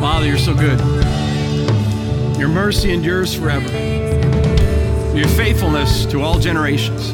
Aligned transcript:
Father, 0.00 0.26
you're 0.26 0.38
so 0.38 0.54
good. 0.54 0.80
Your 2.38 2.48
mercy 2.48 2.90
endures 2.90 3.34
forever. 3.34 3.68
Your 5.14 5.28
faithfulness 5.28 6.06
to 6.06 6.22
all 6.22 6.38
generations. 6.38 7.12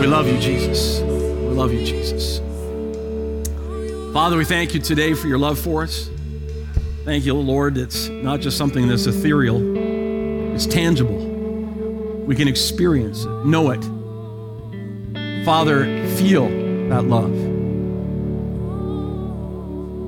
We 0.00 0.08
love 0.08 0.26
you, 0.26 0.36
Jesus. 0.40 1.00
We 1.00 1.54
love 1.54 1.72
you, 1.72 1.86
Jesus. 1.86 2.40
Father, 4.12 4.36
we 4.36 4.44
thank 4.44 4.74
you 4.74 4.80
today 4.80 5.14
for 5.14 5.28
your 5.28 5.38
love 5.38 5.60
for 5.60 5.84
us. 5.84 6.10
Thank 7.04 7.24
you, 7.24 7.34
Lord, 7.34 7.78
it's 7.78 8.08
not 8.08 8.40
just 8.40 8.58
something 8.58 8.88
that's 8.88 9.06
ethereal, 9.06 9.60
it's 10.56 10.66
tangible. 10.66 11.18
We 12.26 12.34
can 12.34 12.48
experience 12.48 13.24
it, 13.24 13.46
know 13.46 13.70
it. 13.70 13.84
Father, 15.44 15.84
feel 16.16 16.48
that 16.88 17.04
love. 17.04 17.41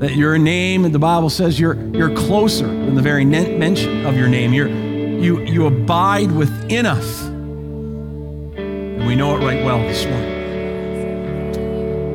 That 0.04 0.16
your 0.16 0.36
name, 0.36 0.84
and 0.84 0.94
the 0.94 0.98
Bible 0.98 1.30
says 1.30 1.58
you're, 1.58 1.76
you're 1.96 2.14
closer 2.14 2.66
than 2.66 2.94
the 2.94 3.00
very 3.00 3.24
mention 3.24 4.04
of 4.04 4.18
your 4.18 4.28
name. 4.28 4.52
You're, 4.52 4.68
you, 4.68 5.40
you 5.40 5.64
abide 5.66 6.30
within 6.30 6.84
us. 6.84 7.22
And 7.22 9.06
we 9.06 9.16
know 9.16 9.34
it 9.34 9.38
right 9.42 9.64
well 9.64 9.78
this 9.78 10.04
morning. 10.04 10.30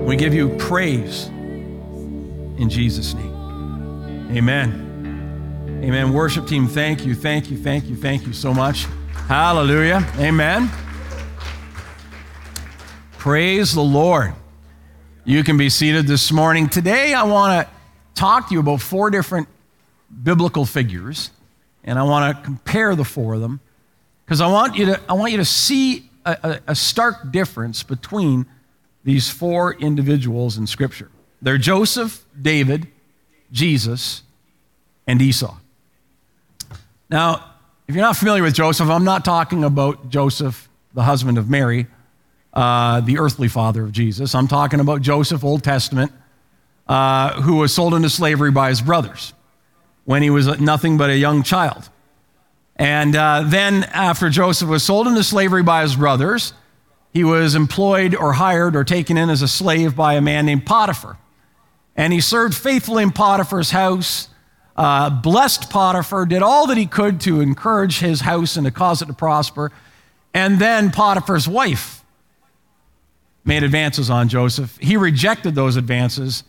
We 0.06 0.16
give 0.16 0.36
you 0.36 0.50
praise 0.60 1.30
in 2.60 2.70
Jesus' 2.70 3.16
name. 3.16 4.38
Amen. 4.38 5.82
Amen. 5.84 6.14
Worship 6.14 6.46
team, 6.46 6.68
thank 6.68 7.08
you, 7.08 7.16
thank 7.16 7.50
you, 7.50 7.58
thank 7.58 7.86
you, 7.86 7.96
thank 7.96 8.28
you 8.28 8.34
so 8.34 8.54
much. 8.54 8.86
Hallelujah. 9.28 10.08
Amen. 10.20 10.70
Praise 13.14 13.74
the 13.74 13.82
Lord. 13.82 14.36
You 15.26 15.44
can 15.44 15.58
be 15.58 15.72
seated 15.72 16.06
this 16.06 16.32
morning. 16.32 16.70
Today, 16.70 17.16
I 17.16 17.24
want 17.24 17.68
to 17.68 17.79
talk 18.20 18.50
to 18.50 18.54
you 18.54 18.60
about 18.60 18.82
four 18.82 19.10
different 19.10 19.48
biblical 20.24 20.66
figures, 20.66 21.32
and 21.84 21.98
I 21.98 22.04
want 22.04 22.36
to 22.36 22.44
compare 22.44 22.96
the 22.96 23.06
four 23.06 23.36
of 23.36 23.42
them 23.42 23.62
because 24.26 24.42
I 24.42 24.48
want 24.48 24.76
you 24.76 24.88
to 24.88 25.02
I 25.08 25.14
want 25.14 25.32
you 25.32 25.38
to 25.38 25.46
see 25.46 26.10
a, 26.26 26.38
a, 26.44 26.72
a 26.72 26.76
stark 26.76 27.32
difference 27.32 27.82
between 27.82 28.46
these 29.06 29.30
four 29.30 29.74
individuals 29.74 30.58
in 30.58 30.68
Scripture. 30.68 31.10
They're 31.42 31.58
Joseph, 31.58 32.26
David, 32.40 32.88
Jesus, 33.52 34.24
and 35.08 35.22
Esau. 35.22 35.56
Now, 37.10 37.46
if 37.88 37.96
you're 37.96 38.04
not 38.04 38.18
familiar 38.18 38.44
with 38.44 38.54
Joseph, 38.54 38.90
I'm 38.90 39.06
not 39.06 39.24
talking 39.24 39.64
about 39.64 40.10
Joseph, 40.10 40.70
the 40.94 41.04
husband 41.04 41.38
of 41.38 41.50
Mary, 41.50 41.88
uh, 42.54 43.00
the 43.00 43.18
earthly 43.18 43.48
father 43.48 43.84
of 43.84 43.94
Jesus. 43.94 44.36
I'm 44.36 44.50
talking 44.50 44.82
about 44.82 45.02
Joseph, 45.02 45.44
Old 45.44 45.64
Testament, 45.64 46.12
uh, 46.90 47.42
who 47.44 47.56
was 47.56 47.74
sold 47.74 47.94
into 47.94 48.10
slavery 48.10 48.52
by 48.52 48.70
his 48.70 48.82
brothers 48.82 49.34
when 50.06 50.24
he 50.24 50.30
was 50.30 50.60
nothing 50.60 50.98
but 50.98 51.10
a 51.10 51.16
young 51.16 51.44
child. 51.44 51.88
And 52.76 53.16
uh, 53.16 53.44
then, 53.46 53.84
after 53.94 54.30
Joseph 54.30 54.68
was 54.68 54.84
sold 54.84 55.08
into 55.08 55.24
slavery 55.24 55.64
by 55.64 55.84
his 55.84 55.96
brothers, 55.96 56.54
he 57.14 57.24
was 57.24 57.54
employed 57.54 58.16
or 58.16 58.34
hired 58.34 58.76
or 58.76 58.84
taken 58.84 59.18
in 59.18 59.30
as 59.30 59.42
a 59.42 59.48
slave 59.48 59.96
by 59.96 60.16
a 60.16 60.22
man 60.22 60.46
named 60.46 60.66
Potiphar. 60.66 61.18
And 61.96 62.12
he 62.12 62.22
served 62.22 62.56
faithfully 62.56 63.04
in 63.04 63.12
Potiphar's 63.12 63.72
house, 63.72 64.30
uh, 64.76 65.10
blessed 65.10 65.70
Potiphar, 65.70 66.26
did 66.26 66.42
all 66.42 66.68
that 66.68 66.78
he 66.78 66.86
could 66.86 67.20
to 67.22 67.42
encourage 67.42 68.00
his 68.00 68.22
house 68.22 68.56
and 68.56 68.66
to 68.66 68.72
cause 68.72 69.02
it 69.02 69.08
to 69.08 69.14
prosper. 69.14 69.72
And 70.34 70.58
then 70.58 70.92
Potiphar's 70.92 71.48
wife 71.48 72.04
made 73.44 73.64
advances 73.64 74.10
on 74.10 74.30
Joseph. 74.30 74.78
He 74.82 74.96
rejected 74.96 75.56
those 75.56 75.76
advances, 75.76 76.44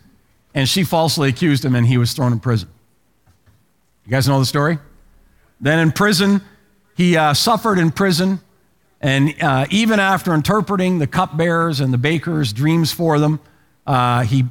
and 0.53 0.67
she 0.67 0.83
falsely 0.83 1.29
accused 1.29 1.63
him, 1.63 1.75
and 1.75 1.87
he 1.87 1.97
was 1.97 2.13
thrown 2.13 2.31
in 2.31 2.39
prison. 2.39 2.69
You 4.05 4.11
guys 4.11 4.27
know 4.27 4.39
the 4.39 4.45
story? 4.45 4.79
Then 5.59 5.79
in 5.79 5.91
prison, 5.91 6.41
he 6.95 7.15
uh, 7.17 7.33
suffered 7.33 7.77
in 7.77 7.91
prison. 7.91 8.39
And 8.99 9.33
uh, 9.41 9.65
even 9.69 9.99
after 9.99 10.33
interpreting 10.33 10.99
the 10.99 11.07
cupbearers 11.07 11.79
and 11.79 11.93
the 11.93 11.97
bakers' 11.97 12.53
dreams 12.53 12.91
for 12.91 13.19
them, 13.19 13.39
uh, 13.87 14.23
he 14.23 14.45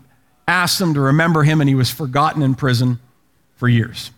asked 0.49 0.79
them 0.79 0.95
to 0.95 1.01
remember 1.01 1.43
him, 1.43 1.61
and 1.61 1.69
he 1.69 1.75
was 1.75 1.91
forgotten 1.91 2.43
in 2.43 2.55
prison 2.55 2.99
for 3.57 3.69
years. 3.69 4.11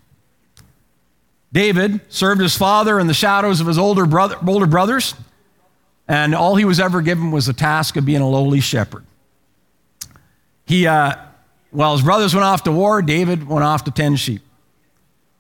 David 1.52 2.00
served 2.08 2.40
his 2.40 2.56
father 2.56 2.98
in 2.98 3.06
the 3.06 3.14
shadows 3.14 3.60
of 3.60 3.66
his 3.66 3.76
older, 3.76 4.06
brother, 4.06 4.36
older 4.46 4.66
brothers, 4.66 5.14
and 6.08 6.34
all 6.34 6.56
he 6.56 6.64
was 6.64 6.80
ever 6.80 7.02
given 7.02 7.30
was 7.30 7.46
the 7.46 7.52
task 7.52 7.96
of 7.96 8.06
being 8.06 8.22
a 8.22 8.28
lowly 8.28 8.60
shepherd. 8.60 9.04
He, 10.64 10.86
uh, 10.86 11.16
while 11.72 11.96
his 11.96 12.04
brothers 12.04 12.34
went 12.34 12.44
off 12.44 12.62
to 12.64 12.72
war, 12.72 13.02
David 13.02 13.48
went 13.48 13.64
off 13.64 13.84
to 13.84 13.90
tend 13.90 14.20
sheep. 14.20 14.42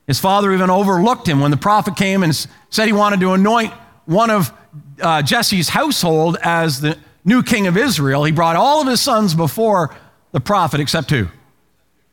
His 0.06 0.18
father 0.18 0.52
even 0.52 0.70
overlooked 0.70 1.28
him 1.28 1.40
when 1.40 1.50
the 1.50 1.56
prophet 1.56 1.96
came 1.96 2.22
and 2.22 2.34
said 2.70 2.86
he 2.86 2.92
wanted 2.92 3.20
to 3.20 3.32
anoint 3.32 3.72
one 4.06 4.30
of 4.30 4.52
uh, 5.00 5.22
Jesse's 5.22 5.68
household 5.68 6.36
as 6.42 6.80
the 6.80 6.98
new 7.24 7.42
king 7.42 7.66
of 7.66 7.76
Israel. 7.76 8.24
He 8.24 8.32
brought 8.32 8.56
all 8.56 8.80
of 8.80 8.88
his 8.88 9.00
sons 9.00 9.34
before 9.34 9.94
the 10.32 10.40
prophet 10.40 10.80
except 10.80 11.10
who? 11.10 11.28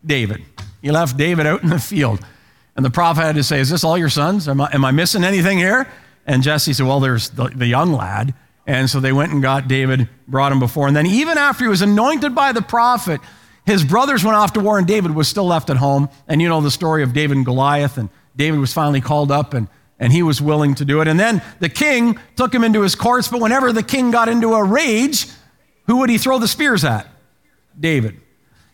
David. 0.05 0.43
He 0.81 0.91
left 0.91 1.17
David 1.17 1.47
out 1.47 1.63
in 1.63 1.69
the 1.69 1.79
field. 1.79 2.19
And 2.75 2.85
the 2.85 2.89
prophet 2.89 3.21
had 3.21 3.35
to 3.35 3.43
say, 3.43 3.59
Is 3.59 3.69
this 3.69 3.83
all 3.83 3.97
your 3.97 4.09
sons? 4.09 4.47
Am 4.47 4.61
I, 4.61 4.69
am 4.73 4.85
I 4.85 4.91
missing 4.91 5.23
anything 5.23 5.57
here? 5.57 5.87
And 6.25 6.43
Jesse 6.43 6.73
said, 6.73 6.85
Well, 6.85 6.99
there's 6.99 7.29
the, 7.29 7.47
the 7.47 7.67
young 7.67 7.91
lad. 7.91 8.33
And 8.67 8.89
so 8.89 8.99
they 8.99 9.11
went 9.11 9.31
and 9.31 9.41
got 9.41 9.67
David, 9.67 10.07
brought 10.27 10.51
him 10.51 10.59
before. 10.59 10.87
And 10.87 10.95
then, 10.95 11.07
even 11.07 11.37
after 11.37 11.65
he 11.65 11.69
was 11.69 11.81
anointed 11.81 12.35
by 12.35 12.51
the 12.51 12.61
prophet, 12.61 13.19
his 13.69 13.83
brothers 13.83 14.23
went 14.23 14.35
off 14.35 14.53
to 14.53 14.59
war, 14.59 14.77
and 14.79 14.87
David 14.87 15.13
was 15.13 15.27
still 15.27 15.45
left 15.45 15.69
at 15.69 15.77
home. 15.77 16.09
And 16.27 16.41
you 16.41 16.49
know 16.49 16.59
the 16.59 16.71
story 16.71 17.03
of 17.03 17.13
David 17.13 17.37
and 17.37 17.45
Goliath. 17.45 17.97
And 17.97 18.09
David 18.35 18.59
was 18.59 18.73
finally 18.73 18.99
called 18.99 19.31
up, 19.31 19.53
and, 19.53 19.67
and 19.99 20.11
he 20.11 20.23
was 20.23 20.41
willing 20.41 20.75
to 20.75 20.85
do 20.85 21.01
it. 21.01 21.07
And 21.07 21.19
then 21.19 21.41
the 21.59 21.69
king 21.69 22.19
took 22.35 22.53
him 22.53 22.63
into 22.63 22.81
his 22.81 22.95
courts. 22.95 23.27
But 23.27 23.41
whenever 23.41 23.71
the 23.71 23.83
king 23.83 24.11
got 24.11 24.27
into 24.27 24.53
a 24.53 24.63
rage, 24.63 25.27
who 25.85 25.97
would 25.97 26.09
he 26.09 26.17
throw 26.17 26.39
the 26.39 26.47
spears 26.47 26.83
at? 26.83 27.07
David. 27.79 28.19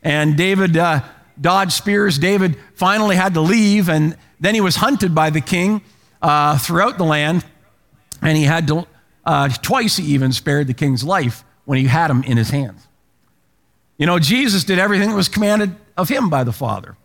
And 0.02 0.38
David 0.38 0.78
uh, 0.78 1.04
dodged 1.40 1.74
spears. 1.74 2.18
David 2.18 2.58
finally 2.76 3.16
had 3.16 3.34
to 3.34 3.42
leave, 3.42 3.90
and 3.90 4.18
then 4.40 4.56
he 4.56 4.62
was 4.62 4.78
hunted 4.78 5.14
by 5.14 5.30
the 5.30 5.42
king 5.42 5.82
uh, 6.22 6.58
throughout 6.58 6.98
the 6.98 7.04
land. 7.04 7.44
And 8.22 8.38
he 8.38 8.44
had 8.44 8.68
to, 8.68 8.88
uh, 9.26 9.50
twice 9.50 9.98
he 9.98 10.14
even 10.14 10.32
spared 10.32 10.68
the 10.68 10.74
king's 10.74 11.04
life 11.04 11.44
when 11.66 11.80
he 11.80 11.86
had 11.86 12.10
him 12.10 12.24
in 12.24 12.38
his 12.38 12.50
hands. 12.50 12.88
You 13.98 14.06
know, 14.06 14.20
Jesus 14.20 14.64
did 14.64 14.80
everything 14.80 15.10
that 15.10 15.16
was 15.16 15.30
commanded 15.30 15.76
of 15.96 16.10
him 16.10 16.30
by 16.30 16.44
the 16.44 16.52
Father. 16.52 16.98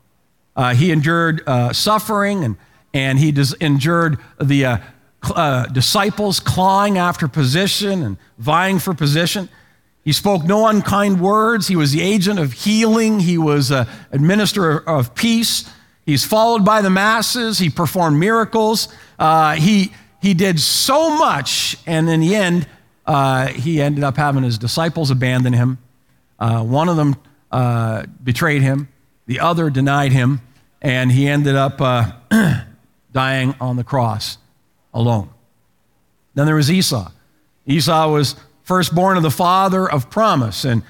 Uh, 0.56 0.74
he 0.74 0.90
endured 0.90 1.42
uh, 1.46 1.72
suffering 1.72 2.44
and, 2.44 2.56
and 2.92 3.18
he 3.18 3.30
des- 3.32 3.56
endured 3.60 4.18
the 4.40 4.64
uh, 4.64 4.78
uh, 5.22 5.66
disciples 5.66 6.40
clawing 6.40 6.98
after 6.98 7.28
position 7.28 8.02
and 8.02 8.16
vying 8.38 8.78
for 8.78 8.94
position. 8.94 9.48
He 10.04 10.12
spoke 10.12 10.44
no 10.44 10.66
unkind 10.66 11.20
words. 11.20 11.68
He 11.68 11.76
was 11.76 11.92
the 11.92 12.00
agent 12.00 12.38
of 12.38 12.52
healing. 12.52 13.20
He 13.20 13.38
was 13.38 13.70
an 13.70 13.86
administrator 14.10 14.80
of 14.88 15.14
peace. 15.14 15.70
He's 16.06 16.24
followed 16.24 16.64
by 16.64 16.82
the 16.82 16.90
masses. 16.90 17.58
He 17.58 17.70
performed 17.70 18.18
miracles. 18.18 18.88
Uh, 19.18 19.54
he, 19.54 19.92
he 20.20 20.34
did 20.34 20.58
so 20.58 21.16
much, 21.16 21.76
and 21.86 22.08
in 22.08 22.20
the 22.20 22.34
end, 22.34 22.66
uh, 23.06 23.48
he 23.48 23.80
ended 23.80 24.02
up 24.02 24.16
having 24.16 24.42
his 24.42 24.58
disciples 24.58 25.10
abandon 25.10 25.52
him. 25.52 25.78
Uh, 26.40 26.64
one 26.64 26.88
of 26.88 26.96
them 26.96 27.16
uh, 27.52 28.04
betrayed 28.24 28.62
him, 28.62 28.88
the 29.26 29.40
other 29.40 29.70
denied 29.70 30.12
him, 30.12 30.40
and 30.82 31.12
he 31.12 31.28
ended 31.28 31.54
up 31.54 31.80
uh, 31.80 32.12
dying 33.12 33.54
on 33.60 33.76
the 33.76 33.84
cross 33.84 34.38
alone. 34.94 35.28
Then 36.34 36.46
there 36.46 36.54
was 36.54 36.70
Esau. 36.70 37.10
Esau 37.66 38.10
was 38.10 38.36
firstborn 38.62 39.16
of 39.16 39.22
the 39.22 39.30
father 39.30 39.90
of 39.90 40.10
promise. 40.10 40.64
And 40.64 40.82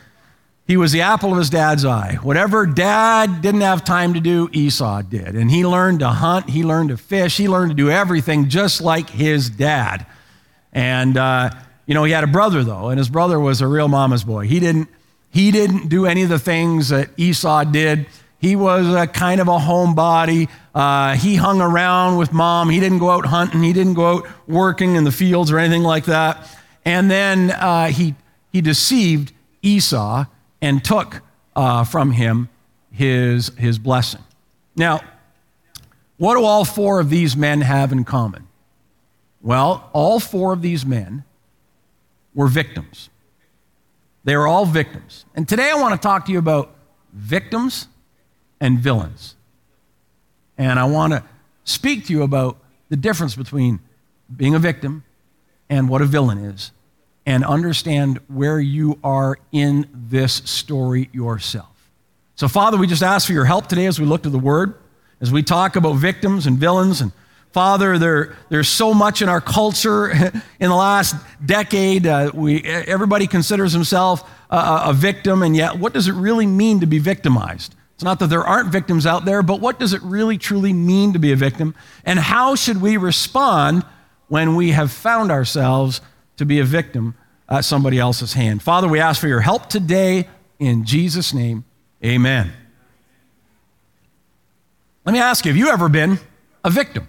he 0.66 0.76
was 0.76 0.92
the 0.92 1.00
apple 1.00 1.32
of 1.32 1.38
his 1.38 1.50
dad's 1.50 1.84
eye. 1.84 2.18
Whatever 2.22 2.66
dad 2.66 3.40
didn't 3.40 3.62
have 3.62 3.84
time 3.84 4.14
to 4.14 4.20
do, 4.20 4.48
Esau 4.52 5.02
did. 5.02 5.34
And 5.34 5.50
he 5.50 5.64
learned 5.64 6.00
to 6.00 6.08
hunt, 6.08 6.50
he 6.50 6.62
learned 6.62 6.90
to 6.90 6.96
fish, 6.96 7.38
he 7.38 7.48
learned 7.48 7.70
to 7.70 7.74
do 7.74 7.90
everything 7.90 8.48
just 8.48 8.80
like 8.80 9.08
his 9.08 9.50
dad. 9.50 10.06
And, 10.72 11.16
uh, 11.16 11.50
you 11.86 11.94
know, 11.94 12.04
he 12.04 12.12
had 12.12 12.22
a 12.22 12.28
brother, 12.28 12.62
though, 12.62 12.90
and 12.90 12.98
his 12.98 13.08
brother 13.08 13.40
was 13.40 13.62
a 13.62 13.66
real 13.66 13.88
mama's 13.88 14.24
boy. 14.24 14.46
He 14.46 14.60
didn't, 14.60 14.88
he 15.30 15.50
didn't 15.50 15.88
do 15.88 16.06
any 16.06 16.22
of 16.22 16.28
the 16.28 16.38
things 16.38 16.88
that 16.88 17.10
Esau 17.16 17.64
did. 17.64 18.06
He 18.38 18.56
was 18.56 18.92
a 18.92 19.06
kind 19.06 19.40
of 19.40 19.48
a 19.48 19.58
homebody. 19.58 20.48
Uh, 20.74 21.14
he 21.14 21.36
hung 21.36 21.60
around 21.60 22.16
with 22.16 22.32
mom. 22.32 22.70
He 22.70 22.80
didn't 22.80 22.98
go 22.98 23.10
out 23.10 23.26
hunting. 23.26 23.62
He 23.62 23.72
didn't 23.72 23.94
go 23.94 24.18
out 24.18 24.26
working 24.48 24.96
in 24.96 25.04
the 25.04 25.12
fields 25.12 25.50
or 25.50 25.58
anything 25.58 25.82
like 25.82 26.06
that. 26.06 26.48
And 26.84 27.10
then 27.10 27.50
uh, 27.50 27.88
he, 27.88 28.14
he 28.50 28.60
deceived 28.60 29.32
Esau 29.62 30.24
and 30.60 30.82
took 30.82 31.20
uh, 31.54 31.84
from 31.84 32.12
him 32.12 32.48
his, 32.90 33.48
his 33.58 33.78
blessing. 33.78 34.24
Now, 34.74 35.00
what 36.16 36.34
do 36.34 36.44
all 36.44 36.64
four 36.64 37.00
of 37.00 37.10
these 37.10 37.36
men 37.36 37.60
have 37.60 37.92
in 37.92 38.04
common? 38.04 38.46
Well, 39.42 39.88
all 39.92 40.20
four 40.20 40.52
of 40.52 40.62
these 40.62 40.84
men 40.84 41.24
were 42.34 42.46
victims. 42.46 43.10
They 44.30 44.36
were 44.36 44.46
all 44.46 44.64
victims. 44.64 45.24
And 45.34 45.48
today 45.48 45.72
I 45.72 45.74
want 45.74 45.92
to 45.92 45.98
talk 46.00 46.26
to 46.26 46.32
you 46.32 46.38
about 46.38 46.72
victims 47.12 47.88
and 48.60 48.78
villains. 48.78 49.34
And 50.56 50.78
I 50.78 50.84
want 50.84 51.14
to 51.14 51.24
speak 51.64 52.06
to 52.06 52.12
you 52.12 52.22
about 52.22 52.56
the 52.90 52.96
difference 52.96 53.34
between 53.34 53.80
being 54.36 54.54
a 54.54 54.60
victim 54.60 55.02
and 55.68 55.88
what 55.88 56.00
a 56.00 56.04
villain 56.04 56.38
is, 56.38 56.70
and 57.26 57.44
understand 57.44 58.20
where 58.28 58.60
you 58.60 59.00
are 59.02 59.36
in 59.50 59.88
this 59.92 60.34
story 60.44 61.10
yourself. 61.12 61.90
So, 62.36 62.46
Father, 62.46 62.76
we 62.76 62.86
just 62.86 63.02
ask 63.02 63.26
for 63.26 63.32
your 63.32 63.46
help 63.46 63.66
today 63.66 63.86
as 63.86 63.98
we 63.98 64.06
look 64.06 64.22
to 64.22 64.30
the 64.30 64.38
Word, 64.38 64.74
as 65.20 65.32
we 65.32 65.42
talk 65.42 65.74
about 65.74 65.96
victims 65.96 66.46
and 66.46 66.56
villains. 66.56 67.00
And 67.00 67.10
Father, 67.52 67.98
there, 67.98 68.36
there's 68.48 68.68
so 68.68 68.94
much 68.94 69.22
in 69.22 69.28
our 69.28 69.40
culture 69.40 70.10
in 70.60 70.68
the 70.68 70.74
last 70.74 71.16
decade. 71.44 72.06
Uh, 72.06 72.30
we, 72.32 72.62
everybody 72.62 73.26
considers 73.26 73.72
himself 73.72 74.28
a, 74.50 74.82
a 74.86 74.92
victim, 74.92 75.42
and 75.42 75.56
yet, 75.56 75.78
what 75.78 75.92
does 75.92 76.06
it 76.06 76.12
really 76.12 76.46
mean 76.46 76.80
to 76.80 76.86
be 76.86 76.98
victimized? 76.98 77.74
It's 77.94 78.04
not 78.04 78.18
that 78.20 78.28
there 78.28 78.44
aren't 78.44 78.70
victims 78.70 79.04
out 79.04 79.26
there, 79.26 79.42
but 79.42 79.60
what 79.60 79.78
does 79.78 79.92
it 79.92 80.00
really 80.00 80.38
truly 80.38 80.72
mean 80.72 81.12
to 81.12 81.18
be 81.18 81.32
a 81.32 81.36
victim? 81.36 81.74
And 82.04 82.18
how 82.18 82.54
should 82.54 82.80
we 82.80 82.96
respond 82.96 83.84
when 84.28 84.54
we 84.54 84.70
have 84.70 84.90
found 84.90 85.30
ourselves 85.30 86.00
to 86.38 86.46
be 86.46 86.60
a 86.60 86.64
victim 86.64 87.14
at 87.48 87.66
somebody 87.66 87.98
else's 87.98 88.32
hand? 88.32 88.62
Father, 88.62 88.88
we 88.88 89.00
ask 89.00 89.20
for 89.20 89.28
your 89.28 89.40
help 89.40 89.68
today 89.68 90.28
in 90.58 90.86
Jesus' 90.86 91.34
name. 91.34 91.64
Amen. 92.02 92.52
Let 95.04 95.12
me 95.12 95.18
ask 95.18 95.44
you 95.44 95.50
have 95.50 95.58
you 95.58 95.68
ever 95.68 95.88
been 95.88 96.20
a 96.64 96.70
victim? 96.70 97.06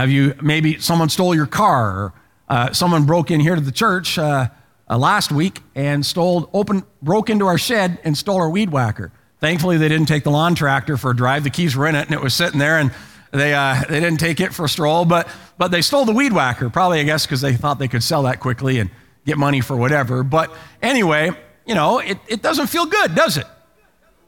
Have 0.00 0.10
you 0.10 0.34
maybe 0.40 0.78
someone 0.78 1.10
stole 1.10 1.34
your 1.34 1.46
car 1.46 1.90
or 1.90 2.12
uh, 2.48 2.72
someone 2.72 3.04
broke 3.04 3.30
in 3.30 3.38
here 3.38 3.54
to 3.54 3.60
the 3.60 3.70
church? 3.70 4.18
Uh, 4.18 4.48
uh, 4.88 4.96
last 4.96 5.30
week 5.30 5.60
and 5.74 6.06
stole, 6.06 6.48
open, 6.54 6.84
broke 7.02 7.28
into 7.28 7.46
our 7.46 7.58
shed 7.58 7.98
and 8.02 8.16
stole 8.16 8.38
our 8.38 8.48
weed 8.48 8.70
whacker. 8.70 9.12
Thankfully, 9.40 9.76
they 9.76 9.90
didn't 9.90 10.06
take 10.06 10.24
the 10.24 10.30
lawn 10.30 10.54
tractor 10.54 10.96
for 10.96 11.10
a 11.10 11.14
drive. 11.14 11.44
The 11.44 11.50
keys 11.50 11.76
were 11.76 11.86
in 11.86 11.94
it, 11.96 12.06
and 12.06 12.14
it 12.14 12.22
was 12.22 12.32
sitting 12.32 12.58
there, 12.58 12.78
and 12.78 12.92
they, 13.30 13.52
uh, 13.52 13.82
they 13.90 14.00
didn't 14.00 14.20
take 14.20 14.40
it 14.40 14.54
for 14.54 14.64
a 14.64 14.68
stroll. 14.70 15.04
But, 15.04 15.28
but 15.58 15.70
they 15.70 15.82
stole 15.82 16.06
the 16.06 16.14
weed 16.14 16.32
whacker, 16.32 16.70
probably, 16.70 17.00
I 17.00 17.02
guess, 17.02 17.26
because 17.26 17.42
they 17.42 17.52
thought 17.52 17.78
they 17.78 17.86
could 17.86 18.02
sell 18.02 18.22
that 18.22 18.40
quickly 18.40 18.78
and 18.78 18.88
get 19.26 19.36
money 19.36 19.60
for 19.60 19.76
whatever. 19.76 20.24
But 20.24 20.50
anyway, 20.80 21.30
you 21.66 21.74
know, 21.74 21.98
it, 21.98 22.16
it 22.26 22.40
doesn't 22.40 22.68
feel 22.68 22.86
good, 22.86 23.14
does 23.14 23.36
it? 23.36 23.46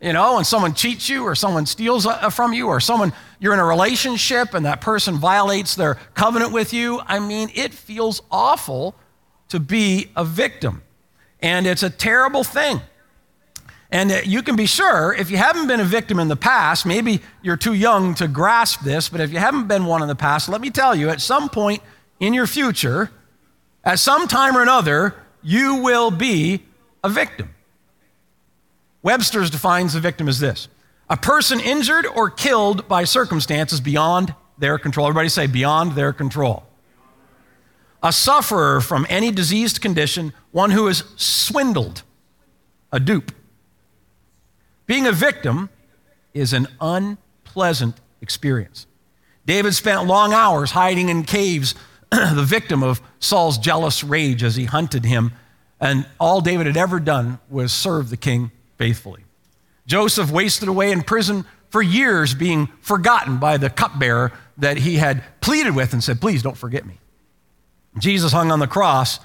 You 0.03 0.13
know, 0.13 0.35
when 0.35 0.45
someone 0.45 0.75
cheats 0.75 1.09
you 1.09 1.23
or 1.23 1.37
someone 1.37 1.65
steals 1.65 2.07
uh, 2.07 2.29
from 2.29 2.53
you 2.53 2.67
or 2.67 2.81
someone, 2.81 3.13
you're 3.39 3.55
in 3.55 3.61
a 3.61 3.65
relationship 3.65 4.53
and 4.53 4.67
that 4.67 4.81
person 4.81 5.15
violates 5.15 5.77
their 5.77 5.95
covenant 6.15 6.53
with 6.53 6.73
you, 6.73 7.01
I 7.07 7.21
mean, 7.21 7.51
it 7.55 7.73
feels 7.73 8.21
awful 8.29 8.97
to 9.51 9.61
be 9.61 10.11
a 10.17 10.25
victim. 10.25 10.83
And 11.41 11.69
it's 11.69 11.85
a 11.85 11.91
terrible 11.91 12.43
thing. 12.43 12.81
And 13.93 14.11
you 14.27 14.43
can 14.43 14.57
be 14.57 14.67
sure, 14.67 15.15
if 15.15 15.31
you 15.31 15.37
haven't 15.37 15.69
been 15.69 15.79
a 15.79 15.85
victim 15.85 16.19
in 16.19 16.27
the 16.27 16.37
past, 16.37 16.85
maybe 16.85 17.21
you're 17.41 17.57
too 17.57 17.75
young 17.75 18.15
to 18.17 18.27
grasp 18.27 18.81
this, 18.81 19.09
but 19.09 19.21
if 19.21 19.31
you 19.31 19.39
haven't 19.39 19.69
been 19.69 19.85
one 19.85 20.03
in 20.03 20.09
the 20.09 20.17
past, 20.17 20.49
let 20.49 20.61
me 20.61 20.71
tell 20.71 20.97
you, 20.97 21.11
at 21.11 21.21
some 21.21 21.49
point 21.49 21.81
in 22.19 22.35
your 22.35 22.49
future, 22.49 23.11
at 23.85 24.01
some 24.01 24.27
time 24.27 24.57
or 24.57 24.63
another, 24.63 25.15
you 25.43 25.77
will 25.77 26.11
be 26.11 26.65
a 27.05 27.09
victim. 27.09 27.51
Webster's 29.03 29.51
defines 29.51 29.95
a 29.95 30.01
victim 30.01 30.29
as 30.29 30.39
this 30.41 30.69
a 31.09 31.17
person 31.17 31.61
injured 31.61 32.07
or 32.07 32.31
killed 32.31 32.89
by 32.89 33.05
circumstances 33.05 33.81
beyond 33.81 34.35
their 34.59 34.79
control. 34.79 35.07
Everybody 35.07 35.29
say, 35.29 35.47
beyond 35.47 35.93
their 35.93 36.13
control 36.13 36.65
a 38.03 38.13
sufferer 38.13 38.81
from 38.81 39.07
any 39.09 39.31
diseased 39.31 39.81
condition, 39.81 40.33
one 40.51 40.73
who 40.73 40.89
is 40.89 41.05
swindled, 41.17 42.03
a 42.91 42.99
dupe. 42.99 43.33
Being 44.87 45.07
a 45.07 45.13
victim 45.13 45.71
is 46.35 46.53
an 46.53 46.67
unpleasant 46.81 47.97
experience. 48.21 48.87
David 49.47 49.75
spent 49.75 50.07
long 50.07 50.33
hours 50.33 50.73
hiding 50.73 51.09
in 51.09 51.23
caves, 51.23 51.75
the 52.11 52.45
victim 52.45 52.83
of 52.83 53.01
Saul's 53.21 53.59
jealous 53.59 54.03
rage 54.03 54.43
as 54.43 54.57
he 54.57 54.65
hunted 54.65 55.05
him, 55.05 55.33
and 55.81 56.07
all 56.19 56.41
David 56.41 56.67
had 56.67 56.77
ever 56.77 56.99
done 56.99 57.39
was 57.49 57.73
serve 57.73 58.11
the 58.11 58.17
king 58.17 58.51
faithfully. 58.83 59.23
Joseph 59.87 60.33
wasted 60.33 60.67
away 60.67 60.91
in 60.91 61.03
prison 61.03 61.45
for 61.71 61.81
years, 61.81 62.35
being 62.35 62.67
forgotten 62.81 63.39
by 63.39 63.57
the 63.57 63.71
cupbearer 63.71 64.33
that 64.57 64.77
he 64.77 64.97
had 64.97 65.23
pleaded 65.41 65.77
with 65.77 65.93
and 65.93 66.03
said, 66.03 66.21
Please 66.21 66.43
don't 66.43 66.57
forget 66.57 66.85
me. 66.85 66.99
Jesus 68.01 68.33
hung 68.33 68.51
on 68.51 68.59
the 68.59 68.67
cross, 68.67 69.21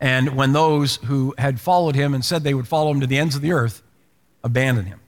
and 0.00 0.34
when 0.34 0.54
those 0.54 0.96
who 0.96 1.34
had 1.36 1.60
followed 1.60 1.94
him 1.94 2.14
and 2.14 2.24
said 2.24 2.42
they 2.42 2.54
would 2.54 2.66
follow 2.66 2.90
him 2.90 3.00
to 3.00 3.06
the 3.06 3.18
ends 3.18 3.36
of 3.36 3.42
the 3.42 3.52
earth 3.52 3.82
abandoned 4.42 4.88
him. 4.88 5.00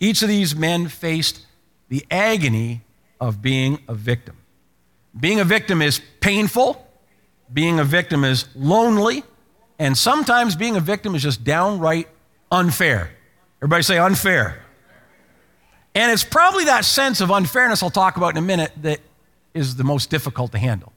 Each 0.00 0.22
of 0.22 0.28
these 0.28 0.56
men 0.56 0.88
faced 0.88 1.44
the 1.90 2.06
agony 2.10 2.80
of 3.20 3.42
being 3.42 3.82
a 3.88 3.94
victim. 3.94 4.38
Being 5.20 5.38
a 5.38 5.44
victim 5.44 5.82
is 5.82 6.00
painful, 6.20 6.82
being 7.52 7.78
a 7.78 7.84
victim 7.84 8.24
is 8.24 8.48
lonely, 8.54 9.22
and 9.78 9.98
sometimes 9.98 10.56
being 10.56 10.76
a 10.76 10.80
victim 10.80 11.14
is 11.14 11.22
just 11.22 11.44
downright 11.44 12.08
unfair. 12.50 13.10
Everybody 13.60 13.82
say 13.82 13.98
unfair. 13.98 14.62
And 15.94 16.12
it's 16.12 16.24
probably 16.24 16.66
that 16.66 16.84
sense 16.84 17.20
of 17.20 17.30
unfairness 17.30 17.82
I'll 17.82 17.90
talk 17.90 18.16
about 18.16 18.30
in 18.30 18.36
a 18.36 18.46
minute 18.46 18.72
that 18.82 19.00
is 19.54 19.76
the 19.76 19.84
most 19.84 20.10
difficult 20.10 20.52
to 20.52 20.58
handle. 20.58 20.92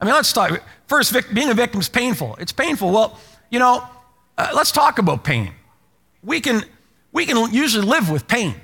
I 0.00 0.04
mean, 0.04 0.14
let's 0.14 0.32
talk. 0.32 0.60
First, 0.88 1.14
being 1.32 1.50
a 1.50 1.54
victim 1.54 1.80
is 1.80 1.88
painful. 1.88 2.36
It's 2.40 2.50
painful. 2.50 2.90
Well, 2.90 3.18
you 3.50 3.60
know, 3.60 3.86
uh, 4.36 4.50
let's 4.54 4.72
talk 4.72 4.98
about 4.98 5.22
pain. 5.22 5.52
We 6.24 6.40
can, 6.40 6.64
we 7.12 7.26
can 7.26 7.52
usually 7.52 7.86
live 7.86 8.10
with 8.10 8.26
pain. 8.26 8.56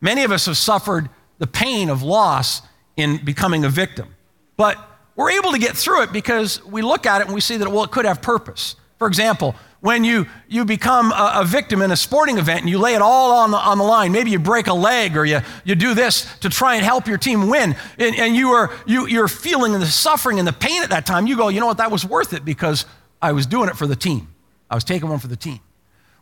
Many 0.00 0.24
of 0.24 0.32
us 0.32 0.46
have 0.46 0.56
suffered 0.56 1.08
the 1.38 1.46
pain 1.46 1.88
of 1.88 2.02
loss 2.02 2.62
in 2.96 3.24
becoming 3.24 3.64
a 3.64 3.68
victim. 3.68 4.08
But 4.56 4.76
we're 5.14 5.30
able 5.30 5.52
to 5.52 5.58
get 5.58 5.76
through 5.76 6.02
it 6.02 6.12
because 6.12 6.64
we 6.64 6.82
look 6.82 7.06
at 7.06 7.20
it 7.20 7.26
and 7.26 7.34
we 7.34 7.40
see 7.40 7.56
that, 7.58 7.70
well, 7.70 7.84
it 7.84 7.90
could 7.90 8.06
have 8.06 8.20
purpose. 8.20 8.74
For 8.98 9.06
example, 9.06 9.54
when 9.80 10.04
you, 10.04 10.26
you 10.48 10.64
become 10.64 11.10
a, 11.12 11.32
a, 11.36 11.44
victim 11.44 11.80
in 11.80 11.90
a 11.90 11.96
sporting 11.96 12.36
event 12.36 12.60
and 12.60 12.68
you 12.68 12.78
lay 12.78 12.94
it 12.94 13.00
all 13.00 13.32
on 13.32 13.50
the, 13.50 13.56
on 13.56 13.78
the 13.78 13.84
line, 13.84 14.12
maybe 14.12 14.30
you 14.30 14.38
break 14.38 14.66
a 14.66 14.74
leg 14.74 15.16
or 15.16 15.24
you, 15.24 15.40
you 15.64 15.74
do 15.74 15.94
this 15.94 16.26
to 16.40 16.50
try 16.50 16.74
and 16.74 16.84
help 16.84 17.06
your 17.06 17.16
team 17.16 17.48
win, 17.48 17.74
and, 17.98 18.16
and 18.16 18.36
you 18.36 18.50
are, 18.50 18.70
you, 18.86 19.06
you're 19.06 19.28
feeling 19.28 19.72
the 19.72 19.86
suffering 19.86 20.38
and 20.38 20.46
the 20.46 20.52
pain 20.52 20.82
at 20.82 20.90
that 20.90 21.06
time, 21.06 21.26
you 21.26 21.36
go, 21.36 21.48
you 21.48 21.60
know 21.60 21.66
what, 21.66 21.78
that 21.78 21.90
was 21.90 22.04
worth 22.04 22.34
it 22.34 22.44
because 22.44 22.84
I 23.22 23.32
was 23.32 23.46
doing 23.46 23.68
it 23.68 23.76
for 23.76 23.86
the 23.86 23.96
team. 23.96 24.28
I 24.70 24.74
was 24.74 24.84
taking 24.84 25.08
one 25.08 25.18
for 25.18 25.28
the 25.28 25.36
team. 25.36 25.60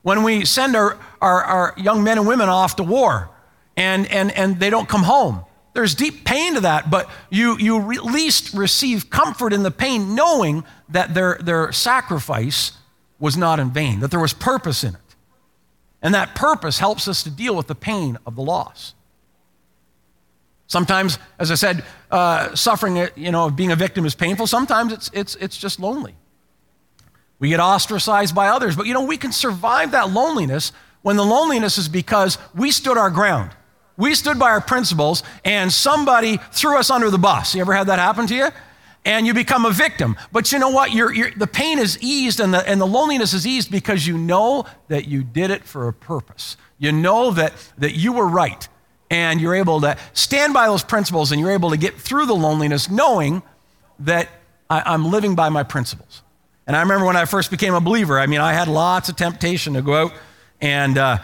When 0.02 0.22
we 0.22 0.44
send 0.44 0.76
our, 0.76 0.96
our, 1.20 1.42
our 1.42 1.74
young 1.76 2.04
men 2.04 2.18
and 2.18 2.26
women 2.26 2.48
off 2.48 2.76
to 2.76 2.84
war 2.84 3.28
and, 3.76 4.06
and, 4.06 4.30
and 4.32 4.60
they 4.60 4.70
don't 4.70 4.88
come 4.88 5.02
home, 5.02 5.44
there's 5.74 5.94
deep 5.94 6.24
pain 6.24 6.54
to 6.54 6.60
that, 6.60 6.90
but 6.90 7.10
you, 7.28 7.58
you 7.58 7.92
at 7.92 8.04
least 8.04 8.54
receive 8.54 9.10
comfort 9.10 9.52
in 9.52 9.64
the 9.64 9.70
pain 9.70 10.14
knowing 10.14 10.64
that 10.88 11.14
their, 11.14 11.38
their 11.42 11.72
sacrifice 11.72 12.72
was 13.18 13.36
not 13.36 13.58
in 13.58 13.70
vain, 13.70 14.00
that 14.00 14.10
there 14.10 14.20
was 14.20 14.32
purpose 14.32 14.84
in 14.84 14.94
it. 14.94 15.00
And 16.00 16.14
that 16.14 16.34
purpose 16.34 16.78
helps 16.78 17.08
us 17.08 17.22
to 17.24 17.30
deal 17.30 17.56
with 17.56 17.66
the 17.66 17.74
pain 17.74 18.18
of 18.26 18.36
the 18.36 18.42
loss. 18.42 18.94
Sometimes, 20.68 21.18
as 21.38 21.50
I 21.50 21.54
said, 21.54 21.84
uh, 22.10 22.54
suffering, 22.54 22.98
uh, 22.98 23.08
you 23.16 23.32
know, 23.32 23.50
being 23.50 23.72
a 23.72 23.76
victim 23.76 24.04
is 24.04 24.14
painful. 24.14 24.46
Sometimes 24.46 24.92
it's, 24.92 25.10
it's, 25.12 25.34
it's 25.36 25.56
just 25.56 25.80
lonely. 25.80 26.14
We 27.38 27.48
get 27.48 27.60
ostracized 27.60 28.34
by 28.34 28.48
others, 28.48 28.76
but 28.76 28.86
you 28.86 28.94
know, 28.94 29.04
we 29.04 29.16
can 29.16 29.32
survive 29.32 29.92
that 29.92 30.10
loneliness 30.10 30.72
when 31.02 31.16
the 31.16 31.24
loneliness 31.24 31.78
is 31.78 31.88
because 31.88 32.36
we 32.54 32.70
stood 32.70 32.98
our 32.98 33.10
ground. 33.10 33.50
We 33.96 34.14
stood 34.14 34.38
by 34.38 34.50
our 34.50 34.60
principles 34.60 35.22
and 35.44 35.72
somebody 35.72 36.38
threw 36.52 36.78
us 36.78 36.90
under 36.90 37.10
the 37.10 37.18
bus. 37.18 37.54
You 37.54 37.62
ever 37.62 37.72
had 37.72 37.86
that 37.88 37.98
happen 37.98 38.26
to 38.28 38.34
you? 38.34 38.48
And 39.04 39.26
you 39.26 39.34
become 39.34 39.64
a 39.64 39.70
victim. 39.70 40.16
But 40.32 40.52
you 40.52 40.58
know 40.58 40.70
what? 40.70 40.92
You're, 40.92 41.12
you're, 41.12 41.30
the 41.30 41.46
pain 41.46 41.78
is 41.78 41.98
eased 42.00 42.40
and 42.40 42.52
the, 42.52 42.68
and 42.68 42.80
the 42.80 42.86
loneliness 42.86 43.32
is 43.32 43.46
eased 43.46 43.70
because 43.70 44.06
you 44.06 44.18
know 44.18 44.66
that 44.88 45.06
you 45.08 45.22
did 45.22 45.50
it 45.50 45.64
for 45.64 45.88
a 45.88 45.92
purpose. 45.92 46.56
You 46.78 46.92
know 46.92 47.30
that, 47.32 47.52
that 47.78 47.94
you 47.94 48.12
were 48.12 48.26
right, 48.26 48.68
and 49.10 49.40
you're 49.40 49.54
able 49.54 49.80
to 49.80 49.96
stand 50.12 50.54
by 50.54 50.66
those 50.66 50.84
principles 50.84 51.32
and 51.32 51.40
you're 51.40 51.50
able 51.50 51.70
to 51.70 51.76
get 51.76 51.94
through 51.94 52.26
the 52.26 52.34
loneliness 52.34 52.90
knowing 52.90 53.42
that 54.00 54.28
I, 54.70 54.94
am 54.94 55.10
living 55.10 55.34
by 55.34 55.48
my 55.48 55.62
principles. 55.62 56.22
And 56.66 56.76
I 56.76 56.80
remember 56.82 57.06
when 57.06 57.16
I 57.16 57.24
first 57.24 57.50
became 57.50 57.74
a 57.74 57.80
believer, 57.80 58.18
I 58.20 58.26
mean, 58.26 58.40
I 58.40 58.52
had 58.52 58.68
lots 58.68 59.08
of 59.08 59.16
temptation 59.16 59.74
to 59.74 59.82
go 59.82 59.94
out 59.94 60.12
and 60.60 60.98
uh, 60.98 61.18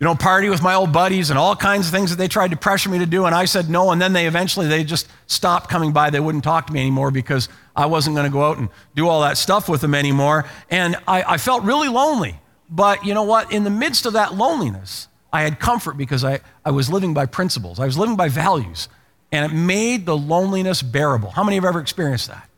you 0.00 0.04
know, 0.04 0.14
party 0.14 0.48
with 0.48 0.62
my 0.62 0.74
old 0.74 0.92
buddies 0.92 1.30
and 1.30 1.38
all 1.38 1.56
kinds 1.56 1.88
of 1.88 1.92
things 1.92 2.10
that 2.10 2.16
they 2.16 2.28
tried 2.28 2.52
to 2.52 2.56
pressure 2.56 2.88
me 2.88 2.98
to 2.98 3.06
do. 3.06 3.24
And 3.24 3.34
I 3.34 3.46
said 3.46 3.68
no. 3.68 3.90
And 3.90 4.00
then 4.00 4.12
they 4.12 4.28
eventually, 4.28 4.68
they 4.68 4.84
just 4.84 5.08
stopped 5.26 5.68
coming 5.68 5.92
by. 5.92 6.10
They 6.10 6.20
wouldn't 6.20 6.44
talk 6.44 6.68
to 6.68 6.72
me 6.72 6.80
anymore 6.80 7.10
because 7.10 7.48
I 7.74 7.86
wasn't 7.86 8.14
going 8.14 8.26
to 8.26 8.32
go 8.32 8.44
out 8.44 8.58
and 8.58 8.68
do 8.94 9.08
all 9.08 9.22
that 9.22 9.36
stuff 9.36 9.68
with 9.68 9.80
them 9.80 9.96
anymore. 9.96 10.44
And 10.70 10.96
I, 11.08 11.22
I, 11.22 11.36
felt 11.36 11.64
really 11.64 11.88
lonely. 11.88 12.38
But 12.70 13.04
you 13.04 13.12
know 13.12 13.24
what? 13.24 13.50
In 13.50 13.64
the 13.64 13.70
midst 13.70 14.06
of 14.06 14.12
that 14.12 14.34
loneliness, 14.34 15.08
I 15.32 15.42
had 15.42 15.58
comfort 15.58 15.96
because 15.96 16.22
I, 16.22 16.40
I 16.64 16.70
was 16.70 16.88
living 16.88 17.12
by 17.12 17.26
principles. 17.26 17.80
I 17.80 17.86
was 17.86 17.98
living 17.98 18.14
by 18.14 18.28
values. 18.28 18.88
And 19.32 19.50
it 19.50 19.54
made 19.54 20.06
the 20.06 20.16
loneliness 20.16 20.80
bearable. 20.80 21.30
How 21.30 21.42
many 21.42 21.56
have 21.56 21.64
ever 21.64 21.80
experienced 21.80 22.28
that? 22.28 22.48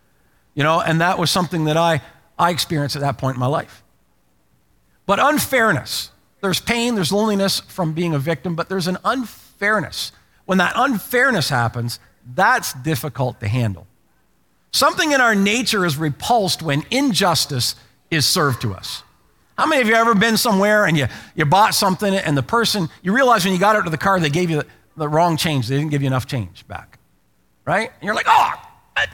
You 0.54 0.62
know, 0.62 0.80
and 0.80 1.00
that 1.00 1.18
was 1.18 1.30
something 1.30 1.64
that 1.64 1.78
I, 1.78 2.02
I 2.38 2.50
experienced 2.50 2.97
at 2.97 3.02
that 3.02 3.16
point 3.16 3.37
in 3.37 3.40
my 3.40 3.47
life. 3.47 3.82
But 5.06 5.18
unfairness, 5.20 6.11
There's 6.40 6.61
pain, 6.61 6.94
there's 6.94 7.12
loneliness 7.12 7.61
from 7.61 7.92
being 7.92 8.14
a 8.14 8.18
victim, 8.18 8.54
but 8.54 8.68
there's 8.68 8.87
an 8.87 8.99
unfairness. 9.04 10.12
When 10.47 10.59
that 10.59 10.73
unfairness 10.75 11.49
happens, 11.49 12.00
that's 12.35 12.73
difficult 12.75 13.40
to 13.40 13.49
handle. 13.49 13.87
Something 14.73 15.12
in 15.12 15.20
our 15.20 15.35
nature 15.35 15.85
is 15.85 15.97
repulsed 15.97 16.62
when 16.62 16.85
injustice 16.90 17.75
is 18.11 18.26
served 18.26 18.62
to 18.62 18.73
us. 18.73 19.02
How 19.59 19.66
many 19.66 19.82
of 19.82 19.88
you 19.88 19.94
ever 19.94 20.14
been 20.14 20.37
somewhere 20.37 20.87
and 20.87 20.97
you, 20.97 21.06
you 21.35 21.44
bought 21.44 21.75
something 21.75 22.14
and 22.14 22.37
the 22.37 22.42
person, 22.42 22.88
you 23.02 23.14
realize 23.14 23.44
when 23.44 23.52
you 23.52 23.61
got 23.61 23.76
out 23.76 23.85
to 23.85 23.90
the 23.90 23.99
car, 23.99 24.18
they 24.18 24.30
gave 24.30 24.49
you 24.49 24.62
the, 24.62 24.66
the 24.97 25.09
wrong 25.09 25.37
change. 25.37 25.68
They 25.68 25.76
didn't 25.76 25.90
give 25.90 26.02
you 26.02 26.06
enough 26.06 26.26
change 26.26 26.66
back. 26.66 26.99
Right? 27.66 27.90
And 28.00 28.02
you're 28.02 28.14
like, 28.14 28.26
oh, 28.28 28.52
I, 28.97 29.06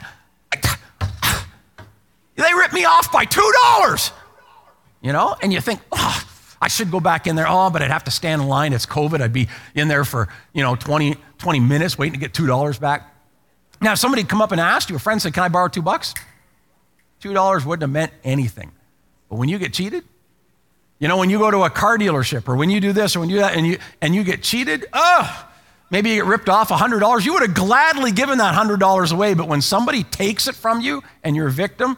I, 0.53 1.43
they 2.35 2.53
ripped 2.53 2.73
me 2.73 2.85
off 2.85 3.11
by 3.11 3.25
$2. 3.25 4.11
You 5.01 5.11
know? 5.11 5.35
And 5.41 5.51
you 5.51 5.59
think, 5.59 5.81
oh, 5.91 6.26
I 6.61 6.67
should 6.67 6.91
go 6.91 6.99
back 6.99 7.27
in 7.27 7.35
there. 7.35 7.47
Oh, 7.47 7.69
but 7.69 7.81
I'd 7.81 7.91
have 7.91 8.05
to 8.05 8.11
stand 8.11 8.41
in 8.41 8.47
line. 8.47 8.73
It's 8.73 8.85
COVID. 8.85 9.21
I'd 9.21 9.33
be 9.33 9.47
in 9.75 9.87
there 9.87 10.05
for, 10.05 10.27
you 10.53 10.63
know, 10.63 10.75
20, 10.75 11.15
20 11.37 11.59
minutes 11.59 11.97
waiting 11.97 12.13
to 12.13 12.19
get 12.19 12.33
$2 12.33 12.79
back. 12.79 13.13
Now, 13.81 13.93
if 13.93 13.99
somebody 13.99 14.23
come 14.23 14.41
up 14.41 14.51
and 14.51 14.59
asked 14.59 14.89
you, 14.89 14.95
a 14.95 14.99
friend 14.99 15.21
said, 15.21 15.33
Can 15.33 15.43
I 15.43 15.49
borrow 15.49 15.67
two 15.67 15.81
bucks? 15.81 16.13
$2 17.21 17.65
wouldn't 17.65 17.81
have 17.81 17.91
meant 17.91 18.11
anything. 18.23 18.71
But 19.29 19.35
when 19.37 19.49
you 19.49 19.59
get 19.59 19.73
cheated, 19.73 20.03
you 20.99 21.07
know, 21.07 21.17
when 21.17 21.29
you 21.29 21.37
go 21.37 21.51
to 21.51 21.63
a 21.63 21.69
car 21.69 21.97
dealership 21.97 22.47
or 22.47 22.55
when 22.55 22.69
you 22.69 22.79
do 22.79 22.91
this 22.91 23.15
or 23.15 23.19
when 23.19 23.29
you 23.29 23.37
do 23.37 23.41
that 23.41 23.55
and 23.55 23.67
you, 23.67 23.77
and 24.01 24.15
you 24.15 24.23
get 24.23 24.41
cheated, 24.41 24.85
oh, 24.93 25.47
maybe 25.91 26.09
you 26.09 26.15
get 26.15 26.25
ripped 26.25 26.49
off 26.49 26.69
$100, 26.69 27.25
you 27.25 27.33
would 27.33 27.43
have 27.43 27.53
gladly 27.53 28.11
given 28.11 28.39
that 28.39 28.55
$100 28.55 29.13
away. 29.13 29.33
But 29.35 29.47
when 29.47 29.61
somebody 29.61 30.03
takes 30.03 30.47
it 30.47 30.55
from 30.55 30.81
you 30.81 31.03
and 31.23 31.35
you're 31.35 31.47
a 31.47 31.51
victim, 31.51 31.97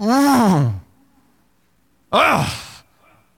oh, 0.00 0.80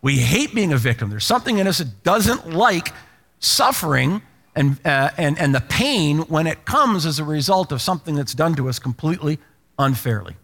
we 0.03 0.17
hate 0.17 0.55
being 0.55 0.73
a 0.73 0.79
victim. 0.79 1.11
There's 1.11 1.27
something 1.27 1.59
in 1.59 1.67
us 1.67 1.79
that 1.79 2.03
doesn't 2.03 2.51
like 2.51 2.93
suffering 3.39 4.23
and, 4.55 4.79
uh, 4.85 5.11
and, 5.17 5.39
and 5.39 5.55
the 5.55 5.61
pain 5.61 6.21
when 6.21 6.47
it 6.47 6.65
comes 6.65 7.07
as 7.07 7.19
a 7.19 7.25
result 7.25 7.73
of 7.73 7.81
something 7.81 8.15
that's 8.15 8.35
done 8.35 8.55
to 8.57 8.69
us 8.69 8.79
completely 8.79 9.39
unfairly. 9.79 10.37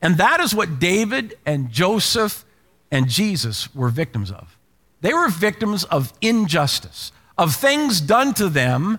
And 0.00 0.16
that 0.16 0.40
is 0.40 0.54
what 0.54 0.78
David 0.78 1.38
and 1.46 1.70
Joseph 1.70 2.44
and 2.90 3.08
Jesus 3.08 3.74
were 3.74 3.88
victims 3.88 4.30
of. 4.30 4.56
They 5.00 5.12
were 5.12 5.28
victims 5.28 5.84
of 5.84 6.12
injustice, 6.20 7.12
of 7.36 7.54
things 7.54 8.00
done 8.00 8.34
to 8.34 8.48
them 8.48 8.98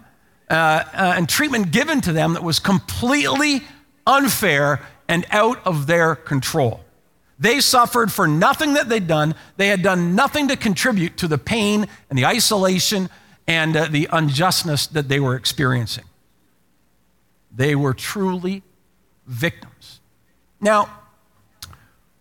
uh, 0.49 0.53
uh, 0.53 1.13
and 1.15 1.27
treatment 1.27 1.71
given 1.71 2.01
to 2.01 2.11
them 2.11 2.33
that 2.33 2.43
was 2.43 2.59
completely 2.59 3.61
unfair 4.05 4.81
and 5.07 5.25
out 5.31 5.65
of 5.65 5.87
their 5.87 6.15
control. 6.15 6.81
They 7.39 7.59
suffered 7.59 8.11
for 8.11 8.27
nothing 8.27 8.73
that 8.73 8.89
they'd 8.89 9.07
done. 9.07 9.35
They 9.57 9.67
had 9.67 9.81
done 9.81 10.15
nothing 10.15 10.47
to 10.49 10.55
contribute 10.55 11.17
to 11.17 11.27
the 11.27 11.37
pain 11.37 11.87
and 12.09 12.17
the 12.17 12.25
isolation 12.25 13.09
and 13.47 13.75
uh, 13.75 13.87
the 13.89 14.07
unjustness 14.11 14.87
that 14.87 15.09
they 15.09 15.19
were 15.19 15.35
experiencing. 15.35 16.05
They 17.55 17.75
were 17.75 17.93
truly 17.93 18.63
victims. 19.25 19.99
Now, 20.61 20.89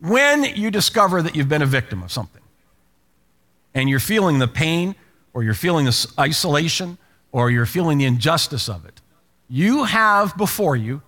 when 0.00 0.44
you 0.44 0.70
discover 0.70 1.22
that 1.22 1.36
you've 1.36 1.48
been 1.48 1.62
a 1.62 1.66
victim 1.66 2.02
of 2.02 2.10
something 2.10 2.42
and 3.74 3.88
you're 3.88 4.00
feeling 4.00 4.38
the 4.40 4.48
pain 4.48 4.94
or 5.32 5.44
you're 5.44 5.54
feeling 5.54 5.86
this 5.86 6.06
isolation 6.18 6.98
or 7.30 7.50
you're 7.50 7.66
feeling 7.66 7.98
the 7.98 8.04
injustice 8.04 8.68
of 8.68 8.84
it, 8.84 9.00
you 9.48 9.84
have 9.84 10.36
before 10.36 10.74
you 10.74 11.02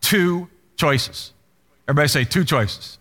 two 0.00 0.48
choices. 0.76 1.32
Everybody 1.88 2.08
say 2.08 2.24
two 2.24 2.44
choices. 2.44 2.98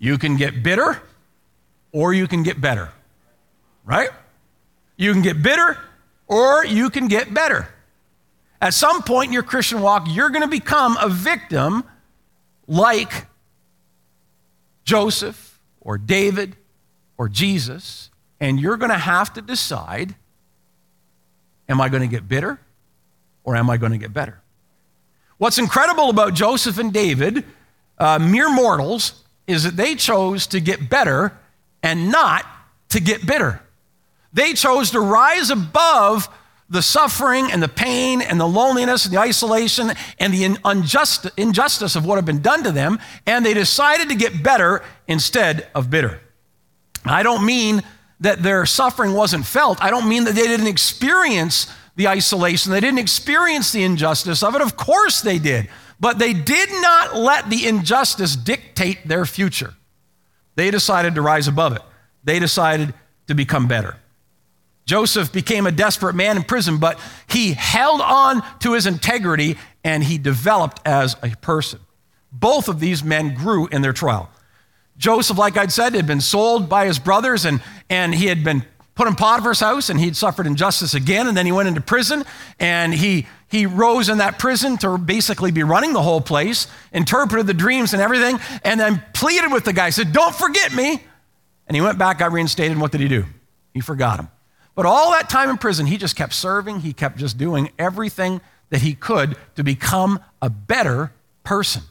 You 0.00 0.18
can 0.18 0.36
get 0.36 0.62
bitter 0.62 1.00
or 1.92 2.12
you 2.12 2.26
can 2.26 2.42
get 2.42 2.60
better, 2.60 2.90
right? 3.84 4.08
You 4.96 5.12
can 5.12 5.22
get 5.22 5.42
bitter 5.42 5.78
or 6.26 6.64
you 6.64 6.90
can 6.90 7.06
get 7.06 7.32
better. 7.32 7.68
At 8.62 8.74
some 8.74 9.02
point 9.02 9.28
in 9.28 9.32
your 9.32 9.42
Christian 9.42 9.82
walk, 9.82 10.06
you're 10.08 10.30
going 10.30 10.42
to 10.42 10.48
become 10.48 10.96
a 10.96 11.08
victim 11.08 11.84
like 12.66 13.26
Joseph 14.84 15.60
or 15.80 15.98
David 15.98 16.56
or 17.18 17.28
Jesus, 17.28 18.10
and 18.40 18.58
you're 18.58 18.78
going 18.78 18.90
to 18.90 18.98
have 18.98 19.32
to 19.34 19.42
decide 19.42 20.14
am 21.68 21.80
I 21.80 21.88
going 21.88 22.02
to 22.02 22.08
get 22.08 22.26
bitter 22.26 22.58
or 23.44 23.54
am 23.54 23.68
I 23.68 23.76
going 23.76 23.92
to 23.92 23.98
get 23.98 24.12
better? 24.12 24.40
What's 25.36 25.58
incredible 25.58 26.10
about 26.10 26.34
Joseph 26.34 26.78
and 26.78 26.92
David, 26.92 27.44
uh, 27.98 28.18
mere 28.18 28.50
mortals, 28.50 29.24
is 29.50 29.64
that 29.64 29.76
they 29.76 29.94
chose 29.94 30.46
to 30.48 30.60
get 30.60 30.88
better 30.88 31.36
and 31.82 32.10
not 32.10 32.46
to 32.90 33.00
get 33.00 33.26
bitter. 33.26 33.62
They 34.32 34.52
chose 34.52 34.90
to 34.92 35.00
rise 35.00 35.50
above 35.50 36.28
the 36.68 36.82
suffering 36.82 37.50
and 37.50 37.60
the 37.60 37.68
pain 37.68 38.22
and 38.22 38.40
the 38.40 38.46
loneliness 38.46 39.04
and 39.04 39.12
the 39.12 39.18
isolation 39.18 39.90
and 40.20 40.32
the 40.32 40.56
unjust, 40.64 41.26
injustice 41.36 41.96
of 41.96 42.06
what 42.06 42.14
had 42.14 42.24
been 42.24 42.40
done 42.40 42.62
to 42.62 42.70
them, 42.70 43.00
and 43.26 43.44
they 43.44 43.54
decided 43.54 44.08
to 44.08 44.14
get 44.14 44.42
better 44.42 44.82
instead 45.08 45.66
of 45.74 45.90
bitter. 45.90 46.20
I 47.04 47.24
don't 47.24 47.44
mean 47.44 47.82
that 48.20 48.42
their 48.42 48.66
suffering 48.66 49.14
wasn't 49.14 49.46
felt. 49.46 49.82
I 49.82 49.90
don't 49.90 50.08
mean 50.08 50.24
that 50.24 50.34
they 50.34 50.46
didn't 50.46 50.68
experience 50.68 51.66
the 51.96 52.06
isolation, 52.08 52.72
they 52.72 52.80
didn't 52.80 53.00
experience 53.00 53.72
the 53.72 53.82
injustice 53.82 54.42
of 54.42 54.54
it. 54.54 54.62
Of 54.62 54.76
course 54.76 55.20
they 55.20 55.38
did. 55.38 55.68
But 56.00 56.18
they 56.18 56.32
did 56.32 56.70
not 56.80 57.16
let 57.16 57.50
the 57.50 57.66
injustice 57.66 58.34
dictate 58.34 59.06
their 59.06 59.26
future. 59.26 59.74
They 60.56 60.70
decided 60.70 61.14
to 61.14 61.22
rise 61.22 61.46
above 61.46 61.74
it, 61.76 61.82
they 62.24 62.38
decided 62.38 62.94
to 63.28 63.34
become 63.34 63.68
better. 63.68 63.96
Joseph 64.86 65.32
became 65.32 65.66
a 65.66 65.70
desperate 65.70 66.16
man 66.16 66.36
in 66.36 66.42
prison, 66.42 66.78
but 66.78 66.98
he 67.28 67.52
held 67.52 68.00
on 68.00 68.42
to 68.58 68.72
his 68.72 68.86
integrity 68.86 69.56
and 69.84 70.02
he 70.02 70.18
developed 70.18 70.80
as 70.84 71.14
a 71.22 71.30
person. 71.36 71.78
Both 72.32 72.68
of 72.68 72.80
these 72.80 73.04
men 73.04 73.34
grew 73.34 73.68
in 73.68 73.82
their 73.82 73.92
trial. 73.92 74.30
Joseph, 74.96 75.38
like 75.38 75.56
I'd 75.56 75.72
said, 75.72 75.94
had 75.94 76.06
been 76.06 76.20
sold 76.20 76.68
by 76.68 76.86
his 76.86 76.98
brothers 76.98 77.44
and, 77.44 77.62
and 77.88 78.14
he 78.14 78.26
had 78.26 78.42
been 78.42 78.64
put 78.94 79.06
in 79.06 79.14
Potiphar's 79.14 79.60
house 79.60 79.88
and 79.88 79.98
he'd 79.98 80.16
suffered 80.16 80.46
injustice 80.46 80.92
again. 80.92 81.26
And 81.26 81.36
then 81.36 81.46
he 81.46 81.52
went 81.52 81.68
into 81.68 81.80
prison 81.80 82.24
and 82.58 82.92
he, 82.92 83.26
he 83.50 83.66
rose 83.66 84.08
in 84.08 84.18
that 84.18 84.38
prison 84.38 84.78
to 84.78 84.96
basically 84.96 85.50
be 85.50 85.64
running 85.64 85.92
the 85.92 86.02
whole 86.02 86.20
place, 86.20 86.68
interpreted 86.92 87.48
the 87.48 87.54
dreams 87.54 87.92
and 87.92 88.00
everything, 88.00 88.38
and 88.64 88.78
then 88.78 89.02
pleaded 89.12 89.50
with 89.50 89.64
the 89.64 89.72
guy, 89.72 89.90
said, 89.90 90.12
Don't 90.12 90.34
forget 90.34 90.72
me. 90.72 91.02
And 91.66 91.74
he 91.74 91.80
went 91.80 91.98
back, 91.98 92.18
got 92.18 92.32
reinstated. 92.32 92.72
And 92.72 92.80
what 92.80 92.92
did 92.92 93.00
he 93.00 93.08
do? 93.08 93.24
He 93.74 93.80
forgot 93.80 94.20
him. 94.20 94.28
But 94.76 94.86
all 94.86 95.10
that 95.10 95.28
time 95.28 95.50
in 95.50 95.58
prison, 95.58 95.86
he 95.86 95.96
just 95.96 96.14
kept 96.14 96.32
serving. 96.32 96.80
He 96.80 96.92
kept 96.92 97.18
just 97.18 97.38
doing 97.38 97.70
everything 97.78 98.40
that 98.70 98.82
he 98.82 98.94
could 98.94 99.36
to 99.56 99.64
become 99.64 100.20
a 100.40 100.48
better 100.48 101.12
person. 101.42 101.82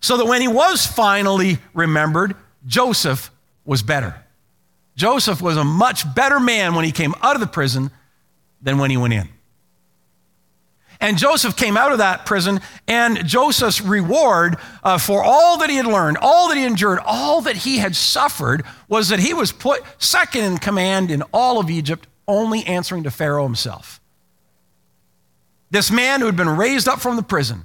So 0.00 0.16
that 0.16 0.24
when 0.24 0.40
he 0.40 0.48
was 0.48 0.86
finally 0.86 1.58
remembered, 1.74 2.34
Joseph 2.66 3.30
was 3.66 3.82
better. 3.82 4.14
Joseph 4.96 5.42
was 5.42 5.58
a 5.58 5.64
much 5.64 6.14
better 6.14 6.40
man 6.40 6.74
when 6.74 6.86
he 6.86 6.92
came 6.92 7.14
out 7.22 7.34
of 7.34 7.40
the 7.40 7.46
prison 7.46 7.90
than 8.62 8.78
when 8.78 8.90
he 8.90 8.96
went 8.96 9.12
in. 9.12 9.28
And 11.00 11.16
Joseph 11.16 11.56
came 11.56 11.78
out 11.78 11.92
of 11.92 11.98
that 11.98 12.26
prison, 12.26 12.60
and 12.86 13.26
Joseph's 13.26 13.80
reward 13.80 14.58
uh, 14.84 14.98
for 14.98 15.24
all 15.24 15.58
that 15.58 15.70
he 15.70 15.76
had 15.76 15.86
learned, 15.86 16.18
all 16.20 16.48
that 16.48 16.58
he 16.58 16.64
endured, 16.64 16.98
all 17.04 17.40
that 17.42 17.56
he 17.56 17.78
had 17.78 17.96
suffered 17.96 18.64
was 18.86 19.08
that 19.08 19.18
he 19.18 19.32
was 19.32 19.50
put 19.50 19.82
second 19.98 20.44
in 20.44 20.58
command 20.58 21.10
in 21.10 21.22
all 21.32 21.58
of 21.58 21.70
Egypt, 21.70 22.06
only 22.28 22.64
answering 22.66 23.04
to 23.04 23.10
Pharaoh 23.10 23.44
himself. 23.44 23.98
This 25.70 25.90
man 25.90 26.20
who 26.20 26.26
had 26.26 26.36
been 26.36 26.50
raised 26.50 26.86
up 26.86 27.00
from 27.00 27.16
the 27.16 27.22
prison 27.22 27.64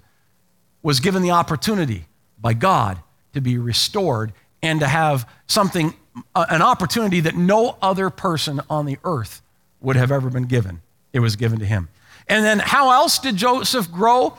was 0.81 0.99
given 0.99 1.21
the 1.21 1.31
opportunity 1.31 2.05
by 2.39 2.53
God 2.53 2.99
to 3.33 3.41
be 3.41 3.57
restored 3.57 4.31
and 4.61 4.79
to 4.79 4.87
have 4.87 5.27
something, 5.47 5.93
uh, 6.33 6.45
an 6.49 6.61
opportunity 6.61 7.19
that 7.19 7.35
no 7.35 7.77
other 7.81 8.09
person 8.09 8.61
on 8.69 8.85
the 8.85 8.97
earth 9.03 9.41
would 9.81 9.95
have 9.95 10.11
ever 10.11 10.29
been 10.29 10.43
given. 10.43 10.81
It 11.11 11.19
was 11.19 11.35
given 11.35 11.59
to 11.59 11.65
him. 11.65 11.89
And 12.27 12.43
then 12.43 12.59
how 12.59 12.91
else 12.91 13.19
did 13.19 13.35
Joseph 13.35 13.91
grow? 13.91 14.37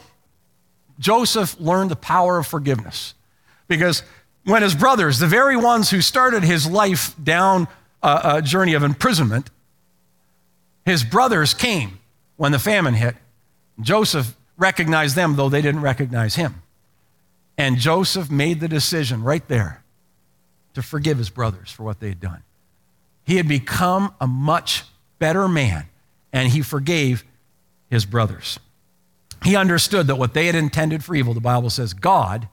Joseph 0.98 1.58
learned 1.60 1.90
the 1.90 1.96
power 1.96 2.38
of 2.38 2.46
forgiveness. 2.46 3.14
Because 3.68 4.02
when 4.44 4.62
his 4.62 4.74
brothers, 4.74 5.18
the 5.18 5.26
very 5.26 5.56
ones 5.56 5.90
who 5.90 6.00
started 6.00 6.42
his 6.42 6.68
life 6.68 7.14
down 7.22 7.68
a, 8.02 8.36
a 8.36 8.42
journey 8.42 8.74
of 8.74 8.82
imprisonment, 8.82 9.50
his 10.84 11.04
brothers 11.04 11.52
came 11.52 11.98
when 12.36 12.52
the 12.52 12.58
famine 12.58 12.94
hit. 12.94 13.16
Joseph 13.80 14.36
recognized 14.56 15.16
them, 15.16 15.36
though 15.36 15.48
they 15.48 15.62
didn't 15.62 15.82
recognize 15.82 16.36
him. 16.36 16.62
And 17.58 17.78
Joseph 17.78 18.30
made 18.30 18.60
the 18.60 18.68
decision 18.68 19.22
right 19.22 19.46
there 19.48 19.82
to 20.74 20.82
forgive 20.82 21.18
his 21.18 21.30
brothers 21.30 21.70
for 21.70 21.82
what 21.82 22.00
they 22.00 22.08
had 22.08 22.20
done. 22.20 22.42
He 23.24 23.36
had 23.36 23.48
become 23.48 24.14
a 24.20 24.26
much 24.26 24.84
better 25.18 25.48
man, 25.48 25.86
and 26.32 26.48
he 26.48 26.62
forgave 26.62 27.24
his 27.90 28.04
brothers. 28.04 28.58
He 29.44 29.56
understood 29.56 30.06
that 30.06 30.16
what 30.16 30.34
they 30.34 30.46
had 30.46 30.54
intended 30.54 31.04
for 31.04 31.14
evil, 31.14 31.34
the 31.34 31.40
Bible 31.40 31.70
says, 31.70 31.92
God 31.92 32.48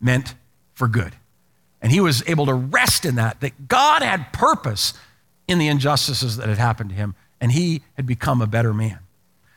meant 0.00 0.34
for 0.74 0.88
good. 0.88 1.14
And 1.80 1.90
he 1.90 2.00
was 2.00 2.22
able 2.28 2.46
to 2.46 2.54
rest 2.54 3.04
in 3.04 3.16
that, 3.16 3.40
that 3.40 3.68
God 3.68 4.02
had 4.02 4.32
purpose 4.32 4.94
in 5.48 5.58
the 5.58 5.68
injustices 5.68 6.36
that 6.36 6.48
had 6.48 6.58
happened 6.58 6.90
to 6.90 6.96
him, 6.96 7.14
and 7.40 7.50
he 7.50 7.82
had 7.96 8.06
become 8.06 8.40
a 8.40 8.46
better 8.46 8.72
man. 8.72 9.00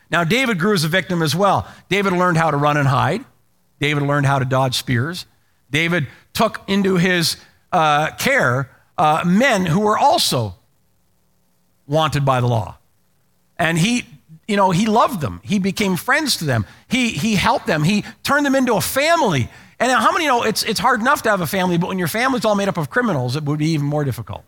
Now, 0.10 0.24
David 0.24 0.60
grew 0.60 0.74
as 0.74 0.84
a 0.84 0.88
victim 0.88 1.22
as 1.22 1.36
well. 1.36 1.68
David 1.90 2.14
learned 2.14 2.38
how 2.38 2.52
to 2.52 2.58
run 2.58 2.78
and 2.78 2.88
hide. 2.88 3.24
David 3.80 4.04
learned 4.04 4.26
how 4.26 4.40
to 4.40 4.46
dodge 4.46 4.76
spears. 4.76 5.26
David 5.70 6.08
took 6.34 6.62
into 6.68 6.96
his 6.96 7.38
uh, 7.72 8.12
care 8.12 8.70
uh, 8.98 9.24
men 9.26 9.66
who 9.66 9.82
were 9.82 9.98
also 9.98 10.56
wanted 11.88 12.26
by 12.26 12.42
the 12.42 12.48
law. 12.48 12.78
And 13.58 13.78
he, 13.78 14.06
you 14.48 14.56
know, 14.56 14.72
he 14.72 14.86
loved 14.86 15.22
them. 15.22 15.42
He 15.44 15.60
became 15.60 15.96
friends 15.96 16.38
to 16.38 16.46
them. 16.46 16.66
He, 16.88 17.10
he 17.10 17.36
helped 17.36 17.68
them. 17.68 17.84
He 17.84 18.04
turned 18.24 18.46
them 18.46 18.56
into 18.56 18.76
a 18.76 18.82
family. 18.82 19.50
And 19.80 19.92
how 19.92 20.12
many 20.12 20.28
know 20.28 20.44
it's, 20.44 20.64
it's 20.64 20.80
hard 20.80 21.02
enough 21.02 21.24
to 21.24 21.30
have 21.30 21.42
a 21.42 21.48
family, 21.48 21.78
but 21.78 21.88
when 21.88 22.00
your 22.00 22.08
family's 22.08 22.46
all 22.46 22.56
made 22.56 22.68
up 22.68 22.78
of 22.78 22.90
criminals, 22.90 23.36
it 23.36 23.44
would 23.44 23.60
be 23.60 23.70
even 23.70 23.86
more 23.86 24.04
difficult. 24.04 24.44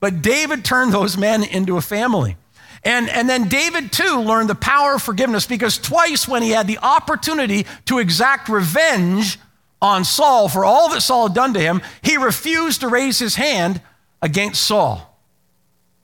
But 0.00 0.22
David 0.22 0.64
turned 0.64 0.92
those 0.92 1.16
men 1.16 1.42
into 1.42 1.76
a 1.76 1.80
family. 1.80 2.36
And, 2.84 3.08
and 3.08 3.28
then 3.28 3.48
David, 3.48 3.92
too, 3.92 4.20
learned 4.20 4.50
the 4.50 4.54
power 4.54 4.94
of 4.94 5.02
forgiveness 5.02 5.46
because 5.46 5.78
twice 5.78 6.28
when 6.28 6.42
he 6.42 6.50
had 6.50 6.66
the 6.66 6.78
opportunity 6.78 7.66
to 7.86 7.98
exact 7.98 8.48
revenge 8.48 9.38
on 9.80 10.04
Saul 10.04 10.48
for 10.48 10.64
all 10.64 10.90
that 10.90 11.00
Saul 11.00 11.28
had 11.28 11.34
done 11.34 11.54
to 11.54 11.60
him, 11.60 11.80
he 12.02 12.16
refused 12.16 12.80
to 12.82 12.88
raise 12.88 13.18
his 13.18 13.34
hand 13.34 13.80
against 14.20 14.62
Saul. 14.62 15.18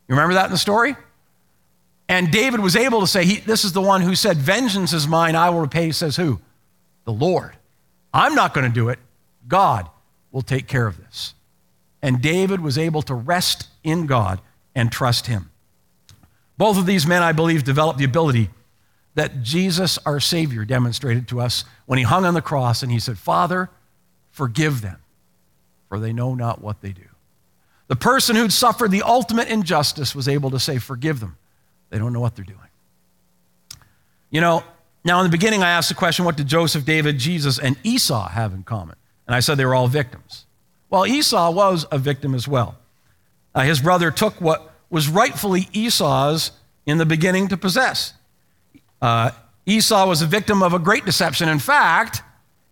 You 0.08 0.14
remember 0.14 0.34
that 0.34 0.46
in 0.46 0.52
the 0.52 0.58
story? 0.58 0.96
And 2.10 2.32
David 2.32 2.58
was 2.58 2.74
able 2.74 3.00
to 3.02 3.06
say, 3.06 3.24
he, 3.24 3.36
This 3.36 3.64
is 3.64 3.72
the 3.72 3.80
one 3.80 4.00
who 4.00 4.16
said, 4.16 4.36
Vengeance 4.36 4.92
is 4.92 5.06
mine, 5.06 5.36
I 5.36 5.48
will 5.50 5.60
repay, 5.60 5.92
says 5.92 6.16
who? 6.16 6.40
The 7.04 7.12
Lord. 7.12 7.56
I'm 8.12 8.34
not 8.34 8.52
going 8.52 8.66
to 8.66 8.74
do 8.74 8.88
it. 8.88 8.98
God 9.46 9.88
will 10.32 10.42
take 10.42 10.66
care 10.66 10.88
of 10.88 10.98
this. 10.98 11.34
And 12.02 12.20
David 12.20 12.62
was 12.62 12.76
able 12.76 13.02
to 13.02 13.14
rest 13.14 13.68
in 13.84 14.06
God 14.06 14.40
and 14.74 14.90
trust 14.90 15.28
him. 15.28 15.50
Both 16.58 16.78
of 16.78 16.84
these 16.84 17.06
men, 17.06 17.22
I 17.22 17.30
believe, 17.30 17.62
developed 17.62 18.00
the 18.00 18.04
ability 18.06 18.50
that 19.14 19.44
Jesus, 19.44 19.96
our 19.98 20.18
Savior, 20.18 20.64
demonstrated 20.64 21.28
to 21.28 21.40
us 21.40 21.64
when 21.86 21.98
he 21.98 22.04
hung 22.04 22.24
on 22.24 22.34
the 22.34 22.42
cross 22.42 22.82
and 22.82 22.90
he 22.90 22.98
said, 22.98 23.18
Father, 23.18 23.70
forgive 24.32 24.80
them, 24.80 24.98
for 25.88 26.00
they 26.00 26.12
know 26.12 26.34
not 26.34 26.60
what 26.60 26.80
they 26.80 26.90
do. 26.90 27.02
The 27.86 27.94
person 27.94 28.34
who'd 28.34 28.52
suffered 28.52 28.90
the 28.90 29.02
ultimate 29.02 29.46
injustice 29.46 30.12
was 30.12 30.26
able 30.26 30.50
to 30.50 30.58
say, 30.58 30.78
Forgive 30.78 31.20
them. 31.20 31.36
They 31.90 31.98
don't 31.98 32.12
know 32.12 32.20
what 32.20 32.36
they're 32.36 32.44
doing. 32.44 32.58
You 34.30 34.40
know, 34.40 34.62
now 35.04 35.20
in 35.20 35.24
the 35.24 35.30
beginning, 35.30 35.62
I 35.62 35.70
asked 35.70 35.88
the 35.88 35.94
question 35.94 36.24
what 36.24 36.36
did 36.36 36.46
Joseph, 36.46 36.84
David, 36.84 37.18
Jesus, 37.18 37.58
and 37.58 37.76
Esau 37.82 38.28
have 38.28 38.52
in 38.52 38.62
common? 38.62 38.96
And 39.26 39.34
I 39.34 39.40
said 39.40 39.56
they 39.56 39.64
were 39.64 39.74
all 39.74 39.88
victims. 39.88 40.46
Well, 40.88 41.06
Esau 41.06 41.50
was 41.50 41.86
a 41.90 41.98
victim 41.98 42.34
as 42.34 42.48
well. 42.48 42.76
Uh, 43.54 43.62
his 43.62 43.80
brother 43.80 44.10
took 44.10 44.40
what 44.40 44.72
was 44.88 45.08
rightfully 45.08 45.68
Esau's 45.72 46.52
in 46.86 46.98
the 46.98 47.06
beginning 47.06 47.48
to 47.48 47.56
possess. 47.56 48.14
Uh, 49.00 49.30
Esau 49.66 50.06
was 50.06 50.22
a 50.22 50.26
victim 50.26 50.62
of 50.62 50.72
a 50.72 50.78
great 50.78 51.04
deception. 51.04 51.48
In 51.48 51.58
fact, 51.58 52.22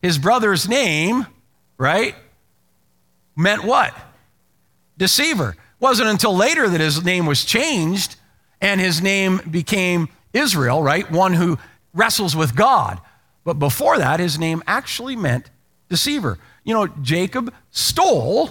his 0.02 0.18
brother's 0.18 0.68
name, 0.68 1.26
right, 1.76 2.14
meant 3.36 3.64
what? 3.64 3.94
Deceiver. 4.96 5.50
It 5.50 5.56
wasn't 5.80 6.08
until 6.08 6.36
later 6.36 6.68
that 6.68 6.80
his 6.80 7.04
name 7.04 7.26
was 7.26 7.44
changed 7.44 8.16
and 8.60 8.80
his 8.80 9.00
name 9.00 9.40
became 9.50 10.08
Israel, 10.32 10.82
right? 10.82 11.10
One 11.10 11.34
who 11.34 11.58
wrestles 11.94 12.34
with 12.36 12.54
God. 12.54 13.00
But 13.44 13.54
before 13.54 13.98
that, 13.98 14.20
his 14.20 14.38
name 14.38 14.62
actually 14.66 15.16
meant 15.16 15.50
deceiver. 15.88 16.38
You 16.64 16.74
know, 16.74 16.86
Jacob 16.86 17.52
stole 17.70 18.50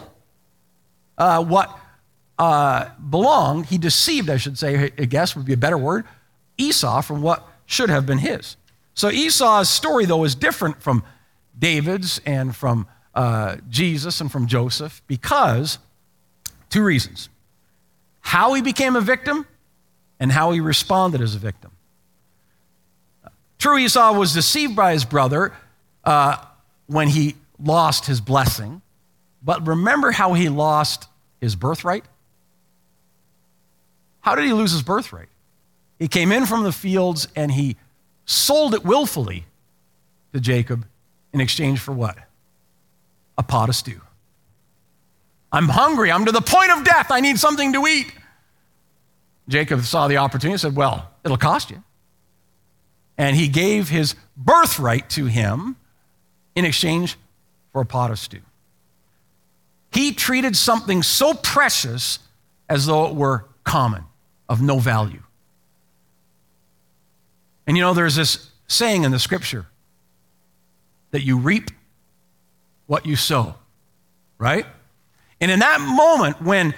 uh, 1.17 1.43
what 1.43 1.77
uh, 2.39 2.89
belonged, 3.09 3.67
he 3.67 3.77
deceived, 3.77 4.29
I 4.29 4.37
should 4.37 4.57
say, 4.57 4.91
I 4.97 5.05
guess 5.05 5.35
would 5.35 5.45
be 5.45 5.53
a 5.53 5.57
better 5.57 5.77
word, 5.77 6.05
Esau 6.57 7.01
from 7.01 7.21
what 7.21 7.47
should 7.65 7.89
have 7.89 8.05
been 8.05 8.19
his. 8.19 8.57
So 8.93 9.09
Esau's 9.09 9.69
story, 9.69 10.05
though, 10.05 10.23
is 10.23 10.35
different 10.35 10.81
from 10.81 11.03
David's 11.57 12.19
and 12.25 12.55
from 12.55 12.87
uh, 13.13 13.57
Jesus 13.69 14.21
and 14.21 14.31
from 14.31 14.47
Joseph 14.47 15.01
because 15.07 15.79
two 16.69 16.83
reasons 16.83 17.29
how 18.21 18.53
he 18.53 18.61
became 18.61 18.95
a 18.95 19.01
victim 19.01 19.47
and 20.19 20.31
how 20.31 20.51
he 20.51 20.59
responded 20.59 21.21
as 21.21 21.35
a 21.35 21.39
victim. 21.39 21.71
True, 23.59 23.77
Esau 23.77 24.13
was 24.17 24.33
deceived 24.33 24.75
by 24.75 24.93
his 24.93 25.03
brother 25.03 25.53
uh, 26.03 26.37
when 26.85 27.07
he 27.07 27.35
lost 27.59 28.05
his 28.05 28.21
blessing, 28.21 28.81
but 29.43 29.65
remember 29.65 30.11
how 30.11 30.33
he 30.33 30.49
lost 30.49 31.07
his 31.41 31.55
birthright? 31.55 32.05
How 34.21 34.35
did 34.35 34.45
he 34.45 34.53
lose 34.53 34.71
his 34.71 34.83
birthright? 34.83 35.29
He 35.99 36.07
came 36.07 36.31
in 36.31 36.45
from 36.45 36.63
the 36.63 36.71
fields 36.71 37.27
and 37.35 37.51
he 37.51 37.77
sold 38.25 38.73
it 38.73 38.83
willfully 38.83 39.45
to 40.33 40.39
Jacob 40.39 40.85
in 41.33 41.41
exchange 41.41 41.79
for 41.79 41.93
what? 41.93 42.17
A 43.37 43.43
pot 43.43 43.69
of 43.69 43.75
stew. 43.75 44.01
I'm 45.51 45.69
hungry. 45.69 46.11
I'm 46.11 46.25
to 46.25 46.31
the 46.31 46.41
point 46.41 46.71
of 46.71 46.83
death. 46.83 47.09
I 47.09 47.21
need 47.21 47.39
something 47.39 47.73
to 47.73 47.87
eat. 47.87 48.11
Jacob 49.47 49.83
saw 49.83 50.07
the 50.07 50.17
opportunity 50.17 50.53
and 50.53 50.61
said, 50.61 50.75
Well, 50.75 51.09
it'll 51.23 51.37
cost 51.37 51.71
you. 51.71 51.83
And 53.17 53.35
he 53.35 53.47
gave 53.47 53.89
his 53.89 54.15
birthright 54.35 55.09
to 55.11 55.25
him 55.25 55.75
in 56.55 56.65
exchange 56.65 57.17
for 57.71 57.81
a 57.81 57.85
pot 57.85 58.11
of 58.11 58.19
stew. 58.19 58.41
He 59.91 60.11
treated 60.11 60.55
something 60.55 61.01
so 61.01 61.33
precious 61.33 62.19
as 62.69 62.85
though 62.85 63.07
it 63.07 63.15
were 63.15 63.45
common 63.63 64.03
of 64.49 64.61
no 64.61 64.79
value. 64.79 65.23
And 67.65 67.75
you 67.75 67.83
know, 67.83 67.93
there's 67.93 68.15
this 68.15 68.49
saying 68.67 69.03
in 69.03 69.11
the 69.11 69.19
scripture 69.19 69.65
that 71.11 71.21
you 71.21 71.37
reap 71.37 71.71
what 72.85 73.05
you 73.05 73.15
sow, 73.15 73.55
right? 74.37 74.65
And 75.39 75.51
in 75.51 75.59
that 75.59 75.81
moment, 75.81 76.41
when, 76.41 76.73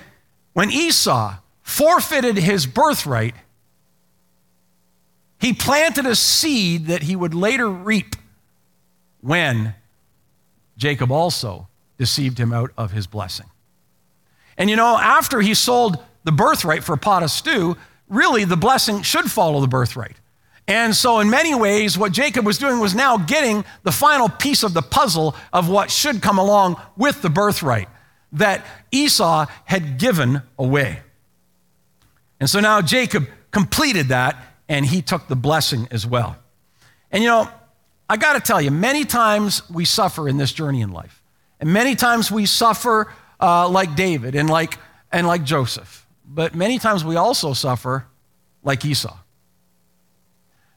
when 0.53 0.71
Esau 0.71 1.35
forfeited 1.69 2.35
his 2.35 2.65
birthright, 2.65 3.35
he 5.39 5.53
planted 5.53 6.05
a 6.07 6.15
seed 6.15 6.87
that 6.87 7.03
he 7.03 7.15
would 7.15 7.35
later 7.35 7.69
reap 7.69 8.15
when 9.21 9.75
Jacob 10.77 11.11
also 11.11 11.67
deceived 11.97 12.39
him 12.39 12.51
out 12.51 12.71
of 12.75 12.91
his 12.91 13.05
blessing. 13.05 13.45
And 14.57 14.69
you 14.69 14.75
know, 14.75 14.97
after 14.97 15.41
he 15.41 15.53
sold 15.53 16.03
the 16.23 16.31
birthright 16.31 16.83
for 16.83 16.93
a 16.93 16.97
pot 16.97 17.21
of 17.21 17.29
stew, 17.29 17.77
really 18.07 18.45
the 18.45 18.57
blessing 18.57 19.03
should 19.03 19.29
follow 19.29 19.61
the 19.61 19.67
birthright. 19.67 20.17
And 20.67 20.95
so, 20.95 21.19
in 21.19 21.29
many 21.29 21.55
ways, 21.55 21.97
what 21.97 22.11
Jacob 22.11 22.45
was 22.45 22.57
doing 22.57 22.79
was 22.79 22.93
now 22.93 23.17
getting 23.17 23.63
the 23.83 23.91
final 23.91 24.27
piece 24.27 24.63
of 24.63 24.73
the 24.73 24.81
puzzle 24.81 25.35
of 25.53 25.69
what 25.69 25.91
should 25.91 26.21
come 26.21 26.39
along 26.39 26.81
with 26.97 27.21
the 27.21 27.29
birthright 27.29 27.89
that 28.33 28.65
Esau 28.91 29.45
had 29.65 29.97
given 29.97 30.41
away. 30.57 31.01
And 32.39 32.49
so 32.49 32.59
now 32.59 32.81
Jacob 32.81 33.27
completed 33.51 34.09
that 34.09 34.37
and 34.67 34.85
he 34.85 35.01
took 35.01 35.27
the 35.27 35.35
blessing 35.35 35.87
as 35.91 36.05
well. 36.05 36.37
And 37.11 37.23
you 37.23 37.29
know, 37.29 37.49
I 38.09 38.17
got 38.17 38.33
to 38.33 38.39
tell 38.39 38.61
you, 38.61 38.71
many 38.71 39.05
times 39.05 39.67
we 39.69 39.85
suffer 39.85 40.27
in 40.27 40.37
this 40.37 40.51
journey 40.51 40.81
in 40.81 40.91
life. 40.91 41.21
And 41.59 41.71
many 41.73 41.95
times 41.95 42.31
we 42.31 42.45
suffer 42.45 43.11
uh, 43.39 43.67
like 43.69 43.95
David 43.95 44.35
and 44.35 44.49
like, 44.49 44.77
and 45.11 45.27
like 45.27 45.43
Joseph 45.43 46.07
but 46.29 46.53
many 46.53 46.77
times 46.77 47.03
we 47.03 47.15
also 47.15 47.53
suffer 47.53 48.05
like 48.63 48.85
Esau. 48.85 49.17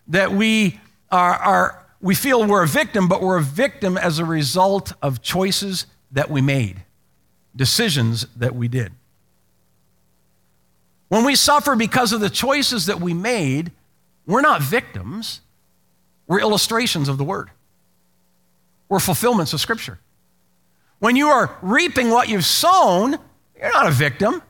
That 0.09 0.33
we 0.33 0.81
are, 1.11 1.35
are, 1.35 1.87
we 2.01 2.15
feel 2.15 2.45
we're 2.47 2.65
a 2.65 2.69
victim, 2.69 3.07
but 3.07 3.23
we're 3.23 3.37
a 3.37 3.43
victim 3.43 3.99
as 3.99 4.19
a 4.19 4.25
result 4.25 4.95
of 5.03 5.21
choices 5.21 5.87
that 6.11 6.31
we 6.31 6.41
made, 6.41 6.83
decisions 7.55 8.27
that 8.35 8.55
we 8.55 8.67
did. 8.67 8.93
When 11.13 11.25
we 11.25 11.35
suffer 11.35 11.77
because 11.77 12.15
of 12.15 12.23
the 12.23 12.31
choices 12.31 12.87
that 12.87 12.99
we 12.99 13.13
made, 13.13 13.71
we're 14.27 14.41
not 14.41 14.63
victims, 14.63 15.43
we're 16.27 16.41
illustrations 16.41 17.07
of 17.07 17.19
the 17.19 17.25
word. 17.25 17.51
We're 18.89 18.99
fulfillments 18.99 19.53
of 19.53 19.61
Scripture. 19.61 19.99
When 21.01 21.15
you 21.15 21.29
are 21.29 21.55
reaping 21.61 22.09
what 22.09 22.31
you've 22.31 22.47
sown, 22.47 23.19
you're 23.61 23.73
not 23.75 23.89
a 23.89 23.91
victim. 23.91 24.41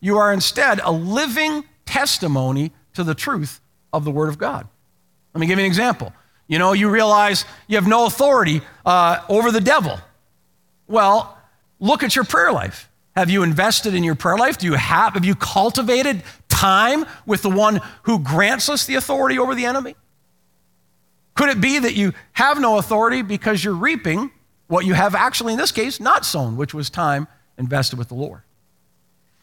You 0.00 0.18
are 0.18 0.30
instead 0.30 0.78
a 0.84 0.92
living 0.92 1.64
testimony 1.86 2.72
to 2.92 3.02
the 3.02 3.14
truth 3.14 3.62
of 3.94 4.04
the 4.04 4.10
Word 4.10 4.28
of 4.28 4.36
God. 4.36 4.68
Let 5.32 5.40
me 5.40 5.46
give 5.46 5.58
you 5.58 5.64
an 5.64 5.70
example. 5.70 6.12
You 6.48 6.58
know, 6.58 6.74
you 6.74 6.90
realize 6.90 7.46
you 7.66 7.78
have 7.78 7.88
no 7.88 8.04
authority 8.04 8.60
uh, 8.84 9.20
over 9.30 9.52
the 9.52 9.62
devil. 9.62 9.98
Well, 10.86 11.38
look 11.80 12.02
at 12.02 12.14
your 12.14 12.26
prayer 12.26 12.52
life. 12.52 12.90
Have 13.18 13.30
you 13.30 13.42
invested 13.42 13.94
in 13.94 14.04
your 14.04 14.14
prayer 14.14 14.38
life? 14.38 14.58
Do 14.58 14.66
you 14.66 14.74
have, 14.74 15.14
have 15.14 15.24
you 15.24 15.34
cultivated 15.34 16.22
time 16.48 17.04
with 17.26 17.42
the 17.42 17.50
one 17.50 17.80
who 18.04 18.20
grants 18.20 18.68
us 18.68 18.86
the 18.86 18.94
authority 18.94 19.40
over 19.40 19.56
the 19.56 19.66
enemy? 19.66 19.96
Could 21.34 21.48
it 21.48 21.60
be 21.60 21.80
that 21.80 21.94
you 21.94 22.12
have 22.34 22.60
no 22.60 22.78
authority 22.78 23.22
because 23.22 23.64
you're 23.64 23.74
reaping 23.74 24.30
what 24.68 24.86
you 24.86 24.94
have 24.94 25.16
actually, 25.16 25.54
in 25.54 25.58
this 25.58 25.72
case, 25.72 25.98
not 25.98 26.24
sown, 26.24 26.56
which 26.56 26.72
was 26.72 26.90
time 26.90 27.26
invested 27.58 27.98
with 27.98 28.06
the 28.06 28.14
Lord. 28.14 28.42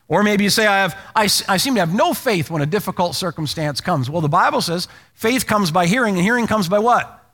Or 0.07 0.23
maybe 0.23 0.45
you 0.45 0.49
say, 0.49 0.67
I, 0.67 0.77
have, 0.77 0.97
I, 1.13 1.23
I 1.23 1.57
seem 1.57 1.73
to 1.73 1.81
have 1.81 1.93
no 1.93 2.13
faith 2.13 2.49
when 2.49 2.61
a 2.61 2.65
difficult 2.65 3.13
circumstance 3.13 3.81
comes. 3.81 4.09
Well, 4.09 4.21
the 4.21 4.29
Bible 4.29 4.61
says 4.61 4.87
faith 5.15 5.47
comes 5.47 5.69
by 5.69 5.85
hearing, 5.85 6.15
and 6.15 6.23
hearing 6.23 6.47
comes 6.47 6.69
by 6.69 6.79
what? 6.79 7.24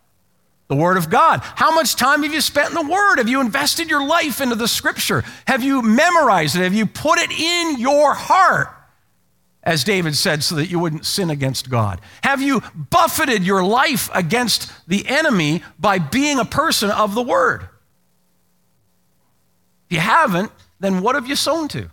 The 0.71 0.77
Word 0.77 0.95
of 0.95 1.09
God. 1.09 1.41
How 1.43 1.75
much 1.75 1.97
time 1.97 2.23
have 2.23 2.33
you 2.33 2.39
spent 2.39 2.69
in 2.69 2.75
the 2.75 2.89
Word? 2.89 3.17
Have 3.17 3.27
you 3.27 3.41
invested 3.41 3.89
your 3.89 4.07
life 4.07 4.39
into 4.39 4.55
the 4.55 4.69
Scripture? 4.69 5.21
Have 5.45 5.63
you 5.63 5.81
memorized 5.81 6.55
it? 6.55 6.59
Have 6.59 6.73
you 6.73 6.85
put 6.85 7.19
it 7.19 7.29
in 7.29 7.77
your 7.77 8.13
heart? 8.13 8.69
As 9.63 9.83
David 9.83 10.15
said, 10.15 10.45
so 10.45 10.55
that 10.55 10.67
you 10.67 10.79
wouldn't 10.79 11.05
sin 11.05 11.29
against 11.29 11.69
God. 11.69 11.99
Have 12.23 12.41
you 12.41 12.63
buffeted 12.73 13.43
your 13.43 13.61
life 13.61 14.09
against 14.13 14.71
the 14.87 15.05
enemy 15.09 15.61
by 15.77 15.99
being 15.99 16.39
a 16.39 16.45
person 16.45 16.89
of 16.89 17.15
the 17.15 17.21
Word? 17.21 17.63
If 19.89 19.95
you 19.95 19.99
haven't, 19.99 20.53
then 20.79 21.01
what 21.01 21.15
have 21.15 21.27
you 21.27 21.35
sown 21.35 21.67
to? 21.67 21.91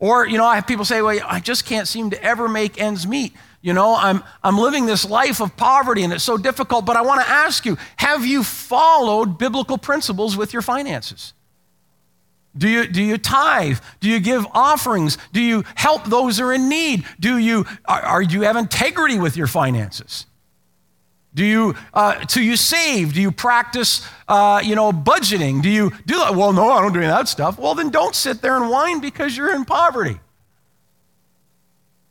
Or, 0.00 0.26
you 0.26 0.38
know, 0.38 0.44
I 0.44 0.56
have 0.56 0.66
people 0.66 0.84
say, 0.84 1.00
well, 1.02 1.20
I 1.24 1.38
just 1.38 1.66
can't 1.66 1.86
seem 1.86 2.10
to 2.10 2.20
ever 2.20 2.48
make 2.48 2.80
ends 2.80 3.06
meet. 3.06 3.32
You 3.64 3.72
know, 3.72 3.96
I'm, 3.96 4.22
I'm 4.42 4.58
living 4.58 4.84
this 4.84 5.08
life 5.08 5.40
of 5.40 5.56
poverty 5.56 6.02
and 6.02 6.12
it's 6.12 6.22
so 6.22 6.36
difficult, 6.36 6.84
but 6.84 6.98
I 6.98 7.00
want 7.00 7.22
to 7.22 7.26
ask 7.30 7.64
you 7.64 7.78
have 7.96 8.26
you 8.26 8.44
followed 8.44 9.38
biblical 9.38 9.78
principles 9.78 10.36
with 10.36 10.52
your 10.52 10.60
finances? 10.60 11.32
Do 12.54 12.68
you, 12.68 12.86
do 12.86 13.02
you 13.02 13.16
tithe? 13.16 13.78
Do 14.00 14.10
you 14.10 14.20
give 14.20 14.46
offerings? 14.52 15.16
Do 15.32 15.40
you 15.40 15.64
help 15.76 16.04
those 16.04 16.36
who 16.36 16.44
are 16.44 16.52
in 16.52 16.68
need? 16.68 17.06
Do 17.18 17.38
you, 17.38 17.64
are, 17.86 18.02
are 18.02 18.22
you 18.22 18.42
have 18.42 18.56
integrity 18.56 19.18
with 19.18 19.34
your 19.34 19.46
finances? 19.46 20.26
Do 21.34 21.42
you, 21.42 21.74
uh, 21.94 22.22
do 22.26 22.42
you 22.42 22.58
save? 22.58 23.14
Do 23.14 23.22
you 23.22 23.32
practice, 23.32 24.06
uh, 24.28 24.60
you 24.62 24.74
know, 24.74 24.92
budgeting? 24.92 25.62
Do 25.62 25.70
you 25.70 25.90
do 26.04 26.18
that? 26.18 26.34
Well, 26.34 26.52
no, 26.52 26.70
I 26.70 26.82
don't 26.82 26.92
do 26.92 26.98
any 26.98 27.08
of 27.08 27.16
that 27.16 27.28
stuff. 27.28 27.58
Well, 27.58 27.74
then 27.74 27.88
don't 27.88 28.14
sit 28.14 28.42
there 28.42 28.58
and 28.58 28.68
whine 28.68 29.00
because 29.00 29.34
you're 29.34 29.54
in 29.54 29.64
poverty. 29.64 30.20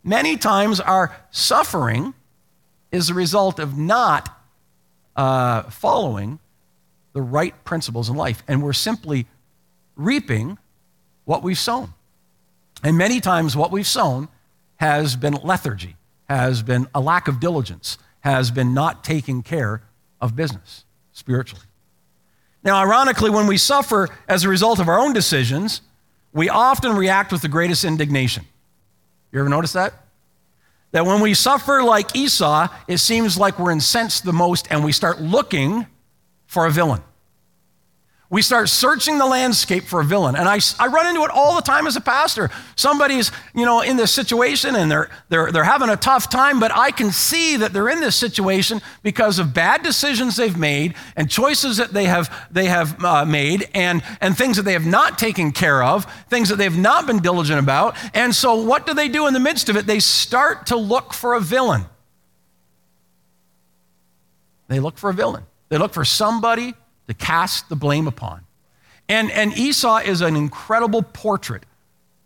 Many 0.04 0.38
times 0.38 0.80
our 0.80 1.16
suffering 1.32 2.14
is 2.92 3.08
the 3.08 3.14
result 3.14 3.60
of 3.60 3.78
not 3.78 4.30
uh, 5.16 5.64
following 5.64 6.40
the 7.14 7.22
right 7.22 7.54
principles 7.64 8.10
in 8.10 8.16
life, 8.16 8.44
and 8.48 8.62
we're 8.62 8.74
simply 8.74 9.28
reaping 9.96 10.58
what 11.26 11.44
we've 11.44 11.60
sown. 11.60 11.94
And 12.84 12.98
many 12.98 13.22
times 13.22 13.56
what 13.56 13.72
we've 13.72 13.88
sown 13.88 14.28
has 14.78 15.16
been 15.16 15.34
lethargy, 15.44 15.96
has 16.28 16.64
been 16.64 16.88
a 16.94 17.00
lack 17.00 17.28
of 17.28 17.40
diligence 17.40 17.98
has 18.24 18.52
been 18.52 18.74
not 18.74 19.04
taking 19.04 19.44
care 19.44 19.82
of 20.22 20.36
business 20.36 20.86
spiritually. 21.12 21.66
Now, 22.64 22.78
ironically, 22.78 23.30
when 23.30 23.48
we 23.48 23.58
suffer 23.58 24.08
as 24.30 24.46
a 24.46 24.50
result 24.50 24.80
of 24.80 24.88
our 24.88 24.98
own 24.98 25.12
decisions, 25.12 25.82
we 26.32 26.48
often 26.48 26.96
react 26.96 27.34
with 27.34 27.42
the 27.42 27.50
greatest 27.50 27.84
indignation. 27.84 28.46
You 29.34 29.40
ever 29.40 29.50
notice 29.50 29.74
that? 29.74 29.94
That 30.92 31.06
when 31.06 31.20
we 31.20 31.34
suffer 31.34 31.84
like 31.84 32.16
Esau, 32.16 32.68
it 32.88 33.00
seems 33.00 33.38
like 33.38 33.58
we're 33.60 33.72
incensed 33.72 34.24
the 34.24 34.32
most 34.32 34.68
and 34.70 34.86
we 34.86 34.92
start 34.92 35.20
looking 35.20 35.88
for 36.46 36.68
a 36.68 36.72
villain 36.72 37.02
we 38.34 38.42
start 38.42 38.68
searching 38.68 39.20
the 39.20 39.28
landscape 39.28 39.84
for 39.84 40.02
a 40.02 40.04
villain. 40.04 40.36
And 40.36 40.50
I, 40.50 40.58
I 40.80 40.88
run 40.88 41.06
into 41.06 41.24
it 41.24 41.30
all 41.30 41.56
the 41.56 41.62
time 41.62 41.86
as 41.86 41.96
a 41.96 42.02
pastor. 42.02 42.50
Somebody's, 42.76 43.32
you 43.54 43.64
know, 43.64 43.82
in 43.82 43.96
this 43.96 44.12
situation 44.12 44.76
and 44.76 44.90
they're, 44.90 45.12
they're, 45.30 45.52
they're 45.52 45.64
having 45.64 45.90
a 45.90 45.96
tough 45.96 46.32
time, 46.32 46.60
but 46.60 46.76
I 46.76 46.90
can 46.90 47.12
see 47.12 47.58
that 47.58 47.74
they're 47.74 47.90
in 47.90 48.00
this 48.00 48.16
situation 48.16 48.82
because 49.04 49.38
of 49.38 49.54
bad 49.54 49.84
decisions 49.84 50.36
they've 50.36 50.58
made 50.58 50.96
and 51.16 51.30
choices 51.30 51.78
that 51.78 51.94
they 51.94 52.06
have, 52.06 52.48
they 52.50 52.66
have 52.66 53.06
uh, 53.06 53.24
made 53.24 53.70
and, 53.76 54.02
and 54.20 54.36
things 54.36 54.58
that 54.58 54.64
they 54.64 54.74
have 54.74 54.88
not 54.88 55.20
taken 55.20 55.52
care 55.52 55.84
of, 55.84 56.06
things 56.28 56.50
that 56.50 56.56
they've 56.56 56.76
not 56.76 57.06
been 57.06 57.20
diligent 57.20 57.60
about. 57.60 57.96
And 58.16 58.34
so 58.34 58.56
what 58.64 58.88
do 58.88 58.96
they 58.96 59.10
do 59.10 59.28
in 59.28 59.36
the 59.36 59.40
midst 59.40 59.70
of 59.70 59.78
it? 59.78 59.86
They 59.86 60.00
start 60.00 60.66
to 60.68 60.76
look 60.76 61.14
for 61.14 61.36
a 61.36 61.40
villain. 61.40 61.86
They 64.70 64.80
look 64.80 64.98
for 64.98 65.12
a 65.12 65.14
villain. 65.14 65.44
They 65.70 65.78
look 65.78 65.94
for 65.94 66.04
somebody 66.04 66.74
to 67.08 67.14
cast 67.14 67.70
the 67.70 67.76
blame 67.76 68.08
upon. 68.08 68.42
And, 69.10 69.32
and 69.32 69.58
Esau 69.58 69.98
is 69.98 70.22
an 70.22 70.36
incredible 70.36 71.02
portrait 71.02 71.66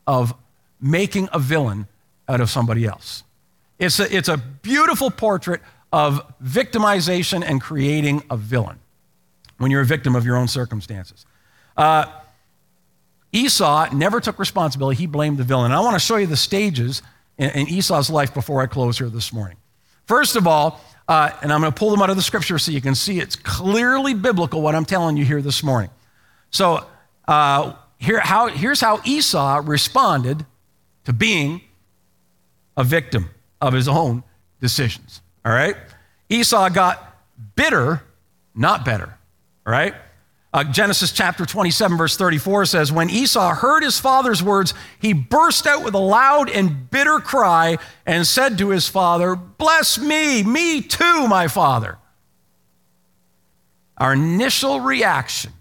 of 0.06 0.34
making 0.80 1.30
a 1.34 1.40
villain 1.40 1.88
out 2.28 2.42
of 2.42 2.50
somebody 2.50 2.86
else. 2.86 3.24
It's 3.80 4.00
a, 4.00 4.16
it's 4.16 4.30
a 4.30 4.38
beautiful 4.38 5.12
portrait 5.12 5.62
of 5.92 6.22
victimization 6.44 7.44
and 7.46 7.62
creating 7.62 8.24
a 8.30 8.38
villain 8.38 8.80
when 9.58 9.72
you're 9.72 9.82
a 9.82 9.86
victim 9.86 10.16
of 10.16 10.26
your 10.26 10.36
own 10.38 10.48
circumstances. 10.48 11.26
Uh, 11.76 12.06
Esau 13.32 13.94
never 13.94 14.20
took 14.20 14.40
responsibility, 14.40 14.98
he 14.98 15.08
blamed 15.08 15.38
the 15.38 15.44
villain. 15.44 15.66
And 15.66 15.74
I 15.74 15.80
want 15.80 15.96
to 15.96 16.00
show 16.00 16.18
you 16.18 16.28
the 16.28 16.38
stages 16.38 17.02
in, 17.38 17.50
in 17.52 17.68
Esau's 17.68 18.10
life 18.10 18.34
before 18.34 18.62
I 18.62 18.68
close 18.68 18.98
here 18.98 19.10
this 19.10 19.34
morning. 19.34 19.58
First 20.06 20.36
of 20.36 20.48
all, 20.48 20.82
uh, 21.08 21.32
and 21.42 21.54
I'm 21.54 21.62
going 21.62 21.72
to 21.72 21.78
pull 21.78 21.90
them 21.92 22.02
out 22.02 22.10
of 22.10 22.16
the 22.16 22.22
scripture 22.22 22.60
so 22.60 22.72
you 22.72 22.82
can 22.82 22.96
see 22.96 23.20
it's 23.20 23.36
clearly 23.36 24.14
biblical 24.14 24.62
what 24.62 24.76
I'm 24.76 24.86
telling 24.86 25.18
you 25.18 25.26
here 25.26 25.42
this 25.42 25.64
morning. 25.64 25.90
So 26.50 26.86
uh, 27.28 27.74
here, 27.98 28.20
how, 28.20 28.48
here's 28.48 28.82
how 28.82 29.02
Esau 29.06 29.62
responded 29.64 30.46
to 31.06 31.14
being 31.14 31.62
a 32.76 32.84
victim 32.84 33.30
of 33.62 33.74
his 33.74 33.88
own 33.88 34.24
decisions. 34.60 35.22
All 35.46 35.52
right? 35.52 35.76
Esau 36.30 36.70
got 36.70 37.18
bitter, 37.56 38.04
not 38.54 38.84
better. 38.84 39.18
All 39.66 39.72
right? 39.72 39.96
Uh, 40.54 40.64
Genesis 40.64 41.12
chapter 41.12 41.46
27, 41.46 41.98
verse 41.98 42.16
34 42.16 42.66
says, 42.66 42.92
When 42.92 43.10
Esau 43.10 43.54
heard 43.54 43.84
his 43.84 44.00
father's 44.00 44.42
words, 44.42 44.74
he 45.00 45.12
burst 45.14 45.68
out 45.68 45.84
with 45.84 45.94
a 45.94 46.00
loud 46.00 46.50
and 46.50 46.90
bitter 46.90 47.20
cry 47.20 47.78
and 48.06 48.26
said 48.26 48.58
to 48.58 48.70
his 48.70 48.88
father, 48.88 49.36
Bless 49.36 50.00
me, 50.00 50.44
me 50.44 50.82
too, 50.82 51.28
my 51.28 51.48
father. 51.48 51.98
Our 53.98 54.14
initial 54.14 54.80
reaction 54.80 55.52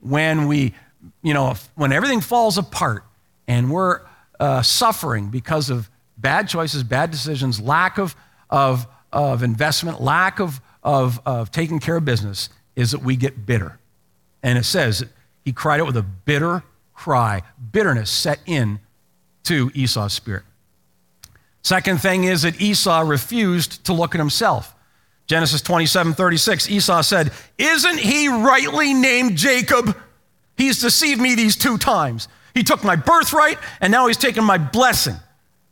when 0.00 0.46
we, 0.46 0.74
you 1.22 1.34
know, 1.34 1.54
when 1.74 1.92
everything 1.92 2.20
falls 2.20 2.56
apart 2.56 3.04
and 3.48 3.70
we're 3.70 4.02
uh, 4.38 4.62
suffering 4.62 5.28
because 5.28 5.70
of 5.70 5.90
bad 6.16 6.48
choices, 6.48 6.84
bad 6.84 7.10
decisions, 7.10 7.60
lack 7.60 7.98
of, 7.98 8.14
of, 8.48 8.86
of 9.12 9.42
investment, 9.42 10.00
lack 10.00 10.38
of, 10.38 10.60
of, 10.84 11.20
of 11.26 11.50
taking 11.50 11.80
care 11.80 11.96
of 11.96 12.04
business, 12.04 12.48
is 12.76 12.92
that 12.92 13.02
we 13.02 13.16
get 13.16 13.44
bitter. 13.44 13.78
And 14.42 14.58
it 14.58 14.64
says 14.64 15.04
he 15.44 15.52
cried 15.52 15.80
out 15.80 15.86
with 15.86 15.96
a 15.96 16.02
bitter 16.02 16.62
cry. 16.94 17.42
Bitterness 17.72 18.10
set 18.10 18.40
in 18.46 18.80
to 19.44 19.70
Esau's 19.74 20.12
spirit. 20.12 20.44
Second 21.62 22.00
thing 22.00 22.24
is 22.24 22.42
that 22.42 22.60
Esau 22.60 23.00
refused 23.00 23.84
to 23.84 23.92
look 23.92 24.14
at 24.14 24.18
himself. 24.18 24.74
Genesis 25.26 25.60
27 25.60 26.14
36, 26.14 26.70
Esau 26.70 27.02
said, 27.02 27.32
Isn't 27.58 27.98
he 27.98 28.28
rightly 28.28 28.94
named 28.94 29.36
Jacob? 29.36 29.96
He's 30.56 30.80
deceived 30.80 31.20
me 31.20 31.34
these 31.34 31.56
two 31.56 31.78
times. 31.78 32.28
He 32.54 32.62
took 32.62 32.82
my 32.82 32.96
birthright, 32.96 33.58
and 33.80 33.92
now 33.92 34.06
he's 34.06 34.16
taken 34.16 34.42
my 34.42 34.58
blessing. 34.58 35.16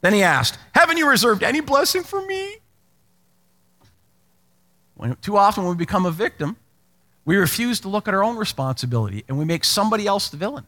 Then 0.02 0.12
he 0.12 0.22
asked, 0.22 0.59
Haven't 0.72 0.98
you 0.98 1.09
reserved 1.09 1.42
any 1.42 1.61
blessing 1.61 2.02
for 2.02 2.24
me? 2.26 2.57
When, 4.94 5.16
too 5.16 5.37
often, 5.37 5.66
we 5.66 5.74
become 5.74 6.07
a 6.07 6.11
victim, 6.11 6.57
we 7.27 7.37
refuse 7.37 7.81
to 7.81 7.89
look 7.89 8.09
at 8.09 8.15
our 8.15 8.25
own 8.25 8.37
responsibility 8.37 9.25
and 9.29 9.37
we 9.37 9.45
make 9.45 9.65
somebody 9.65 10.07
else 10.07 10.31
the 10.31 10.39
villain. 10.39 10.65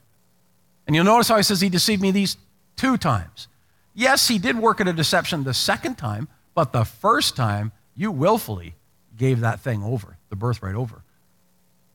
And 0.87 0.95
you'll 0.95 1.05
notice 1.05 1.29
how 1.29 1.37
he 1.37 1.43
says 1.43 1.61
he 1.61 1.71
deceived 1.71 2.03
me 2.03 2.11
these 2.11 2.37
two 2.77 2.99
times. 2.99 3.49
Yes, 3.95 4.29
he 4.29 4.39
did 4.39 4.59
work 4.59 4.81
at 4.81 4.89
a 4.89 4.93
deception 4.93 5.45
the 5.45 5.55
second 5.55 5.97
time, 5.97 6.29
but 6.55 6.73
the 6.73 6.85
first 6.85 7.37
time 7.37 7.73
you 7.95 8.11
willfully 8.11 8.75
gave 9.17 9.41
that 9.41 9.61
thing 9.61 9.83
over, 9.83 10.19
the 10.31 10.37
birthright 10.37 10.75
over. 10.75 11.03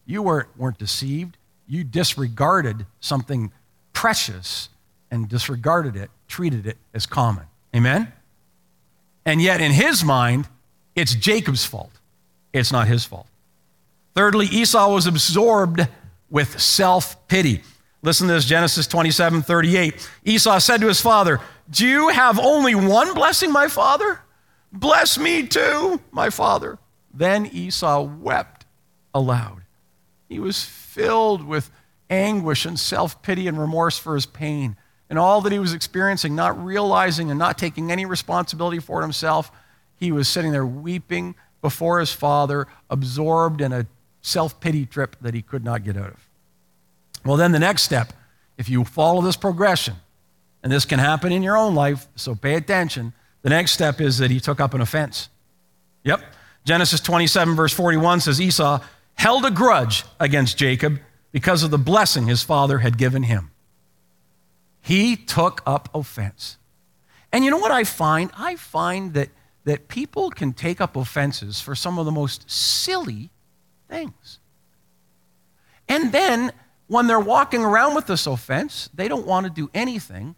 You 0.05 0.23
weren't, 0.23 0.49
weren't 0.57 0.77
deceived. 0.77 1.37
You 1.67 1.83
disregarded 1.83 2.85
something 2.99 3.51
precious 3.93 4.69
and 5.11 5.29
disregarded 5.29 5.95
it, 5.95 6.09
treated 6.27 6.67
it 6.67 6.77
as 6.93 7.05
common. 7.05 7.45
Amen? 7.75 8.11
And 9.25 9.41
yet, 9.41 9.61
in 9.61 9.71
his 9.71 10.03
mind, 10.03 10.47
it's 10.95 11.15
Jacob's 11.15 11.65
fault. 11.65 11.91
It's 12.51 12.71
not 12.71 12.87
his 12.87 13.05
fault. 13.05 13.27
Thirdly, 14.15 14.45
Esau 14.47 14.93
was 14.93 15.07
absorbed 15.07 15.87
with 16.29 16.59
self 16.59 17.27
pity. 17.27 17.61
Listen 18.01 18.27
to 18.27 18.33
this 18.33 18.45
Genesis 18.45 18.85
27 18.87 19.41
38. 19.41 20.09
Esau 20.25 20.59
said 20.59 20.81
to 20.81 20.87
his 20.87 21.01
father, 21.01 21.39
Do 21.69 21.87
you 21.87 22.09
have 22.09 22.39
only 22.39 22.75
one 22.75 23.13
blessing, 23.13 23.51
my 23.51 23.67
father? 23.67 24.19
Bless 24.71 25.17
me 25.17 25.47
too, 25.47 26.01
my 26.11 26.29
father. 26.29 26.79
Then 27.13 27.45
Esau 27.45 28.01
wept 28.01 28.65
aloud. 29.13 29.63
He 30.27 30.39
was 30.39 30.63
filled 30.63 31.45
with 31.45 31.69
anguish 32.09 32.65
and 32.65 32.79
self 32.79 33.21
pity 33.21 33.47
and 33.47 33.59
remorse 33.59 33.97
for 33.97 34.15
his 34.15 34.25
pain 34.25 34.75
and 35.09 35.19
all 35.19 35.41
that 35.41 35.51
he 35.51 35.59
was 35.59 35.73
experiencing, 35.73 36.33
not 36.35 36.63
realizing 36.63 37.29
and 37.29 37.37
not 37.37 37.57
taking 37.57 37.91
any 37.91 38.03
responsibility 38.03 38.79
for 38.79 39.01
himself. 39.01 39.51
He 39.95 40.11
was 40.11 40.27
sitting 40.27 40.51
there 40.51 40.65
weeping 40.65 41.35
before 41.61 41.99
his 41.99 42.11
father, 42.11 42.67
absorbed 42.89 43.61
in 43.61 43.71
a 43.71 43.85
self 44.23 44.59
pity 44.59 44.87
trip 44.87 45.15
that 45.21 45.35
he 45.35 45.43
could 45.43 45.63
not 45.63 45.83
get 45.83 45.95
out 45.95 46.09
of. 46.09 46.27
Well, 47.23 47.37
then 47.37 47.51
the 47.51 47.59
next 47.59 47.83
step, 47.83 48.13
if 48.57 48.67
you 48.67 48.83
follow 48.83 49.21
this 49.21 49.37
progression, 49.37 49.95
and 50.63 50.71
this 50.71 50.85
can 50.85 50.97
happen 50.97 51.31
in 51.31 51.43
your 51.43 51.55
own 51.55 51.75
life, 51.75 52.07
so 52.15 52.33
pay 52.33 52.55
attention, 52.55 53.13
the 53.43 53.49
next 53.49 53.73
step 53.73 54.01
is 54.01 54.17
that 54.17 54.31
he 54.31 54.39
took 54.39 54.59
up 54.59 54.73
an 54.73 54.81
offense. 54.81 55.29
Yep. 56.03 56.21
Genesis 56.65 57.01
27, 57.01 57.55
verse 57.55 57.73
41 57.73 58.21
says 58.21 58.41
Esau 58.41 58.79
held 59.15 59.45
a 59.45 59.51
grudge 59.51 60.05
against 60.19 60.57
Jacob 60.57 60.99
because 61.31 61.63
of 61.63 61.71
the 61.71 61.77
blessing 61.77 62.27
his 62.27 62.41
father 62.41 62.79
had 62.79 62.97
given 62.97 63.23
him. 63.23 63.51
He 64.79 65.15
took 65.15 65.61
up 65.65 65.89
offense. 65.93 66.57
And 67.31 67.43
you 67.43 67.51
know 67.51 67.57
what 67.57 67.71
I 67.71 67.83
find? 67.83 68.31
I 68.37 68.55
find 68.55 69.13
that, 69.13 69.29
that 69.65 69.87
people 69.87 70.29
can 70.29 70.53
take 70.53 70.79
up 70.79 70.95
offenses 70.95 71.59
for 71.59 71.75
some 71.75 71.99
of 71.99 72.05
the 72.05 72.11
most 72.11 72.49
silly 72.49 73.29
things. 73.93 74.39
And 75.87 76.11
then 76.11 76.51
when 76.87 77.07
they're 77.07 77.19
walking 77.19 77.63
around 77.63 77.95
with 77.95 78.07
this 78.07 78.25
offense, 78.25 78.89
they 78.93 79.07
don't 79.07 79.27
want 79.27 79.45
to 79.45 79.51
do 79.51 79.69
anything 79.73 80.35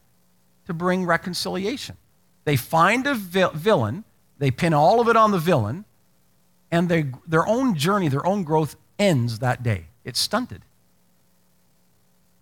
to 0.68 0.74
bring 0.74 1.06
reconciliation. 1.06 1.96
They 2.44 2.58
find 2.58 3.08
a 3.08 3.16
villain, 3.16 4.04
they 4.38 4.52
pin 4.52 4.74
all 4.74 5.00
of 5.00 5.08
it 5.08 5.16
on 5.16 5.32
the 5.32 5.40
villain, 5.40 5.86
and 6.72 6.90
they, 6.90 7.06
their 7.28 7.48
own 7.48 7.76
journey, 7.76 8.10
their 8.10 8.26
own 8.26 8.44
growth 8.44 8.76
ends 9.00 9.40
that 9.40 9.64
day. 9.64 9.86
It's 10.04 10.20
stunted. 10.20 10.62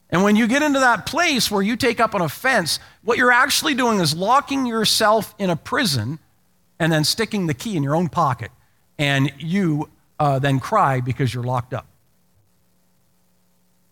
And 0.09 0.23
when 0.23 0.35
you 0.35 0.47
get 0.47 0.61
into 0.61 0.79
that 0.79 1.05
place 1.05 1.49
where 1.49 1.61
you 1.61 1.75
take 1.75 1.99
up 1.99 2.13
an 2.13 2.21
offense, 2.21 2.79
what 3.03 3.17
you're 3.17 3.31
actually 3.31 3.73
doing 3.73 3.99
is 3.99 4.15
locking 4.15 4.65
yourself 4.65 5.33
in 5.39 5.49
a 5.49 5.55
prison 5.55 6.19
and 6.79 6.91
then 6.91 7.03
sticking 7.03 7.47
the 7.47 7.53
key 7.53 7.75
in 7.77 7.83
your 7.83 7.95
own 7.95 8.09
pocket. 8.09 8.51
And 8.97 9.31
you 9.37 9.89
uh, 10.19 10.39
then 10.39 10.59
cry 10.59 11.01
because 11.01 11.33
you're 11.33 11.43
locked 11.43 11.73
up. 11.73 11.87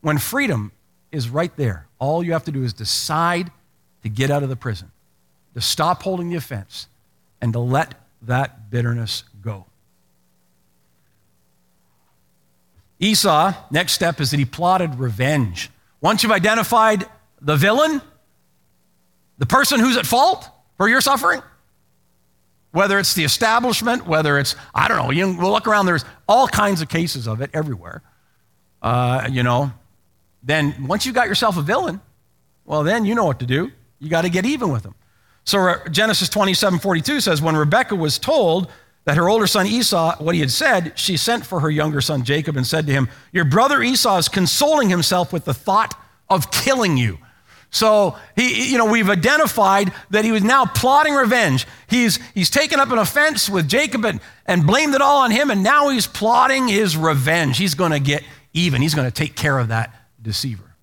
When 0.02 0.18
freedom 0.18 0.72
is 1.12 1.30
right 1.30 1.56
there, 1.58 1.88
all 2.00 2.24
you 2.24 2.34
have 2.34 2.46
to 2.46 2.52
do 2.52 2.64
is 2.64 2.74
decide 2.74 3.52
to 4.04 4.10
get 4.10 4.32
out 4.32 4.44
of 4.44 4.50
the 4.50 4.56
prison, 4.56 4.92
to 5.54 5.62
stop 5.62 6.02
holding 6.04 6.30
the 6.30 6.36
offense, 6.36 6.88
and 7.42 7.54
to 7.54 7.60
let 7.60 7.96
that 8.24 8.70
bitterness 8.70 9.24
go. 9.42 9.66
Esau, 13.00 13.54
next 13.72 13.94
step 13.94 14.22
is 14.22 14.32
that 14.32 14.38
he 14.38 14.46
plotted 14.46 15.00
revenge. 15.00 15.72
Once 16.02 16.22
you've 16.22 16.32
identified 16.32 17.06
the 17.42 17.56
villain, 17.56 18.02
the 19.40 19.46
person 19.48 19.80
who's 19.80 19.98
at 19.98 20.06
fault 20.06 20.48
for 20.78 20.88
your 20.88 21.02
suffering, 21.02 21.42
whether 22.72 23.00
it's 23.00 23.14
the 23.14 23.24
establishment, 23.24 24.08
whether 24.08 24.40
it's, 24.40 24.56
I 24.74 24.88
don't 24.88 24.98
know, 24.98 25.12
you 25.12 25.28
look 25.28 25.68
around, 25.68 25.86
there's 25.86 26.06
all 26.28 26.48
kinds 26.48 26.82
of 26.82 26.90
cases 26.90 27.28
of 27.28 27.42
it 27.42 27.50
everywhere. 27.54 28.02
Uh, 28.82 29.28
you 29.30 29.44
know, 29.44 29.72
then 30.44 30.88
once 30.88 31.06
you've 31.06 31.16
got 31.16 31.28
yourself 31.28 31.58
a 31.58 31.62
villain, 31.62 32.02
well, 32.66 32.84
then 32.84 33.06
you 33.06 33.16
know 33.16 33.26
what 33.26 33.40
to 33.40 33.46
do. 33.46 33.72
You 34.00 34.10
got 34.10 34.22
to 34.22 34.30
get 34.30 34.46
even 34.46 34.72
with 34.72 34.84
them. 34.84 34.96
So 35.44 35.76
Genesis 35.90 36.30
27 36.30 36.80
42 36.80 37.20
says, 37.20 37.42
When 37.42 37.56
Rebekah 37.56 37.96
was 37.96 38.18
told 38.18 38.72
that 39.06 39.18
her 39.18 39.30
older 39.30 39.48
son 39.48 39.66
Esau, 39.66 40.18
what 40.18 40.36
he 40.36 40.42
had 40.42 40.52
said, 40.52 40.94
she 40.96 41.18
sent 41.18 41.46
for 41.46 41.60
her 41.60 41.70
younger 41.70 42.02
son 42.02 42.24
Jacob 42.24 42.56
and 42.56 42.66
said 42.66 42.86
to 42.88 42.94
him, 42.94 43.10
Your 43.32 43.46
brother 43.46 43.82
Esau 43.82 44.18
is 44.18 44.28
consoling 44.28 44.90
himself 44.90 45.34
with 45.34 45.46
the 45.46 45.54
thought 45.54 46.00
of 46.30 46.52
killing 46.52 46.98
you. 46.98 47.18
So 47.72 48.18
he, 48.36 48.70
you 48.70 48.78
know, 48.78 48.86
we've 48.86 49.10
identified 49.10 49.94
that 50.10 50.26
he 50.26 50.34
was 50.34 50.44
now 50.44 50.66
plotting 50.66 51.14
revenge. 51.14 51.66
He's, 51.88 52.20
he's 52.34 52.50
taken 52.50 52.82
up 52.82 52.92
an 52.92 52.98
offense 52.98 53.50
with 53.50 53.68
Jacob 53.68 54.06
and, 54.06 54.20
and 54.46 54.68
blamed 54.68 54.94
it 54.94 55.02
all 55.02 55.24
on 55.24 55.32
him, 55.32 55.50
and 55.50 55.64
now 55.64 55.90
he's 55.90 56.06
plotting 56.06 56.68
his 56.68 56.98
revenge. 56.98 57.58
He's 57.58 57.74
going 57.74 57.92
to 57.92 58.00
get 58.00 58.24
even. 58.54 58.82
He's 58.82 58.94
going 58.94 59.08
to 59.08 59.14
take 59.14 59.36
care 59.36 59.58
of 59.58 59.70
that 59.70 59.96
deceiver. 60.22 60.76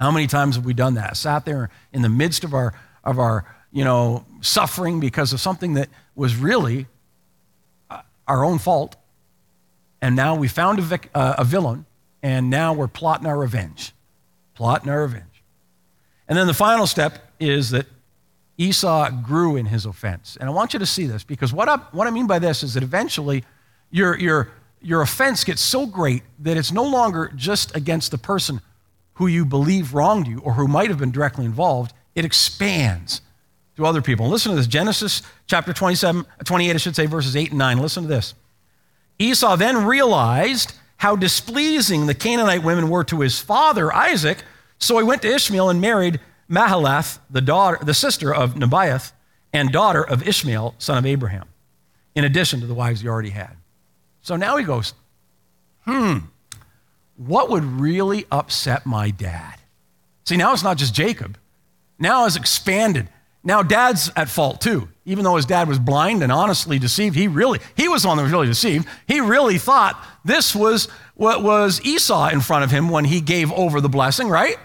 How 0.00 0.10
many 0.10 0.26
times 0.26 0.56
have 0.56 0.64
we 0.64 0.72
done 0.74 0.94
that? 0.94 1.16
Sat 1.16 1.44
there 1.44 1.70
in 1.92 2.00
the 2.00 2.08
midst 2.08 2.42
of 2.42 2.54
our, 2.54 2.72
of 3.04 3.18
our 3.18 3.44
you 3.70 3.84
know, 3.84 4.24
suffering 4.40 5.00
because 5.00 5.34
of 5.34 5.40
something 5.40 5.74
that 5.74 5.90
was 6.14 6.36
really 6.36 6.86
uh, 7.90 8.00
our 8.26 8.44
own 8.44 8.58
fault. 8.58 8.96
And 10.00 10.16
now 10.16 10.34
we 10.36 10.48
found 10.48 10.78
a, 10.78 10.82
vic, 10.82 11.10
uh, 11.14 11.34
a 11.36 11.44
villain, 11.44 11.84
and 12.22 12.48
now 12.48 12.72
we're 12.72 12.88
plotting 12.88 13.26
our 13.26 13.36
revenge. 13.36 13.92
Plotting 14.54 14.88
our 14.88 15.02
revenge. 15.02 15.35
And 16.28 16.36
then 16.36 16.46
the 16.46 16.54
final 16.54 16.86
step 16.86 17.32
is 17.38 17.70
that 17.70 17.86
Esau 18.58 19.10
grew 19.22 19.56
in 19.56 19.66
his 19.66 19.84
offense. 19.84 20.36
And 20.40 20.48
I 20.48 20.52
want 20.52 20.72
you 20.72 20.78
to 20.78 20.86
see 20.86 21.06
this 21.06 21.24
because 21.24 21.52
what 21.52 21.68
I, 21.68 21.76
what 21.92 22.06
I 22.06 22.10
mean 22.10 22.26
by 22.26 22.38
this 22.38 22.62
is 22.62 22.74
that 22.74 22.82
eventually 22.82 23.44
your, 23.90 24.18
your, 24.18 24.50
your 24.80 25.02
offense 25.02 25.44
gets 25.44 25.60
so 25.60 25.86
great 25.86 26.22
that 26.40 26.56
it's 26.56 26.72
no 26.72 26.84
longer 26.84 27.30
just 27.36 27.76
against 27.76 28.10
the 28.10 28.18
person 28.18 28.60
who 29.14 29.26
you 29.26 29.44
believe 29.44 29.94
wronged 29.94 30.26
you 30.26 30.40
or 30.40 30.54
who 30.54 30.68
might 30.68 30.88
have 30.88 30.98
been 30.98 31.10
directly 31.10 31.44
involved, 31.44 31.92
it 32.14 32.24
expands 32.24 33.20
to 33.76 33.84
other 33.84 34.02
people. 34.02 34.28
Listen 34.28 34.52
to 34.52 34.56
this 34.56 34.66
Genesis 34.66 35.22
chapter 35.46 35.72
27, 35.72 36.24
28, 36.44 36.74
I 36.74 36.76
should 36.78 36.96
say, 36.96 37.06
verses 37.06 37.36
8 37.36 37.50
and 37.50 37.58
9. 37.58 37.78
Listen 37.78 38.02
to 38.04 38.08
this. 38.08 38.34
Esau 39.18 39.56
then 39.56 39.84
realized 39.84 40.74
how 40.98 41.16
displeasing 41.16 42.06
the 42.06 42.14
Canaanite 42.14 42.62
women 42.62 42.88
were 42.88 43.04
to 43.04 43.20
his 43.20 43.38
father, 43.38 43.92
Isaac, 43.92 44.38
so 44.78 44.98
he 44.98 45.04
went 45.04 45.22
to 45.22 45.28
Ishmael 45.28 45.70
and 45.70 45.80
married 45.80 46.20
Mahalath, 46.50 47.18
the, 47.30 47.40
daughter, 47.40 47.78
the 47.82 47.94
sister 47.94 48.34
of 48.34 48.54
Nebaioth, 48.54 49.12
and 49.52 49.72
daughter 49.72 50.02
of 50.02 50.26
Ishmael, 50.26 50.74
son 50.78 50.98
of 50.98 51.06
Abraham, 51.06 51.48
in 52.14 52.24
addition 52.24 52.60
to 52.60 52.66
the 52.66 52.74
wives 52.74 53.00
he 53.00 53.08
already 53.08 53.30
had. 53.30 53.56
So 54.22 54.36
now 54.36 54.56
he 54.56 54.64
goes, 54.64 54.94
hmm, 55.84 56.18
what 57.16 57.50
would 57.50 57.64
really 57.64 58.26
upset 58.30 58.86
my 58.86 59.10
dad? 59.10 59.54
See, 60.24 60.36
now 60.36 60.52
it's 60.52 60.62
not 60.62 60.76
just 60.76 60.94
Jacob. 60.94 61.38
Now 61.98 62.26
it's 62.26 62.36
expanded. 62.36 63.08
Now 63.42 63.62
dad's 63.62 64.10
at 64.16 64.28
fault 64.28 64.60
too. 64.60 64.88
Even 65.04 65.22
though 65.22 65.36
his 65.36 65.46
dad 65.46 65.68
was 65.68 65.78
blind 65.78 66.22
and 66.22 66.32
honestly 66.32 66.80
deceived, 66.80 67.14
he 67.14 67.28
really, 67.28 67.60
he 67.76 67.88
was 67.88 68.04
on 68.04 68.16
the 68.16 68.24
was 68.24 68.32
really 68.32 68.48
deceived. 68.48 68.88
He 69.06 69.20
really 69.20 69.56
thought 69.56 70.04
this 70.24 70.54
was 70.54 70.88
what 71.16 71.42
was 71.42 71.80
Esau 71.82 72.28
in 72.28 72.40
front 72.40 72.64
of 72.64 72.70
him 72.70 72.90
when 72.90 73.06
he 73.06 73.20
gave 73.20 73.50
over 73.52 73.80
the 73.80 73.88
blessing, 73.88 74.28
right? 74.28 74.56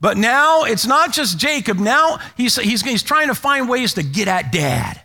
But 0.00 0.16
now 0.16 0.64
it's 0.64 0.86
not 0.86 1.12
just 1.12 1.38
Jacob. 1.38 1.78
Now 1.78 2.18
he's, 2.36 2.56
he's, 2.56 2.82
he's 2.82 3.02
trying 3.02 3.28
to 3.28 3.34
find 3.34 3.68
ways 3.68 3.94
to 3.94 4.02
get 4.02 4.28
at 4.28 4.52
dad. 4.52 5.00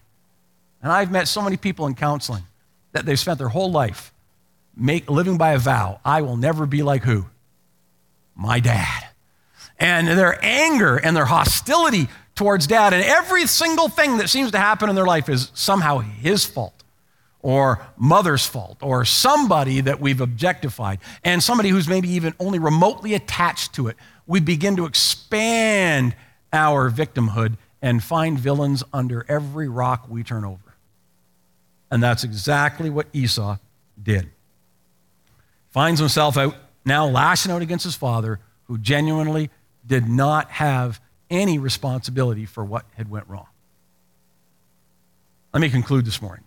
And 0.82 0.92
I've 0.92 1.12
met 1.12 1.28
so 1.28 1.42
many 1.42 1.58
people 1.58 1.86
in 1.86 1.94
counseling 1.94 2.44
that 2.92 3.06
they've 3.06 3.20
spent 3.20 3.38
their 3.38 3.50
whole 3.50 3.72
life 3.72 4.12
make, 4.76 5.10
living 5.10 5.38
by 5.38 5.54
a 5.54 5.60
vow 5.60 6.00
I 6.04 6.22
will 6.22 6.38
never 6.38 6.66
be 6.66 6.82
like 6.82 7.04
who? 7.04 7.28
My 8.36 8.60
dad. 8.60 9.08
And 9.78 10.08
their 10.08 10.44
anger 10.44 10.98
and 10.98 11.16
their 11.16 11.26
hostility 11.26 12.10
towards 12.36 12.68
dad, 12.68 12.94
and 12.94 13.04
every 13.04 13.46
single 13.46 13.90
thing 13.90 14.18
that 14.18 14.30
seems 14.30 14.52
to 14.52 14.58
happen 14.58 14.90
in 14.90 14.96
their 14.96 15.06
life 15.06 15.30
is 15.30 15.52
somehow 15.54 16.00
his 16.00 16.46
fault 16.46 16.79
or 17.42 17.86
mother's 17.98 18.46
fault 18.46 18.78
or 18.82 19.06
somebody 19.06 19.82
that 19.82 20.00
we've 20.00 20.22
objectified 20.22 21.00
and 21.24 21.42
somebody 21.42 21.70
who's 21.70 21.88
maybe 21.88 22.10
even 22.10 22.34
only 22.40 22.60
remotely 22.60 23.14
attached 23.14 23.74
to 23.74 23.88
it. 23.88 23.96
We 24.28 24.40
begin 24.40 24.76
to 24.76 24.86
expand 24.86 26.16
our 26.52 26.92
victimhood 26.92 27.58
and 27.82 28.04
find 28.04 28.38
villains 28.38 28.84
under 28.92 29.26
every 29.30 29.70
rock 29.70 30.08
we 30.10 30.24
turn 30.24 30.44
over. 30.44 30.76
And 31.90 32.04
that's 32.04 32.24
exactly 32.24 32.90
what 32.90 33.08
Esau 33.14 33.58
did 34.02 34.30
finds 35.70 36.00
himself 36.00 36.38
out 36.38 36.56
now 36.86 37.08
lashing 37.08 37.52
out 37.52 37.62
against 37.62 37.84
his 37.84 37.96
father, 37.96 38.40
who 38.66 38.78
genuinely 38.78 39.50
did 39.86 40.08
not 40.08 40.50
have 40.52 41.00
any 41.30 41.58
responsibility 41.58 42.46
for 42.46 42.64
what 42.66 42.86
had 42.96 43.10
went 43.10 43.28
wrong. 43.28 43.48
Let 45.54 45.62
me 45.62 45.70
conclude 45.70 46.06
this 46.06 46.22
morning. 46.22 46.46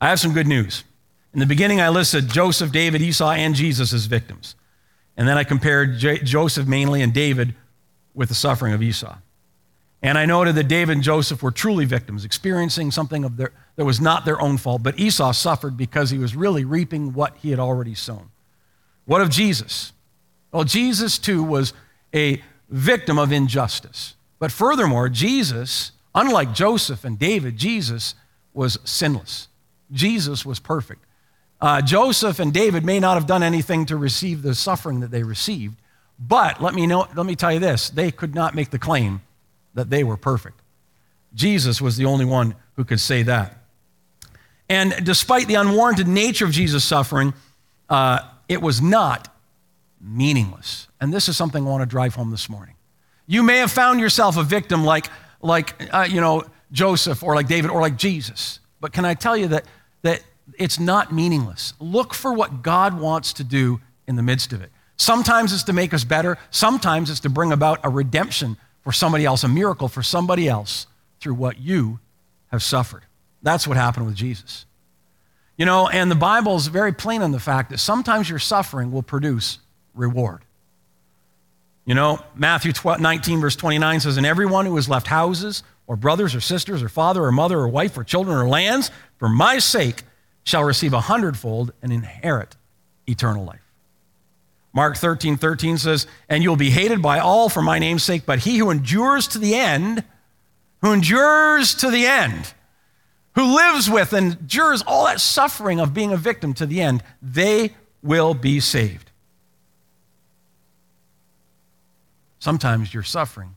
I 0.00 0.08
have 0.08 0.20
some 0.20 0.32
good 0.32 0.46
news. 0.46 0.84
In 1.32 1.40
the 1.40 1.46
beginning, 1.46 1.80
I 1.80 1.88
listed 1.88 2.28
Joseph, 2.28 2.70
David, 2.70 3.02
Esau, 3.02 3.30
and 3.30 3.54
Jesus 3.54 3.92
as 3.92 4.06
victims. 4.06 4.54
And 5.16 5.26
then 5.26 5.38
I 5.38 5.44
compared 5.44 5.98
J- 5.98 6.18
Joseph 6.18 6.66
mainly 6.66 7.02
and 7.02 7.12
David 7.12 7.54
with 8.14 8.28
the 8.28 8.34
suffering 8.34 8.72
of 8.72 8.82
Esau. 8.82 9.16
And 10.02 10.18
I 10.18 10.26
noted 10.26 10.54
that 10.56 10.68
David 10.68 10.92
and 10.92 11.02
Joseph 11.02 11.42
were 11.42 11.50
truly 11.50 11.86
victims, 11.86 12.24
experiencing 12.24 12.90
something 12.90 13.24
of 13.24 13.36
their, 13.36 13.52
that 13.76 13.84
was 13.84 14.00
not 14.00 14.24
their 14.24 14.40
own 14.40 14.58
fault. 14.58 14.82
But 14.82 14.98
Esau 14.98 15.32
suffered 15.32 15.76
because 15.76 16.10
he 16.10 16.18
was 16.18 16.36
really 16.36 16.64
reaping 16.64 17.14
what 17.14 17.36
he 17.38 17.50
had 17.50 17.58
already 17.58 17.94
sown. 17.94 18.30
What 19.06 19.22
of 19.22 19.30
Jesus? 19.30 19.92
Well, 20.52 20.64
Jesus 20.64 21.18
too 21.18 21.42
was 21.42 21.72
a 22.14 22.42
victim 22.68 23.18
of 23.18 23.32
injustice. 23.32 24.14
But 24.38 24.52
furthermore, 24.52 25.08
Jesus, 25.08 25.92
unlike 26.14 26.52
Joseph 26.52 27.04
and 27.04 27.18
David, 27.18 27.56
Jesus 27.56 28.14
was 28.52 28.78
sinless. 28.84 29.48
Jesus 29.92 30.44
was 30.44 30.58
perfect. 30.58 31.04
Uh, 31.60 31.80
Joseph 31.80 32.38
and 32.38 32.52
David 32.52 32.84
may 32.84 33.00
not 33.00 33.14
have 33.14 33.26
done 33.26 33.42
anything 33.42 33.86
to 33.86 33.96
receive 33.96 34.42
the 34.42 34.54
suffering 34.54 35.00
that 35.00 35.10
they 35.10 35.22
received, 35.22 35.76
but 36.18 36.60
let 36.60 36.74
me, 36.74 36.86
know, 36.86 37.06
let 37.14 37.26
me 37.26 37.34
tell 37.36 37.52
you 37.52 37.60
this 37.60 37.90
they 37.90 38.10
could 38.10 38.34
not 38.34 38.54
make 38.54 38.70
the 38.70 38.78
claim 38.78 39.22
that 39.74 39.90
they 39.90 40.04
were 40.04 40.16
perfect. 40.16 40.60
Jesus 41.34 41.80
was 41.80 41.96
the 41.96 42.04
only 42.04 42.24
one 42.24 42.54
who 42.76 42.84
could 42.84 43.00
say 43.00 43.22
that. 43.22 43.58
And 44.68 45.04
despite 45.04 45.46
the 45.46 45.54
unwarranted 45.54 46.08
nature 46.08 46.44
of 46.44 46.52
Jesus' 46.52 46.84
suffering, 46.84 47.34
uh, 47.88 48.20
it 48.48 48.62
was 48.62 48.80
not 48.80 49.34
meaningless. 50.00 50.88
And 51.00 51.12
this 51.12 51.28
is 51.28 51.36
something 51.36 51.66
I 51.66 51.70
want 51.70 51.82
to 51.82 51.86
drive 51.86 52.14
home 52.14 52.30
this 52.30 52.48
morning. 52.48 52.74
You 53.26 53.42
may 53.42 53.58
have 53.58 53.70
found 53.70 54.00
yourself 54.00 54.36
a 54.36 54.42
victim 54.42 54.84
like, 54.84 55.06
like 55.40 55.74
uh, 55.92 56.06
you 56.08 56.20
know, 56.20 56.44
Joseph 56.72 57.22
or 57.22 57.34
like 57.34 57.46
David 57.46 57.70
or 57.70 57.80
like 57.80 57.96
Jesus. 57.96 58.60
But 58.84 58.92
can 58.92 59.06
I 59.06 59.14
tell 59.14 59.34
you 59.34 59.48
that, 59.48 59.64
that 60.02 60.22
it's 60.58 60.78
not 60.78 61.10
meaningless? 61.10 61.72
Look 61.80 62.12
for 62.12 62.34
what 62.34 62.60
God 62.60 63.00
wants 63.00 63.32
to 63.32 63.42
do 63.42 63.80
in 64.06 64.16
the 64.16 64.22
midst 64.22 64.52
of 64.52 64.60
it. 64.60 64.70
Sometimes 64.98 65.54
it's 65.54 65.62
to 65.62 65.72
make 65.72 65.94
us 65.94 66.04
better, 66.04 66.36
sometimes 66.50 67.08
it's 67.08 67.20
to 67.20 67.30
bring 67.30 67.50
about 67.50 67.80
a 67.82 67.88
redemption 67.88 68.58
for 68.82 68.92
somebody 68.92 69.24
else, 69.24 69.42
a 69.42 69.48
miracle 69.48 69.88
for 69.88 70.02
somebody 70.02 70.50
else 70.50 70.86
through 71.18 71.32
what 71.32 71.58
you 71.58 71.98
have 72.48 72.62
suffered. 72.62 73.04
That's 73.42 73.66
what 73.66 73.78
happened 73.78 74.04
with 74.04 74.16
Jesus. 74.16 74.66
You 75.56 75.64
know, 75.64 75.88
and 75.88 76.10
the 76.10 76.14
Bible 76.14 76.54
is 76.56 76.66
very 76.66 76.92
plain 76.92 77.22
on 77.22 77.32
the 77.32 77.40
fact 77.40 77.70
that 77.70 77.78
sometimes 77.78 78.28
your 78.28 78.38
suffering 78.38 78.92
will 78.92 79.02
produce 79.02 79.60
reward. 79.94 80.42
You 81.86 81.94
know, 81.94 82.22
Matthew 82.34 82.74
12, 82.74 83.00
19, 83.00 83.40
verse 83.40 83.56
29 83.56 84.00
says, 84.00 84.18
And 84.18 84.26
everyone 84.26 84.66
who 84.66 84.76
has 84.76 84.90
left 84.90 85.06
houses, 85.06 85.62
or 85.86 85.96
brothers, 85.96 86.34
or 86.34 86.40
sisters, 86.40 86.82
or 86.82 86.88
father, 86.88 87.24
or 87.24 87.32
mother, 87.32 87.58
or 87.58 87.68
wife, 87.68 87.96
or 87.96 88.04
children, 88.04 88.36
or 88.36 88.48
lands, 88.48 88.90
for 89.18 89.28
my 89.28 89.58
sake, 89.58 90.02
shall 90.44 90.64
receive 90.64 90.92
a 90.92 91.00
hundredfold 91.00 91.72
and 91.82 91.92
inherit 91.92 92.56
eternal 93.06 93.44
life. 93.44 93.60
Mark 94.72 94.96
13, 94.96 95.36
13 95.36 95.78
says, 95.78 96.06
And 96.28 96.42
you'll 96.42 96.56
be 96.56 96.70
hated 96.70 97.00
by 97.00 97.20
all 97.20 97.48
for 97.48 97.62
my 97.62 97.78
name's 97.78 98.02
sake, 98.02 98.26
but 98.26 98.40
he 98.40 98.58
who 98.58 98.70
endures 98.70 99.28
to 99.28 99.38
the 99.38 99.54
end, 99.54 100.02
who 100.80 100.92
endures 100.92 101.74
to 101.76 101.90
the 101.90 102.06
end, 102.06 102.54
who 103.36 103.54
lives 103.54 103.88
with 103.88 104.12
and 104.12 104.32
endures 104.32 104.82
all 104.82 105.04
that 105.06 105.20
suffering 105.20 105.80
of 105.80 105.94
being 105.94 106.12
a 106.12 106.16
victim 106.16 106.54
to 106.54 106.66
the 106.66 106.80
end, 106.80 107.02
they 107.22 107.74
will 108.02 108.34
be 108.34 108.58
saved. 108.58 109.10
Sometimes 112.40 112.92
your 112.92 113.02
suffering 113.02 113.56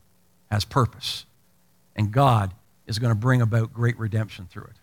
has 0.50 0.64
purpose, 0.64 1.26
and 1.98 2.10
God 2.10 2.52
is 2.86 2.98
going 2.98 3.10
to 3.10 3.18
bring 3.18 3.42
about 3.42 3.74
great 3.74 3.98
redemption 3.98 4.48
through 4.50 4.64
it. 4.64 4.76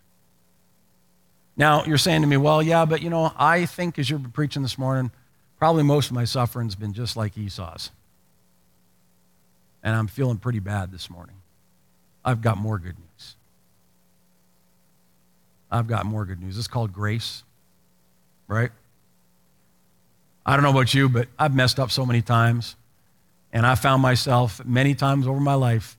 Now, 1.56 1.84
you're 1.84 1.98
saying 1.98 2.20
to 2.20 2.28
me, 2.28 2.36
well, 2.36 2.62
yeah, 2.62 2.84
but 2.84 3.02
you 3.02 3.10
know, 3.10 3.32
I 3.36 3.66
think 3.66 3.98
as 3.98 4.08
you're 4.08 4.20
preaching 4.20 4.62
this 4.62 4.78
morning, 4.78 5.10
Probably 5.58 5.82
most 5.82 6.08
of 6.08 6.12
my 6.12 6.24
suffering's 6.24 6.74
been 6.74 6.92
just 6.92 7.16
like 7.16 7.36
Esau's. 7.36 7.90
And 9.82 9.94
I'm 9.94 10.06
feeling 10.06 10.38
pretty 10.38 10.58
bad 10.58 10.92
this 10.92 11.08
morning. 11.08 11.36
I've 12.24 12.42
got 12.42 12.58
more 12.58 12.78
good 12.78 12.96
news. 12.98 13.36
I've 15.70 15.86
got 15.86 16.06
more 16.06 16.24
good 16.24 16.40
news. 16.40 16.58
It's 16.58 16.68
called 16.68 16.92
grace, 16.92 17.42
right? 18.48 18.70
I 20.44 20.54
don't 20.54 20.62
know 20.62 20.70
about 20.70 20.92
you, 20.92 21.08
but 21.08 21.28
I've 21.38 21.54
messed 21.54 21.80
up 21.80 21.90
so 21.90 22.04
many 22.04 22.22
times. 22.22 22.76
And 23.52 23.64
I 23.64 23.74
found 23.74 24.02
myself 24.02 24.64
many 24.64 24.94
times 24.94 25.26
over 25.26 25.40
my 25.40 25.54
life 25.54 25.96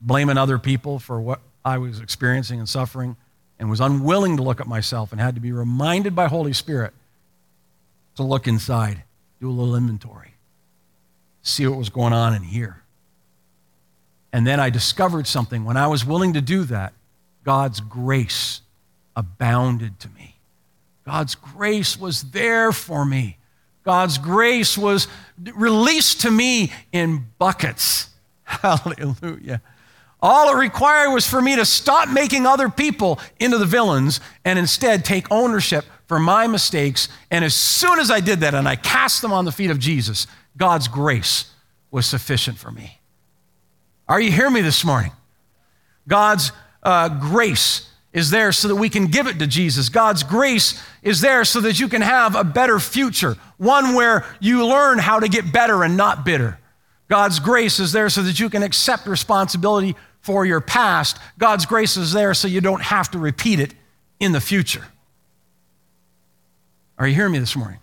blaming 0.00 0.38
other 0.38 0.58
people 0.58 0.98
for 0.98 1.20
what 1.20 1.40
I 1.64 1.78
was 1.78 2.00
experiencing 2.00 2.58
and 2.58 2.68
suffering 2.68 3.16
and 3.58 3.68
was 3.68 3.80
unwilling 3.80 4.36
to 4.38 4.42
look 4.42 4.60
at 4.60 4.66
myself 4.66 5.12
and 5.12 5.20
had 5.20 5.34
to 5.34 5.40
be 5.40 5.52
reminded 5.52 6.14
by 6.14 6.26
Holy 6.26 6.52
Spirit 6.52 6.94
to 8.16 8.22
look 8.22 8.48
inside, 8.48 9.04
do 9.40 9.48
a 9.48 9.52
little 9.52 9.76
inventory, 9.76 10.34
see 11.42 11.66
what 11.66 11.78
was 11.78 11.90
going 11.90 12.12
on 12.12 12.34
in 12.34 12.42
here. 12.42 12.82
And 14.32 14.46
then 14.46 14.60
I 14.60 14.70
discovered 14.70 15.26
something. 15.26 15.64
When 15.64 15.76
I 15.76 15.88
was 15.88 16.04
willing 16.04 16.34
to 16.34 16.40
do 16.40 16.64
that, 16.64 16.92
God's 17.44 17.80
grace 17.80 18.60
abounded 19.16 19.98
to 20.00 20.08
me. 20.10 20.36
God's 21.04 21.34
grace 21.34 21.98
was 21.98 22.22
there 22.30 22.72
for 22.72 23.04
me. 23.04 23.38
God's 23.84 24.18
grace 24.18 24.78
was 24.78 25.08
released 25.54 26.20
to 26.20 26.30
me 26.30 26.72
in 26.92 27.26
buckets. 27.38 28.10
Hallelujah. 28.44 29.60
All 30.22 30.54
it 30.54 30.58
required 30.58 31.12
was 31.12 31.26
for 31.26 31.40
me 31.40 31.56
to 31.56 31.64
stop 31.64 32.08
making 32.08 32.46
other 32.46 32.68
people 32.68 33.18
into 33.38 33.58
the 33.58 33.66
villains 33.66 34.20
and 34.44 34.58
instead 34.58 35.04
take 35.04 35.30
ownership 35.30 35.84
for 36.06 36.18
my 36.18 36.46
mistakes. 36.46 37.08
And 37.30 37.44
as 37.44 37.54
soon 37.54 37.98
as 37.98 38.10
I 38.10 38.20
did 38.20 38.40
that 38.40 38.54
and 38.54 38.68
I 38.68 38.76
cast 38.76 39.22
them 39.22 39.32
on 39.32 39.44
the 39.44 39.52
feet 39.52 39.70
of 39.70 39.78
Jesus, 39.78 40.26
God's 40.56 40.88
grace 40.88 41.52
was 41.90 42.06
sufficient 42.06 42.58
for 42.58 42.70
me. 42.70 43.00
Are 44.08 44.20
you 44.20 44.30
hearing 44.30 44.52
me 44.52 44.60
this 44.60 44.84
morning? 44.84 45.12
God's 46.06 46.52
uh, 46.82 47.08
grace 47.08 47.88
is 48.12 48.30
there 48.30 48.50
so 48.50 48.68
that 48.68 48.76
we 48.76 48.88
can 48.88 49.06
give 49.06 49.26
it 49.26 49.38
to 49.38 49.46
Jesus. 49.46 49.88
God's 49.88 50.22
grace 50.22 50.82
is 51.02 51.20
there 51.20 51.44
so 51.44 51.60
that 51.60 51.78
you 51.78 51.88
can 51.88 52.02
have 52.02 52.34
a 52.34 52.42
better 52.42 52.80
future, 52.80 53.36
one 53.56 53.94
where 53.94 54.26
you 54.40 54.66
learn 54.66 54.98
how 54.98 55.20
to 55.20 55.28
get 55.28 55.52
better 55.52 55.84
and 55.84 55.96
not 55.96 56.24
bitter. 56.24 56.58
God's 57.08 57.38
grace 57.38 57.78
is 57.78 57.92
there 57.92 58.08
so 58.08 58.22
that 58.22 58.40
you 58.40 58.50
can 58.50 58.62
accept 58.62 59.06
responsibility 59.06 59.94
for 60.20 60.44
your 60.44 60.60
past. 60.60 61.18
God's 61.38 61.66
grace 61.66 61.96
is 61.96 62.12
there 62.12 62.34
so 62.34 62.48
you 62.48 62.60
don't 62.60 62.82
have 62.82 63.10
to 63.12 63.18
repeat 63.18 63.60
it 63.60 63.74
in 64.18 64.32
the 64.32 64.40
future. 64.40 64.86
Are 66.98 67.06
you 67.06 67.14
hearing 67.14 67.32
me 67.32 67.38
this 67.38 67.56
morning? 67.56 67.80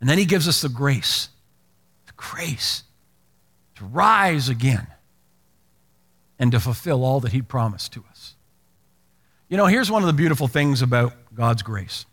And 0.00 0.08
then 0.08 0.18
he 0.18 0.24
gives 0.24 0.46
us 0.46 0.60
the 0.62 0.68
grace, 0.68 1.28
the 2.06 2.12
grace 2.16 2.84
to 3.76 3.84
rise 3.84 4.48
again 4.48 4.86
and 6.38 6.52
to 6.52 6.60
fulfill 6.60 7.04
all 7.04 7.20
that 7.20 7.32
he 7.32 7.42
promised 7.42 7.92
to 7.92 8.04
us. 8.10 8.34
You 9.48 9.56
know, 9.56 9.66
here's 9.66 9.90
one 9.90 10.02
of 10.02 10.06
the 10.06 10.12
beautiful 10.12 10.46
things 10.46 10.82
about 10.82 11.14
God's 11.34 11.62
grace. 11.62 12.04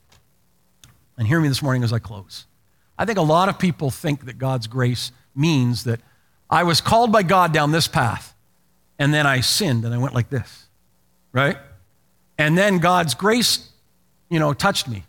And 1.17 1.27
hear 1.27 1.39
me 1.39 1.47
this 1.47 1.61
morning 1.61 1.83
as 1.83 1.91
I 1.91 1.99
close. 1.99 2.45
I 2.97 3.05
think 3.05 3.17
a 3.17 3.23
lot 3.23 3.49
of 3.49 3.59
people 3.59 3.91
think 3.91 4.25
that 4.25 4.37
God's 4.37 4.67
grace 4.67 5.11
means 5.35 5.83
that 5.83 5.99
I 6.49 6.63
was 6.63 6.81
called 6.81 7.11
by 7.11 7.23
God 7.23 7.51
down 7.51 7.71
this 7.71 7.87
path, 7.87 8.34
and 8.97 9.13
then 9.13 9.25
I 9.27 9.41
sinned 9.41 9.85
and 9.85 9.93
I 9.93 9.97
went 9.97 10.13
like 10.13 10.29
this, 10.29 10.67
right? 11.31 11.57
And 12.37 12.57
then 12.57 12.79
God's 12.79 13.13
grace, 13.13 13.69
you 14.29 14.39
know, 14.39 14.53
touched 14.53 14.87
me. 14.87 15.03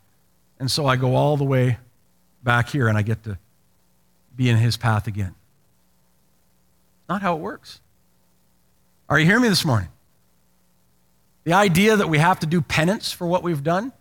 And 0.58 0.70
so 0.70 0.86
I 0.86 0.96
go 0.96 1.14
all 1.14 1.36
the 1.36 1.44
way 1.44 1.78
back 2.42 2.68
here 2.68 2.88
and 2.88 2.96
I 2.96 3.02
get 3.02 3.24
to 3.24 3.38
be 4.34 4.48
in 4.48 4.56
his 4.56 4.76
path 4.76 5.06
again. 5.06 5.34
Not 7.08 7.22
how 7.22 7.36
it 7.36 7.40
works. 7.40 7.80
Are 9.08 9.18
you 9.18 9.26
hearing 9.26 9.42
me 9.42 9.48
this 9.48 9.64
morning? 9.64 9.88
The 11.44 11.52
idea 11.52 11.96
that 11.96 12.08
we 12.08 12.18
have 12.18 12.40
to 12.40 12.46
do 12.46 12.60
penance 12.60 13.12
for 13.12 13.26
what 13.26 13.42
we've 13.42 13.62
done, 13.62 13.92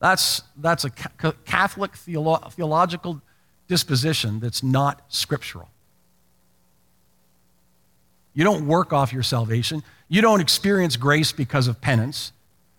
that's, 0.00 0.42
that's 0.56 0.84
a 0.84 0.90
Catholic 0.90 1.92
theolo- 1.92 2.50
theological 2.52 3.20
disposition 3.68 4.40
that's 4.40 4.62
not 4.62 5.02
scriptural. 5.08 5.69
You 8.32 8.44
don't 8.44 8.66
work 8.66 8.92
off 8.92 9.12
your 9.12 9.22
salvation. 9.22 9.82
You 10.08 10.22
don't 10.22 10.40
experience 10.40 10.96
grace 10.96 11.32
because 11.32 11.68
of 11.68 11.80
penance. 11.80 12.32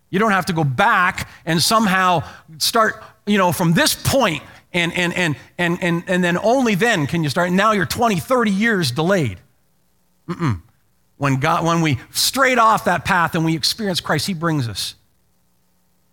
You 0.09 0.19
don't 0.19 0.31
have 0.31 0.45
to 0.47 0.53
go 0.53 0.63
back 0.63 1.29
and 1.45 1.61
somehow 1.61 2.23
start, 2.57 3.01
you 3.25 3.37
know, 3.37 3.51
from 3.51 3.73
this 3.73 3.93
point 3.95 4.43
and, 4.73 4.93
and, 4.93 5.13
and, 5.13 5.35
and, 5.57 5.81
and, 5.81 6.03
and 6.07 6.23
then 6.23 6.37
only 6.37 6.75
then 6.75 7.07
can 7.07 7.23
you 7.23 7.29
start. 7.29 7.51
Now 7.51 7.71
you're 7.71 7.85
20, 7.85 8.19
30 8.19 8.51
years 8.51 8.91
delayed. 8.91 9.39
Mm-mm. 10.27 10.61
When, 11.17 11.39
God, 11.39 11.65
when 11.65 11.81
we 11.81 11.99
straight 12.11 12.57
off 12.57 12.85
that 12.85 13.05
path 13.05 13.35
and 13.35 13.45
we 13.45 13.55
experience 13.55 14.01
Christ, 14.01 14.27
He 14.27 14.33
brings 14.33 14.67
us 14.67 14.95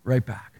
right 0.05 0.25
back. 0.25 0.58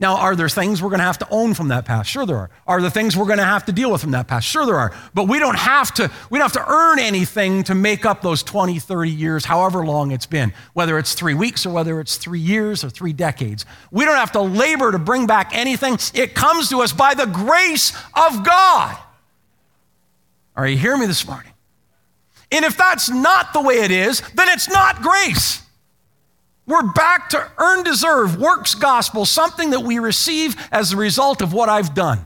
Now, 0.00 0.16
are 0.16 0.34
there 0.34 0.48
things 0.48 0.82
we're 0.82 0.88
going 0.88 1.00
to 1.00 1.04
have 1.04 1.18
to 1.18 1.28
own 1.30 1.52
from 1.52 1.68
that 1.68 1.84
past? 1.84 2.08
Sure, 2.08 2.24
there 2.24 2.38
are. 2.38 2.50
Are 2.66 2.80
there 2.80 2.88
things 2.88 3.18
we're 3.18 3.26
going 3.26 3.38
to 3.38 3.44
have 3.44 3.66
to 3.66 3.72
deal 3.72 3.92
with 3.92 4.00
from 4.00 4.12
that 4.12 4.28
past? 4.28 4.46
Sure, 4.48 4.64
there 4.64 4.78
are. 4.78 4.94
But 5.12 5.28
we 5.28 5.38
don't 5.38 5.58
have 5.58 5.92
to, 5.94 6.10
we 6.30 6.38
don't 6.38 6.50
have 6.50 6.64
to 6.64 6.72
earn 6.72 6.98
anything 6.98 7.62
to 7.64 7.74
make 7.74 8.06
up 8.06 8.22
those 8.22 8.42
20, 8.42 8.78
30 8.78 9.10
years, 9.10 9.44
however 9.44 9.84
long 9.84 10.10
it's 10.10 10.24
been, 10.24 10.54
whether 10.72 10.98
it's 10.98 11.12
three 11.12 11.34
weeks 11.34 11.66
or 11.66 11.70
whether 11.70 12.00
it's 12.00 12.16
three 12.16 12.40
years 12.40 12.82
or 12.82 12.88
three 12.88 13.12
decades. 13.12 13.66
We 13.90 14.06
don't 14.06 14.16
have 14.16 14.32
to 14.32 14.40
labor 14.40 14.90
to 14.90 14.98
bring 14.98 15.26
back 15.26 15.50
anything. 15.52 15.98
It 16.14 16.34
comes 16.34 16.70
to 16.70 16.80
us 16.80 16.94
by 16.94 17.12
the 17.12 17.26
grace 17.26 17.92
of 18.14 18.42
God. 18.42 18.96
Are 20.56 20.66
you 20.66 20.78
hearing 20.78 21.00
me 21.00 21.06
this 21.06 21.26
morning? 21.26 21.52
And 22.50 22.64
if 22.64 22.74
that's 22.74 23.10
not 23.10 23.52
the 23.52 23.60
way 23.60 23.80
it 23.80 23.90
is, 23.90 24.22
then 24.34 24.48
it's 24.48 24.68
not 24.68 25.02
grace. 25.02 25.62
We're 26.70 26.92
back 26.92 27.30
to 27.30 27.50
earn, 27.58 27.82
deserve, 27.82 28.40
works 28.40 28.76
gospel, 28.76 29.24
something 29.24 29.70
that 29.70 29.80
we 29.80 29.98
receive 29.98 30.54
as 30.70 30.92
a 30.92 30.96
result 30.96 31.42
of 31.42 31.52
what 31.52 31.68
I've 31.68 31.94
done. 31.94 32.24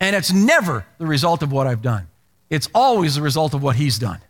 And 0.00 0.16
it's 0.16 0.32
never 0.32 0.84
the 0.98 1.06
result 1.06 1.44
of 1.44 1.52
what 1.52 1.68
I've 1.68 1.82
done, 1.82 2.08
it's 2.50 2.68
always 2.74 3.14
the 3.14 3.22
result 3.22 3.54
of 3.54 3.62
what 3.62 3.76
He's 3.76 3.98
done. 3.98 4.20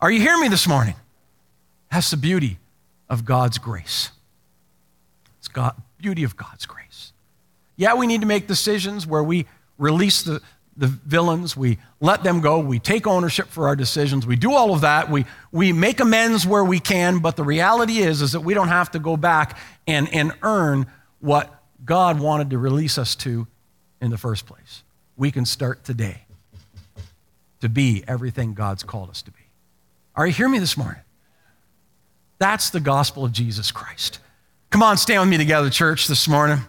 Are 0.00 0.10
you 0.10 0.20
hearing 0.20 0.40
me 0.40 0.48
this 0.48 0.66
morning? 0.66 0.96
That's 1.92 2.10
the 2.10 2.16
beauty 2.16 2.58
of 3.08 3.24
God's 3.24 3.58
grace. 3.58 4.10
It's 5.38 5.46
God, 5.46 5.80
beauty 5.98 6.24
of 6.24 6.36
God's 6.36 6.66
grace. 6.66 7.12
Yeah, 7.76 7.94
we 7.94 8.08
need 8.08 8.22
to 8.22 8.26
make 8.26 8.48
decisions 8.48 9.06
where 9.06 9.22
we 9.22 9.46
release 9.78 10.22
the, 10.24 10.40
the 10.76 10.86
villains, 10.86 11.56
we 11.56 11.78
let 12.00 12.22
them 12.22 12.40
go, 12.40 12.58
we 12.58 12.78
take 12.78 13.06
ownership 13.06 13.48
for 13.48 13.68
our 13.68 13.76
decisions, 13.76 14.26
we 14.26 14.36
do 14.36 14.52
all 14.52 14.72
of 14.72 14.80
that, 14.80 15.10
we, 15.10 15.26
we 15.50 15.72
make 15.72 16.00
amends 16.00 16.46
where 16.46 16.64
we 16.64 16.80
can, 16.80 17.18
but 17.18 17.36
the 17.36 17.44
reality 17.44 17.98
is, 17.98 18.22
is 18.22 18.32
that 18.32 18.40
we 18.40 18.54
don't 18.54 18.68
have 18.68 18.90
to 18.92 18.98
go 18.98 19.16
back 19.16 19.58
and, 19.86 20.12
and 20.14 20.32
earn 20.42 20.86
what 21.20 21.62
God 21.84 22.20
wanted 22.20 22.50
to 22.50 22.58
release 22.58 22.96
us 22.96 23.14
to 23.16 23.46
in 24.00 24.10
the 24.10 24.18
first 24.18 24.46
place. 24.46 24.82
We 25.16 25.30
can 25.30 25.44
start 25.44 25.84
today 25.84 26.24
to 27.60 27.68
be 27.68 28.02
everything 28.08 28.54
God's 28.54 28.82
called 28.82 29.10
us 29.10 29.22
to 29.22 29.30
be. 29.30 29.38
Are 30.16 30.26
you 30.26 30.32
hearing 30.32 30.52
me 30.52 30.58
this 30.58 30.76
morning? 30.76 31.02
That's 32.38 32.70
the 32.70 32.80
gospel 32.80 33.24
of 33.24 33.32
Jesus 33.32 33.70
Christ. 33.70 34.18
Come 34.70 34.82
on, 34.82 34.96
stand 34.96 35.20
with 35.20 35.28
me 35.28 35.36
together, 35.36 35.70
church, 35.70 36.06
this 36.06 36.26
morning. 36.26 36.60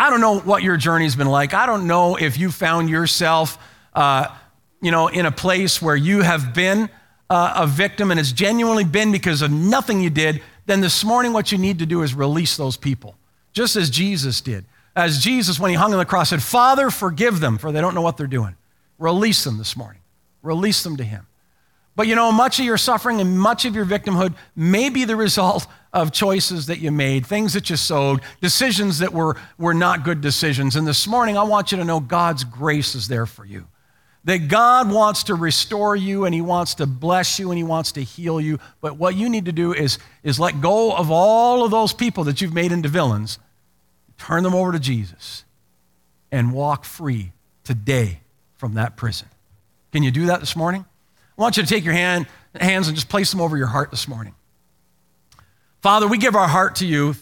I 0.00 0.08
don't 0.08 0.22
know 0.22 0.40
what 0.40 0.62
your 0.62 0.78
journey's 0.78 1.14
been 1.14 1.28
like. 1.28 1.52
I 1.52 1.66
don't 1.66 1.86
know 1.86 2.16
if 2.16 2.38
you 2.38 2.50
found 2.50 2.88
yourself, 2.88 3.58
uh, 3.92 4.34
you 4.80 4.90
know, 4.90 5.08
in 5.08 5.26
a 5.26 5.30
place 5.30 5.82
where 5.82 5.94
you 5.94 6.22
have 6.22 6.54
been 6.54 6.88
uh, 7.28 7.52
a 7.56 7.66
victim 7.66 8.10
and 8.10 8.18
it's 8.18 8.32
genuinely 8.32 8.84
been 8.84 9.12
because 9.12 9.42
of 9.42 9.50
nothing 9.50 10.00
you 10.00 10.08
did. 10.08 10.40
Then 10.64 10.80
this 10.80 11.04
morning, 11.04 11.34
what 11.34 11.52
you 11.52 11.58
need 11.58 11.80
to 11.80 11.86
do 11.86 12.00
is 12.00 12.14
release 12.14 12.56
those 12.56 12.78
people, 12.78 13.14
just 13.52 13.76
as 13.76 13.90
Jesus 13.90 14.40
did. 14.40 14.64
As 14.96 15.22
Jesus, 15.22 15.60
when 15.60 15.68
he 15.68 15.76
hung 15.76 15.92
on 15.92 15.98
the 15.98 16.06
cross, 16.06 16.30
said, 16.30 16.42
Father, 16.42 16.88
forgive 16.88 17.40
them, 17.40 17.58
for 17.58 17.70
they 17.70 17.82
don't 17.82 17.94
know 17.94 18.00
what 18.00 18.16
they're 18.16 18.26
doing. 18.26 18.56
Release 18.98 19.44
them 19.44 19.58
this 19.58 19.76
morning. 19.76 20.00
Release 20.42 20.82
them 20.82 20.96
to 20.96 21.04
him. 21.04 21.26
But 21.94 22.06
you 22.06 22.14
know, 22.14 22.32
much 22.32 22.58
of 22.58 22.64
your 22.64 22.78
suffering 22.78 23.20
and 23.20 23.38
much 23.38 23.66
of 23.66 23.74
your 23.74 23.84
victimhood 23.84 24.34
may 24.56 24.88
be 24.88 25.04
the 25.04 25.16
result 25.16 25.66
of 25.92 26.12
choices 26.12 26.66
that 26.66 26.78
you 26.78 26.90
made, 26.90 27.26
things 27.26 27.52
that 27.54 27.68
you 27.68 27.76
sowed, 27.76 28.20
decisions 28.40 29.00
that 29.00 29.12
were, 29.12 29.36
were 29.58 29.74
not 29.74 30.04
good 30.04 30.20
decisions. 30.20 30.76
And 30.76 30.86
this 30.86 31.06
morning, 31.06 31.36
I 31.36 31.42
want 31.42 31.72
you 31.72 31.78
to 31.78 31.84
know 31.84 32.00
God's 32.00 32.44
grace 32.44 32.94
is 32.94 33.08
there 33.08 33.26
for 33.26 33.44
you. 33.44 33.66
That 34.24 34.48
God 34.48 34.90
wants 34.90 35.24
to 35.24 35.34
restore 35.34 35.96
you 35.96 36.26
and 36.26 36.34
He 36.34 36.42
wants 36.42 36.74
to 36.76 36.86
bless 36.86 37.38
you 37.38 37.50
and 37.50 37.58
He 37.58 37.64
wants 37.64 37.92
to 37.92 38.02
heal 38.02 38.40
you. 38.40 38.60
But 38.80 38.98
what 38.98 39.16
you 39.16 39.28
need 39.28 39.46
to 39.46 39.52
do 39.52 39.72
is, 39.72 39.98
is 40.22 40.38
let 40.38 40.60
go 40.60 40.94
of 40.94 41.10
all 41.10 41.64
of 41.64 41.70
those 41.70 41.92
people 41.92 42.24
that 42.24 42.40
you've 42.40 42.54
made 42.54 42.70
into 42.70 42.88
villains, 42.88 43.38
turn 44.18 44.42
them 44.42 44.54
over 44.54 44.72
to 44.72 44.78
Jesus, 44.78 45.44
and 46.30 46.52
walk 46.52 46.84
free 46.84 47.32
today 47.64 48.20
from 48.56 48.74
that 48.74 48.96
prison. 48.96 49.26
Can 49.90 50.02
you 50.02 50.10
do 50.10 50.26
that 50.26 50.38
this 50.40 50.54
morning? 50.54 50.84
I 51.36 51.42
want 51.42 51.56
you 51.56 51.62
to 51.62 51.68
take 51.68 51.84
your 51.84 51.94
hand, 51.94 52.26
hands 52.54 52.86
and 52.86 52.94
just 52.94 53.08
place 53.08 53.30
them 53.30 53.40
over 53.40 53.56
your 53.56 53.66
heart 53.66 53.90
this 53.90 54.06
morning. 54.06 54.34
Father, 55.82 56.06
we 56.06 56.18
give 56.18 56.36
our 56.36 56.48
heart 56.48 56.76
to 56.76 56.86
you. 56.86 57.14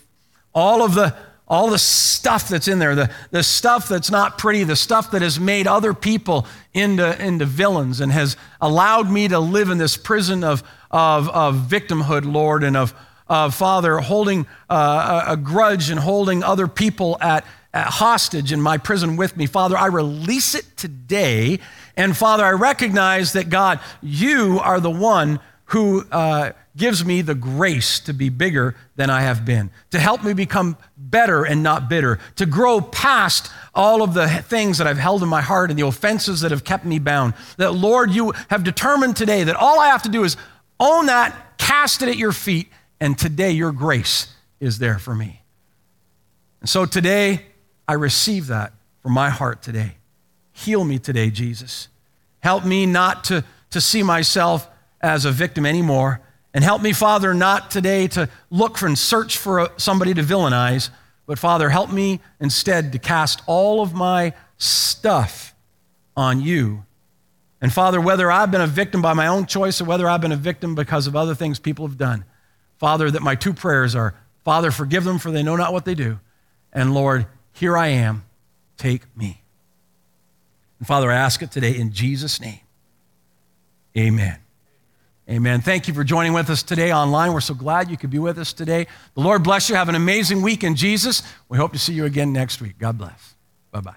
All 0.55 0.83
of 0.83 0.95
the 0.95 1.15
all 1.49 1.71
the 1.71 1.79
stuff 1.79 2.49
that's 2.49 2.69
in 2.69 2.79
there, 2.79 2.95
the, 2.95 3.11
the 3.31 3.43
stuff 3.43 3.89
that's 3.89 4.11
not 4.11 4.37
pretty, 4.37 4.65
the 4.65 4.77
stuff 4.77 5.11
that 5.13 5.23
has 5.23 5.41
made 5.41 5.67
other 5.67 5.95
people 5.95 6.47
into, 6.75 7.25
into 7.25 7.47
villains 7.47 8.01
and 8.01 8.13
has 8.13 8.37
allowed 8.61 9.11
me 9.11 9.27
to 9.29 9.39
live 9.39 9.71
in 9.71 9.79
this 9.79 9.97
prison 9.97 10.45
of, 10.45 10.63
of, 10.91 11.29
of 11.31 11.55
victimhood, 11.57 12.31
Lord, 12.31 12.63
and 12.63 12.77
of, 12.77 12.95
of 13.29 13.55
Father, 13.55 13.99
holding 13.99 14.47
uh, 14.69 15.25
a, 15.27 15.37
grudge 15.39 15.89
and 15.89 15.99
holding 15.99 16.43
other 16.43 16.69
people 16.69 17.17
at, 17.23 17.47
at 17.73 17.87
hostage 17.87 18.53
in 18.53 18.61
my 18.61 18.77
prison 18.77 19.17
with 19.17 19.35
me. 19.35 19.47
Father, 19.47 19.77
I 19.77 19.87
release 19.87 20.55
it 20.55 20.77
today. 20.77 21.61
And 21.97 22.15
Father, 22.15 22.45
I 22.45 22.53
recognize 22.53 23.33
that 23.33 23.49
God, 23.49 23.81
you 24.03 24.61
are 24.63 24.81
the 24.81 24.91
one 24.91 25.41
who 25.67 26.07
uh, 26.13 26.53
gives 26.79 27.05
me 27.05 27.21
the 27.21 27.35
grace 27.35 28.01
to 28.01 28.15
be 28.15 28.29
bigger 28.29 28.75
than 28.97 29.11
I 29.11 29.21
have 29.23 29.45
been, 29.45 29.71
to 29.91 29.99
help 29.99 30.25
me 30.25 30.33
become 30.33 30.79
better 30.97 31.45
and 31.45 31.63
not 31.63 31.89
bitter, 31.89 32.19
to 32.37 32.47
grow 32.47 32.81
past 32.81 33.51
all 33.75 34.03
of 34.03 34.15
the 34.15 34.29
things 34.29 34.79
that 34.79 34.87
I've 34.87 34.99
held 34.99 35.23
in 35.23 35.29
my 35.29 35.43
heart 35.43 35.71
and 35.71 35.79
the 35.79 35.87
offenses 35.87 36.41
that 36.41 36.51
have 36.51 36.65
kept 36.65 36.85
me 36.85 36.99
bound. 36.99 37.35
That, 37.59 37.75
Lord, 37.75 38.11
you 38.11 38.33
have 38.49 38.65
determined 38.65 39.17
today 39.17 39.45
that 39.45 39.57
all 39.57 39.81
I 39.81 39.89
have 39.89 40.03
to 40.05 40.09
do 40.09 40.25
is 40.25 40.37
own 40.81 41.07
that, 41.07 41.59
cast 41.59 42.03
it 42.03 42.09
at 42.09 42.17
your 42.17 42.33
feet, 42.33 42.69
and 43.01 43.19
today 43.19 43.51
your 43.51 43.73
grace 43.73 44.33
is 44.61 44.79
there 44.79 44.99
for 44.99 45.15
me. 45.15 45.43
And 46.61 46.69
so 46.69 46.87
today, 46.87 47.47
I 47.87 47.95
receive 47.95 48.47
that 48.49 48.73
from 49.03 49.13
my 49.13 49.31
heart 49.31 49.63
today. 49.63 49.97
Heal 50.53 50.85
me 50.85 50.99
today, 50.99 51.31
Jesus. 51.31 51.89
Help 52.41 52.65
me 52.65 52.87
not 52.87 53.25
to, 53.25 53.45
to 53.71 53.81
see 53.81 54.03
myself 54.03 54.69
as 55.01 55.25
a 55.25 55.33
victim 55.33 55.65
anymore. 55.65 56.21
And 56.59 56.65
help 56.65 56.83
me, 56.83 56.93
Father, 56.93 57.35
not 57.35 57.71
today 57.71 58.09
to 58.09 58.29
look 58.51 58.79
for 58.79 58.89
and 58.89 58.99
search 58.99 59.39
for 59.39 59.61
uh, 59.61 59.69
somebody 59.77 60.13
to 60.15 60.25
villainize, 60.25 60.91
but 61.25 61.39
Father, 61.39 61.69
help 61.69 61.89
me 61.89 62.19
instead 62.41 62.91
to 62.91 62.99
cast 62.99 63.43
all 63.47 63.81
of 63.81 63.95
my 63.95 64.33
stuff 64.57 65.55
on 66.17 66.41
you. 66.41 66.85
And 67.61 67.73
Father, 67.73 68.01
whether 68.01 68.29
I've 68.29 68.51
been 68.51 68.61
a 68.61 68.67
victim 68.67 69.01
by 69.01 69.13
my 69.13 69.29
own 69.29 69.47
choice 69.47 69.81
or 69.81 69.85
whether 69.85 70.09
I've 70.09 70.21
been 70.21 70.33
a 70.33 70.37
victim 70.37 70.75
because 70.75 71.07
of 71.07 71.15
other 71.15 71.37
things 71.37 71.61
people 71.61 71.87
have 71.87 71.97
done, 71.97 72.25
Father, 72.79 73.09
that 73.09 73.23
my 73.23 73.37
two 73.37 73.55
prayers 73.55 73.95
are 73.95 74.17
Father, 74.43 74.73
forgive 74.73 75.05
them 75.05 75.21
for 75.21 75.31
they 75.31 75.45
know 75.45 75.55
not 75.55 75.73
what 75.73 75.85
they 75.85 75.95
do. 75.95 76.19
And 76.73 76.93
Lord, 76.93 77.27
here 77.53 77.79
I 77.79 77.87
am, 77.87 78.25
take 78.77 79.03
me. 79.17 79.43
And 80.81 80.89
Father, 80.89 81.09
I 81.09 81.15
ask 81.15 81.41
it 81.41 81.53
today 81.53 81.77
in 81.77 81.93
Jesus' 81.93 82.41
name. 82.41 82.59
Amen. 83.97 84.39
Amen. 85.31 85.61
Thank 85.61 85.89
you 85.89 85.93
for 85.93 86.05
joining 86.05 86.33
with 86.33 86.49
us 86.49 86.63
today 86.63 86.91
online. 86.91 87.35
We're 87.35 87.43
so 87.43 87.53
glad 87.53 87.91
you 87.91 87.99
could 87.99 88.09
be 88.09 88.19
with 88.19 88.39
us 88.39 88.55
today. 88.55 88.87
The 89.15 89.21
Lord 89.21 89.43
bless 89.43 89.69
you. 89.69 89.75
Have 89.75 89.91
an 89.91 89.95
amazing 89.95 90.41
week 90.41 90.65
in 90.65 90.75
Jesus. 90.75 91.23
We 91.51 91.59
hope 91.59 91.75
to 91.75 91.79
see 91.79 91.93
you 91.93 92.07
again 92.07 92.33
next 92.33 92.63
week. 92.63 92.79
God 92.79 92.97
bless. 92.97 93.35
Bye 93.71 93.81
bye. 93.83 93.97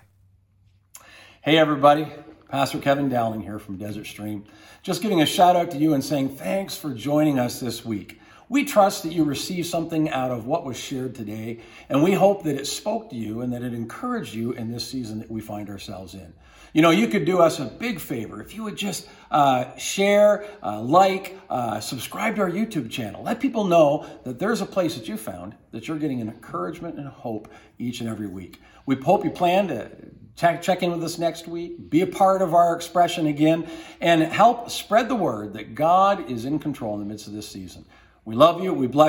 Hey, 1.41 1.57
everybody. 1.57 2.05
Pastor 2.49 2.79
Kevin 2.79 3.07
Dowling 3.07 3.39
here 3.39 3.59
from 3.59 3.77
Desert 3.77 4.07
Stream. 4.07 4.43
Just 4.83 5.01
giving 5.01 5.21
a 5.21 5.25
shout 5.25 5.55
out 5.55 5.71
to 5.71 5.77
you 5.77 5.93
and 5.93 6.03
saying 6.03 6.35
thanks 6.35 6.75
for 6.75 6.93
joining 6.93 7.39
us 7.39 7.61
this 7.61 7.85
week. 7.85 8.19
We 8.49 8.65
trust 8.65 9.03
that 9.03 9.13
you 9.13 9.23
received 9.23 9.67
something 9.67 10.09
out 10.09 10.31
of 10.31 10.45
what 10.45 10.65
was 10.65 10.77
shared 10.77 11.15
today, 11.15 11.61
and 11.87 12.03
we 12.03 12.11
hope 12.11 12.43
that 12.43 12.57
it 12.57 12.67
spoke 12.67 13.09
to 13.11 13.15
you 13.15 13.39
and 13.39 13.53
that 13.53 13.63
it 13.63 13.73
encouraged 13.73 14.33
you 14.33 14.51
in 14.51 14.69
this 14.69 14.85
season 14.85 15.19
that 15.19 15.31
we 15.31 15.39
find 15.39 15.69
ourselves 15.69 16.13
in. 16.13 16.33
You 16.73 16.81
know, 16.81 16.91
you 16.91 17.07
could 17.07 17.25
do 17.25 17.39
us 17.39 17.59
a 17.59 17.65
big 17.65 17.99
favor 17.99 18.41
if 18.41 18.55
you 18.55 18.63
would 18.63 18.77
just 18.77 19.07
uh, 19.29 19.75
share, 19.77 20.45
uh, 20.63 20.81
like, 20.81 21.37
uh, 21.49 21.81
subscribe 21.81 22.35
to 22.37 22.41
our 22.43 22.51
YouTube 22.51 22.89
channel. 22.89 23.23
Let 23.23 23.41
people 23.41 23.65
know 23.65 24.05
that 24.23 24.39
there's 24.39 24.61
a 24.61 24.65
place 24.65 24.95
that 24.95 25.07
you 25.07 25.17
found 25.17 25.55
that 25.71 25.87
you're 25.87 25.99
getting 25.99 26.21
an 26.21 26.29
encouragement 26.29 26.97
and 26.97 27.07
hope 27.07 27.49
each 27.77 27.99
and 27.99 28.09
every 28.09 28.27
week. 28.27 28.61
We 28.85 28.95
hope 28.95 29.25
you 29.25 29.31
plan 29.31 29.67
to 29.67 29.91
check, 30.37 30.61
check 30.61 30.81
in 30.81 30.91
with 30.91 31.03
us 31.03 31.17
next 31.17 31.47
week, 31.47 31.89
be 31.89 32.01
a 32.01 32.07
part 32.07 32.41
of 32.41 32.53
our 32.53 32.73
expression 32.73 33.27
again, 33.27 33.69
and 33.99 34.21
help 34.21 34.69
spread 34.69 35.09
the 35.09 35.15
word 35.15 35.53
that 35.53 35.75
God 35.75 36.31
is 36.31 36.45
in 36.45 36.57
control 36.57 36.93
in 36.93 36.99
the 37.01 37.05
midst 37.05 37.27
of 37.27 37.33
this 37.33 37.49
season. 37.49 37.85
We 38.23 38.35
love 38.35 38.63
you. 38.63 38.73
We 38.73 38.87
bless 38.87 38.99